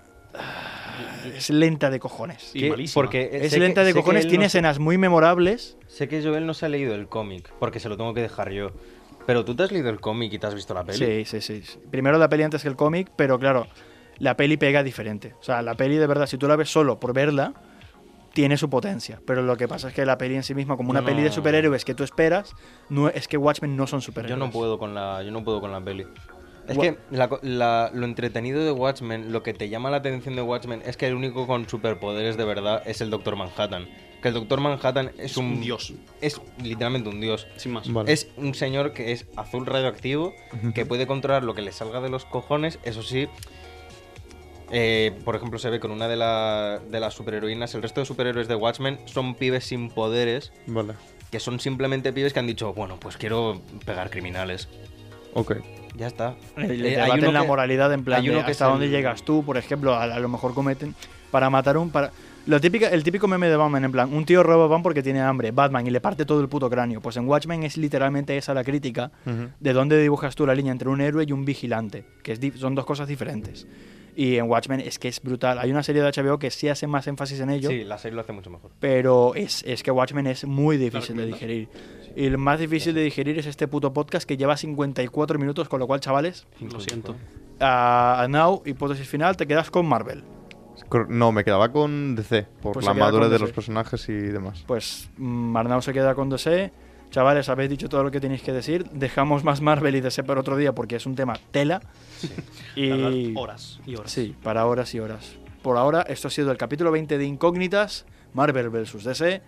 Es 1.35 1.49
lenta 1.49 1.89
de 1.89 1.99
cojones. 1.99 2.51
Y. 2.53 2.69
Porque 2.93 3.29
Es 3.33 3.53
que- 3.53 3.59
lenta 3.59 3.83
de 3.83 3.93
cojones, 3.93 4.23
tiene 4.29 4.37
no 4.37 4.41
se- 4.43 4.59
escenas 4.59 4.79
muy 4.79 4.97
memorables. 4.97 5.75
Sé 5.89 6.07
que 6.07 6.23
Joel 6.23 6.45
no 6.45 6.53
se 6.53 6.65
ha 6.67 6.69
leído 6.69 6.95
el 6.95 7.09
cómic, 7.09 7.51
porque 7.59 7.81
se 7.81 7.89
lo 7.89 7.97
tengo 7.97 8.13
que 8.13 8.21
dejar 8.21 8.53
yo. 8.53 8.71
Pero 9.27 9.43
tú 9.43 9.57
te 9.57 9.63
has 9.63 9.73
leído 9.73 9.89
el 9.89 9.99
cómic 9.99 10.31
y 10.31 10.39
te 10.39 10.47
has 10.47 10.55
visto 10.55 10.73
la 10.73 10.85
peli. 10.85 11.05
Sí, 11.05 11.25
sí, 11.25 11.41
sí. 11.41 11.63
sí. 11.65 11.79
Primero 11.91 12.17
la 12.17 12.29
peli 12.29 12.43
antes 12.43 12.61
que 12.61 12.69
el 12.69 12.77
cómic, 12.77 13.11
pero 13.17 13.37
claro, 13.37 13.67
la 14.19 14.37
peli 14.37 14.55
pega 14.55 14.83
diferente. 14.83 15.35
O 15.41 15.43
sea, 15.43 15.61
la 15.61 15.75
peli 15.75 15.97
de 15.97 16.07
verdad, 16.07 16.27
si 16.27 16.37
tú 16.37 16.47
la 16.47 16.55
ves 16.55 16.69
solo 16.71 16.97
por 16.97 17.11
verla, 17.11 17.53
tiene 18.33 18.57
su 18.57 18.69
potencia. 18.69 19.19
Pero 19.25 19.41
lo 19.41 19.57
que 19.57 19.67
pasa 19.67 19.89
es 19.89 19.93
que 19.93 20.05
la 20.05 20.17
peli 20.17 20.35
en 20.35 20.43
sí 20.43 20.53
misma, 20.55 20.77
como 20.77 20.89
una 20.91 21.03
peli 21.03 21.21
de 21.23 21.31
superhéroes 21.31 21.85
que 21.85 21.93
tú 21.93 22.03
esperas, 22.03 22.53
no, 22.89 23.09
es 23.09 23.27
que 23.27 23.37
Watchmen 23.37 23.75
no 23.75 23.87
son 23.87 24.01
superhéroes. 24.01 24.37
Yo 24.39 24.45
no 24.45 24.51
puedo 24.51 24.77
con 24.79 24.93
la, 24.93 25.21
yo 25.23 25.31
no 25.31 25.43
puedo 25.43 25.59
con 25.61 25.71
la 25.71 25.81
peli. 25.81 26.05
Es 26.67 26.77
que 26.77 26.97
la 27.09 27.27
co- 27.27 27.39
la- 27.41 27.89
lo 27.93 28.05
entretenido 28.05 28.63
de 28.63 28.71
Watchmen, 28.71 29.31
lo 29.33 29.41
que 29.43 29.53
te 29.53 29.67
llama 29.67 29.89
la 29.89 29.97
atención 29.97 30.35
de 30.35 30.41
Watchmen 30.43 30.81
es 30.85 30.95
que 30.95 31.07
el 31.07 31.15
único 31.15 31.47
con 31.47 31.67
superpoderes 31.67 32.37
de 32.37 32.45
verdad 32.45 32.83
es 32.85 33.01
el 33.01 33.09
Doctor 33.09 33.35
Manhattan. 33.35 33.89
Que 34.21 34.27
el 34.27 34.35
Doctor 34.35 34.61
Manhattan 34.61 35.07
es, 35.17 35.31
Es 35.31 35.37
un 35.37 35.45
un 35.47 35.61
dios. 35.61 35.91
Es 36.21 36.39
literalmente 36.63 37.09
un 37.09 37.19
dios. 37.19 37.47
Sin 37.57 37.73
más. 37.73 37.91
Vale. 37.91 38.13
Es 38.13 38.27
un 38.37 38.53
señor 38.53 38.93
que 38.93 39.11
es 39.11 39.25
azul 39.35 39.65
radioactivo, 39.65 40.33
que 40.75 40.85
puede 40.85 41.07
controlar 41.07 41.43
lo 41.43 41.55
que 41.55 41.63
le 41.63 41.71
salga 41.71 41.99
de 41.99 42.09
los 42.09 42.25
cojones, 42.25 42.77
eso 42.83 43.01
sí. 43.01 43.27
Eh, 44.71 45.11
por 45.25 45.35
ejemplo, 45.35 45.59
se 45.59 45.69
ve 45.69 45.79
con 45.79 45.91
una 45.91 46.07
de, 46.07 46.15
la- 46.15 46.79
de 46.89 46.99
las 46.99 47.13
superheroínas. 47.13 47.73
El 47.75 47.81
resto 47.81 47.99
de 48.01 48.05
superhéroes 48.05 48.47
de 48.47 48.55
Watchmen 48.55 48.99
son 49.05 49.35
pibes 49.35 49.65
sin 49.65 49.89
poderes, 49.89 50.51
Vale. 50.67 50.93
que 51.29 51.39
son 51.39 51.59
simplemente 51.59 52.13
pibes 52.13 52.33
que 52.33 52.39
han 52.39 52.47
dicho, 52.47 52.73
bueno, 52.73 52.97
pues 52.99 53.17
quiero 53.17 53.61
pegar 53.85 54.09
criminales. 54.09 54.67
Ok. 55.33 55.57
Ya 55.95 56.07
está. 56.07 56.35
El 56.55 56.85
Eh, 56.85 57.01
hay 57.01 57.11
uno 57.19 57.27
en 57.27 57.33
la 57.33 57.41
que- 57.41 57.47
moralidad, 57.47 57.91
en 57.93 58.03
plan, 58.05 58.21
hay 58.21 58.27
de 58.27 58.33
uno 58.35 58.45
que 58.45 58.51
hasta 58.51 58.65
dónde 58.65 58.85
el- 58.85 58.91
llegas 58.91 59.23
tú, 59.23 59.43
por 59.43 59.57
ejemplo, 59.57 59.93
a, 59.93 60.03
a 60.03 60.19
lo 60.19 60.29
mejor 60.29 60.53
cometen 60.53 60.95
para 61.31 61.49
matar 61.49 61.77
un... 61.77 61.89
Para... 61.91 62.11
Lo 62.47 62.59
típica, 62.59 62.87
el 62.89 63.03
típico 63.03 63.27
meme 63.27 63.47
de 63.49 63.55
Batman, 63.55 63.85
en 63.85 63.91
plan, 63.91 64.11
un 64.13 64.25
tío 64.25 64.41
roba 64.41 64.63
a 64.63 64.67
Batman 64.67 64.81
porque 64.83 65.03
tiene 65.03 65.21
hambre, 65.21 65.51
Batman, 65.51 65.85
y 65.85 65.91
le 65.91 66.01
parte 66.01 66.25
todo 66.25 66.41
el 66.41 66.49
puto 66.49 66.69
cráneo. 66.69 66.99
Pues 66.99 67.15
en 67.17 67.27
Watchmen 67.27 67.63
es 67.63 67.77
literalmente 67.77 68.35
esa 68.35 68.53
la 68.55 68.63
crítica 68.63 69.11
Ujú. 69.27 69.49
de 69.59 69.73
dónde 69.73 70.01
dibujas 70.01 70.35
tú 70.35 70.45
la 70.47 70.55
línea 70.55 70.71
entre 70.71 70.89
un 70.89 71.01
héroe 71.01 71.23
y 71.27 71.31
un 71.31 71.45
vigilante, 71.45 72.03
que 72.23 72.31
es 72.31 72.39
son 72.59 72.73
dos 72.73 72.85
cosas 72.85 73.07
diferentes. 73.07 73.67
Y 74.15 74.35
en 74.37 74.49
Watchmen 74.49 74.81
es 74.81 74.97
que 74.99 75.07
es 75.07 75.21
brutal. 75.21 75.57
Hay 75.59 75.71
una 75.71 75.83
serie 75.83 76.01
de 76.01 76.09
HBO 76.11 76.37
que 76.39 76.51
sí 76.51 76.67
hace 76.67 76.85
más 76.87 77.07
énfasis 77.07 77.39
en 77.39 77.49
ello, 77.51 77.69
Sí, 77.69 77.83
la 77.85 77.97
serie 77.97 78.15
lo 78.15 78.21
hace 78.21 78.33
mucho 78.33 78.49
mejor. 78.49 78.71
pero 78.79 79.35
es, 79.35 79.63
es 79.65 79.83
que 79.83 79.91
Watchmen 79.91 80.25
es 80.27 80.43
muy 80.45 80.77
difícil 80.77 81.15
de 81.15 81.27
digerir. 81.27 81.69
Y 82.15 82.25
el 82.25 82.37
más 82.37 82.59
difícil 82.59 82.93
de 82.95 83.03
digerir 83.03 83.37
es 83.39 83.45
este 83.45 83.67
puto 83.69 83.93
podcast 83.93 84.27
que 84.27 84.35
lleva 84.35 84.57
54 84.57 85.39
minutos, 85.39 85.69
con 85.69 85.79
lo 85.79 85.87
cual, 85.87 85.99
chavales, 86.01 86.45
Lo 86.59 86.79
siento. 86.81 87.15
a, 87.61 88.23
a 88.23 88.27
Now, 88.27 88.63
hipótesis 88.65 89.07
final, 89.07 89.37
te 89.37 89.45
quedas 89.47 89.69
con 89.71 89.85
Marvel. 89.85 90.23
No, 91.09 91.31
me 91.31 91.43
quedaba 91.43 91.71
con 91.71 92.15
DC, 92.15 92.47
por 92.61 92.73
Pues 92.73 92.85
la 92.85 92.93
madurez 92.93 93.29
de 93.29 93.39
los 93.39 93.51
personajes 93.51 94.07
y 94.09 94.13
demás. 94.13 94.63
Pues 94.67 95.09
mm, 95.17 95.55
Arnau 95.55 95.81
se 95.81 95.93
queda 95.93 96.15
con 96.15 96.29
DC. 96.29 96.71
Chavales, 97.09 97.49
habéis 97.49 97.69
dicho 97.69 97.89
todo 97.89 98.03
lo 98.03 98.11
que 98.11 98.21
tenéis 98.21 98.41
que 98.41 98.53
decir. 98.53 98.85
Dejamos 98.91 99.43
más 99.43 99.61
Marvel 99.61 99.95
y 99.95 100.01
DC 100.01 100.23
para 100.23 100.39
otro 100.39 100.55
día 100.55 100.73
porque 100.73 100.95
es 100.95 101.05
un 101.05 101.15
tema 101.15 101.33
tela. 101.51 101.81
Y 102.75 102.89
Hablar 102.89 103.13
horas 103.35 103.79
y 103.85 103.95
horas. 103.95 104.11
Sí, 104.11 104.35
para 104.41 104.65
horas 104.65 104.95
y 104.95 104.99
horas. 104.99 105.35
Por 105.61 105.77
ahora, 105.77 106.03
esto 106.03 106.29
ha 106.29 106.31
sido 106.31 106.51
el 106.51 106.57
capítulo 106.57 106.89
20 106.91 107.17
de 107.17 107.25
Incógnitas, 107.25 108.05
Marvel 108.33 108.69
vs. 108.69 109.03
DC. 109.03 109.41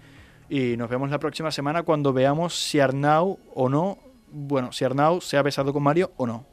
Y 0.49 0.75
nos 0.75 0.89
vemos 0.89 1.09
la 1.09 1.19
próxima 1.19 1.51
semana 1.51 1.83
cuando 1.83 2.11
veamos 2.11 2.53
si 2.53 2.79
Arnau 2.79 3.39
o 3.55 3.69
no. 3.69 3.97
Bueno, 4.29 4.73
si 4.73 4.83
Arnau 4.83 5.21
se 5.21 5.37
ha 5.37 5.41
besado 5.41 5.71
con 5.71 5.83
Mario 5.83 6.11
o 6.17 6.27
no. 6.27 6.53